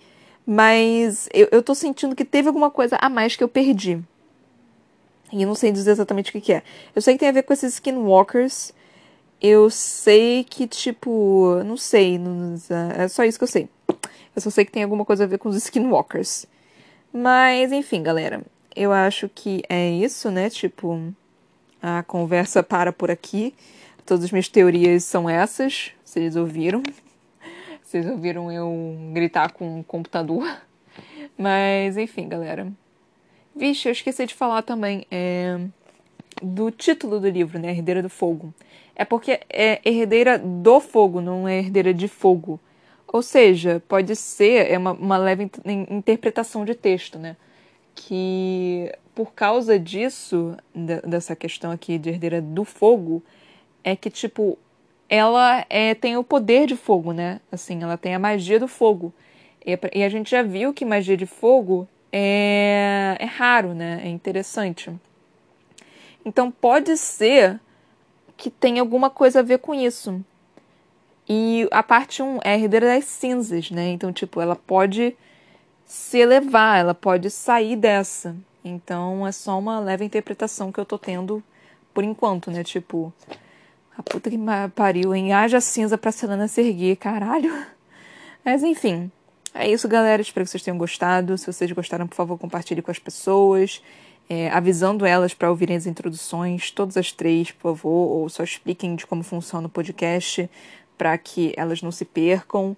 mas 0.46 1.28
eu, 1.34 1.48
eu 1.52 1.64
tô 1.64 1.74
sentindo 1.74 2.16
que 2.16 2.24
teve 2.24 2.48
alguma 2.48 2.70
coisa 2.70 3.00
a 3.02 3.10
mais 3.10 3.36
que 3.36 3.44
eu 3.44 3.50
perdi. 3.50 4.00
E 5.34 5.42
eu 5.42 5.48
não 5.48 5.56
sei 5.56 5.72
dizer 5.72 5.90
exatamente 5.90 6.30
o 6.30 6.34
que, 6.34 6.40
que 6.40 6.54
é. 6.54 6.62
Eu 6.96 7.02
sei 7.02 7.16
que 7.16 7.20
tem 7.20 7.30
a 7.30 7.32
ver 7.32 7.42
com 7.42 7.52
esses 7.52 7.74
skinwalkers. 7.74 8.74
Eu 9.42 9.72
sei 9.72 10.44
que, 10.44 10.68
tipo. 10.68 11.62
Não 11.66 11.78
sei. 11.78 12.18
Não, 12.18 12.56
é 12.96 13.08
só 13.08 13.24
isso 13.24 13.38
que 13.38 13.44
eu 13.44 13.48
sei. 13.48 13.70
Eu 14.36 14.42
só 14.42 14.50
sei 14.50 14.66
que 14.66 14.72
tem 14.72 14.84
alguma 14.84 15.06
coisa 15.06 15.24
a 15.24 15.28
ver 15.28 15.38
com 15.38 15.50
os 15.50 15.56
skinwalkers. 15.56 16.46
Mas, 17.14 17.72
enfim, 17.72 18.02
galera. 18.02 18.42
Eu 18.76 18.92
acho 18.92 19.30
que 19.30 19.64
é 19.70 19.90
isso, 19.92 20.32
né? 20.32 20.50
Tipo, 20.50 21.14
a 21.82 22.02
conversa 22.04 22.64
para 22.64 22.92
por 22.92 23.12
aqui. 23.12 23.54
Todas 24.10 24.26
as 24.26 24.32
minhas 24.32 24.48
teorias 24.48 25.04
são 25.04 25.30
essas. 25.30 25.92
Vocês 26.04 26.36
ouviram? 26.36 26.82
Vocês 27.80 28.10
ouviram 28.10 28.52
eu 28.52 28.98
gritar 29.14 29.52
com 29.52 29.82
o 29.82 29.84
computador? 29.84 30.44
Mas, 31.38 31.96
enfim, 31.96 32.28
galera. 32.28 32.74
Vixe, 33.56 33.88
eu 33.88 33.92
esqueci 33.92 34.26
de 34.26 34.34
falar 34.34 34.64
também 34.64 35.06
é, 35.12 35.60
do 36.42 36.72
título 36.72 37.20
do 37.20 37.30
livro, 37.30 37.60
né? 37.60 37.70
Herdeira 37.70 38.02
do 38.02 38.10
Fogo. 38.10 38.52
É 38.96 39.06
porque 39.06 39.42
é 39.48 39.80
herdeira 39.86 40.40
do 40.40 40.80
fogo, 40.80 41.22
não 41.22 41.48
é 41.48 41.60
herdeira 41.60 41.94
de 41.94 42.08
fogo. 42.08 42.60
Ou 43.08 43.22
seja, 43.22 43.80
pode 43.88 44.16
ser 44.16 44.72
é 44.72 44.78
uma, 44.80 44.94
uma 44.94 45.18
leve 45.20 45.52
interpretação 45.88 46.66
de 46.66 46.74
texto, 46.74 47.20
né? 47.20 47.38
Que 47.94 48.92
por 49.14 49.34
causa 49.34 49.78
disso, 49.78 50.58
dessa 50.74 51.36
questão 51.36 51.70
aqui 51.70 52.00
de 52.00 52.10
herdeira 52.10 52.42
do 52.42 52.66
fogo, 52.66 53.24
é 53.84 53.96
que, 53.96 54.10
tipo, 54.10 54.58
ela 55.10 55.66
é, 55.70 55.96
tem 55.96 56.18
o 56.18 56.24
poder 56.24 56.68
de 56.68 56.76
fogo, 56.76 57.12
né? 57.12 57.40
Assim, 57.52 57.82
ela 57.82 57.98
tem 57.98 58.14
a 58.14 58.20
magia 58.20 58.60
do 58.60 58.68
fogo. 58.68 59.14
E, 59.66 59.78
e 60.00 60.04
a 60.04 60.10
gente 60.10 60.30
já 60.32 60.44
viu 60.44 60.74
que 60.74 60.86
magia 60.86 61.18
de 61.18 61.26
fogo 61.26 61.88
é, 62.12 63.18
é 63.20 63.26
raro, 63.26 63.74
né? 63.74 64.02
É 64.04 64.10
interessante. 64.10 64.92
Então 66.24 66.52
pode 66.52 66.96
ser 66.98 67.60
que 68.38 68.50
tenha 68.50 68.82
alguma 68.82 69.10
coisa 69.10 69.40
a 69.40 69.44
ver 69.44 69.60
com 69.60 69.74
isso. 69.74 70.24
E 71.28 71.68
a 71.72 71.84
parte 71.84 72.24
1 72.24 72.40
é 72.44 72.54
a 72.54 72.58
herdeira 72.58 72.88
das 72.88 73.06
cinzas, 73.06 73.70
né? 73.70 73.90
Então, 73.90 74.12
tipo, 74.12 74.42
ela 74.42 74.56
pode 74.56 75.16
se 75.86 76.18
elevar, 76.18 76.80
ela 76.80 76.94
pode 76.94 77.30
sair 77.30 77.76
dessa. 77.76 78.36
Então 78.64 79.26
é 79.26 79.32
só 79.32 79.58
uma 79.58 79.80
leve 79.80 80.06
interpretação 80.06 80.72
que 80.72 80.80
eu 80.80 80.86
tô 80.86 80.98
tendo 80.98 81.44
por 81.94 82.04
enquanto, 82.04 82.50
né? 82.52 82.64
Tipo, 82.64 83.14
a 84.00 84.04
puta 84.04 84.30
que 84.30 84.40
pariu, 84.74 85.14
hein? 85.14 85.34
Haja 85.34 85.60
cinza 85.60 85.98
pra 85.98 86.10
Selena 86.10 86.48
se 86.48 86.62
erguer, 86.62 86.96
caralho. 86.96 87.54
Mas 88.46 88.64
enfim. 88.64 89.12
É 89.54 89.70
isso, 89.70 89.90
galera. 89.90 90.22
Espero 90.22 90.46
que 90.46 90.52
vocês 90.52 90.64
tenham 90.64 90.78
gostado. 90.78 91.38
Se 91.38 91.46
vocês 91.46 91.70
gostaram, 91.74 92.08
por 92.08 92.16
favor, 92.16 92.38
compartilhe 92.38 92.82
com 92.82 92.92
as 92.92 92.98
pessoas, 92.98 93.84
é, 94.30 94.50
avisando 94.52 95.06
elas 95.06 95.34
para 95.34 95.50
ouvirem 95.50 95.76
as 95.76 95.86
introduções, 95.86 96.72
todas 96.72 96.96
as 96.96 97.12
três, 97.12 97.52
por 97.52 97.76
favor, 97.76 98.10
ou 98.10 98.30
só 98.30 98.42
expliquem 98.42 98.96
de 98.96 99.06
como 99.06 99.22
funciona 99.22 99.68
o 99.68 99.70
podcast 99.70 100.50
para 100.98 101.18
que 101.18 101.54
elas 101.58 101.82
não 101.82 101.92
se 101.92 102.06
percam. 102.06 102.78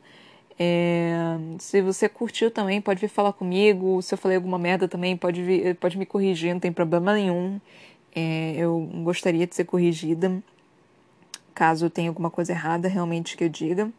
É, 0.58 1.14
se 1.60 1.84
você 1.84 2.10
curtiu 2.10 2.50
também, 2.50 2.82
pode 2.82 3.00
vir 3.00 3.10
falar 3.10 3.34
comigo. 3.34 4.02
Se 4.02 4.16
eu 4.16 4.18
falei 4.18 4.38
alguma 4.38 4.58
merda 4.58 4.88
também, 4.88 5.16
pode, 5.16 5.44
vir, 5.44 5.76
pode 5.76 6.00
me 6.00 6.06
corrigir, 6.08 6.52
não 6.52 6.60
tem 6.60 6.72
problema 6.72 7.14
nenhum. 7.14 7.62
É, 8.16 8.56
eu 8.58 8.90
gostaria 9.04 9.46
de 9.46 9.54
ser 9.54 9.66
corrigida 9.66 10.42
caso 11.54 11.90
tenha 11.90 12.10
alguma 12.10 12.30
coisa 12.30 12.52
errada 12.52 12.88
realmente 12.88 13.38
que 13.38 13.44
eu 13.44 13.50
diga 13.50 13.92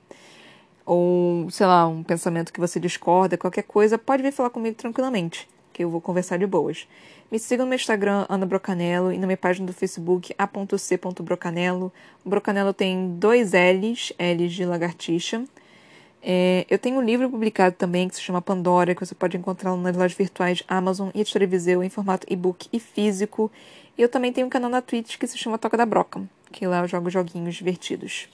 ou, 0.85 1.49
sei 1.51 1.67
lá, 1.67 1.87
um 1.87 2.03
pensamento 2.03 2.53
que 2.53 2.61
você 2.61 2.81
discorda, 2.81 3.39
qualquer 3.39 3.63
coisa, 3.63 3.97
pode 3.99 4.23
vir 4.23 4.33
falar 4.33 4.51
comigo 4.51 4.77
tranquilamente, 4.77 5.49
que 5.73 5.85
eu 5.85 5.91
vou 5.91 6.01
conversar 6.01 6.39
de 6.39 6.47
boas. 6.47 6.87
Me 7.31 7.39
siga 7.39 7.63
no 7.63 7.69
meu 7.69 7.77
Instagram, 7.77 8.27
Ana 8.29 8.45
Brocanello, 8.45 9.13
e 9.13 9.19
na 9.19 9.27
minha 9.27 9.37
página 9.37 9.67
do 9.67 9.73
Facebook, 9.73 10.35
a.c.brocanello. 10.37 11.93
O 12.25 12.29
Brocanello 12.29 12.75
tem 12.75 13.15
dois 13.17 13.53
L's, 13.53 14.13
L's 14.19 14.53
de 14.53 14.65
lagartixa. 14.67 15.43
É, 16.23 16.67
eu 16.69 16.79
tenho 16.79 16.99
um 16.99 17.03
livro 17.03 17.29
publicado 17.31 17.75
também 17.75 18.09
que 18.09 18.15
se 18.15 18.21
chama 18.21 18.43
Pandora, 18.43 18.95
que 18.95 19.05
você 19.05 19.15
pode 19.15 19.37
encontrar 19.37 19.75
nas 19.77 19.97
lojas 19.97 20.17
virtuais 20.17 20.63
Amazon 20.69 21.09
e 21.15 21.21
Editora 21.21 21.47
Viseu 21.47 21.83
em 21.83 21.89
formato 21.89 22.27
e-book 22.31 22.69
e 22.73 22.79
físico. 22.79 23.51
E 23.97 24.03
eu 24.03 24.09
também 24.09 24.33
tenho 24.33 24.47
um 24.47 24.51
canal 24.51 24.71
na 24.71 24.83
Twitch 24.83 25.17
que 25.17 25.27
se 25.27 25.39
chama 25.39 25.59
Toca 25.59 25.77
da 25.77 25.87
Broca, 25.87 26.23
que 26.53 26.67
lá 26.67 26.81
eu 26.81 26.89
jogo 26.89 27.11
joguinhos 27.11 27.57
divertidos. 27.57 28.29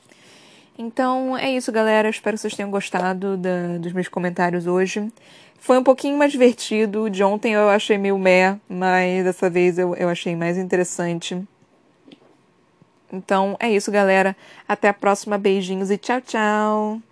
Então 0.77 1.37
é 1.37 1.51
isso, 1.51 1.73
galera. 1.73 2.09
Espero 2.09 2.37
que 2.37 2.43
vocês 2.43 2.55
tenham 2.55 2.71
gostado 2.71 3.37
da, 3.37 3.79
dos 3.79 3.93
meus 3.93 4.09
comentários 4.09 4.67
hoje. 4.67 5.11
Foi 5.59 5.79
um 5.79 5.83
pouquinho 5.83 6.17
mais 6.17 6.31
divertido. 6.31 7.11
De 7.11 7.25
ontem 7.25 7.55
eu 7.55 7.69
achei 7.69 7.99
meio 7.99 8.19
meh, 8.19 8.57
mas 8.69 9.25
dessa 9.25 9.49
vez 9.51 9.79
eu, 9.79 9.95
eu 9.97 10.09
achei 10.09 10.37
mais 10.37 10.57
interessante. 10.57 11.43
Então 13.13 13.57
é 13.59 13.71
isso, 13.71 13.91
galera. 13.91 14.37
Até 14.69 14.89
a 14.89 14.95
próxima. 14.95 15.39
Beijinhos 15.39 15.91
e 15.91 15.99
tchau, 15.99 16.21
tchau. 16.21 17.09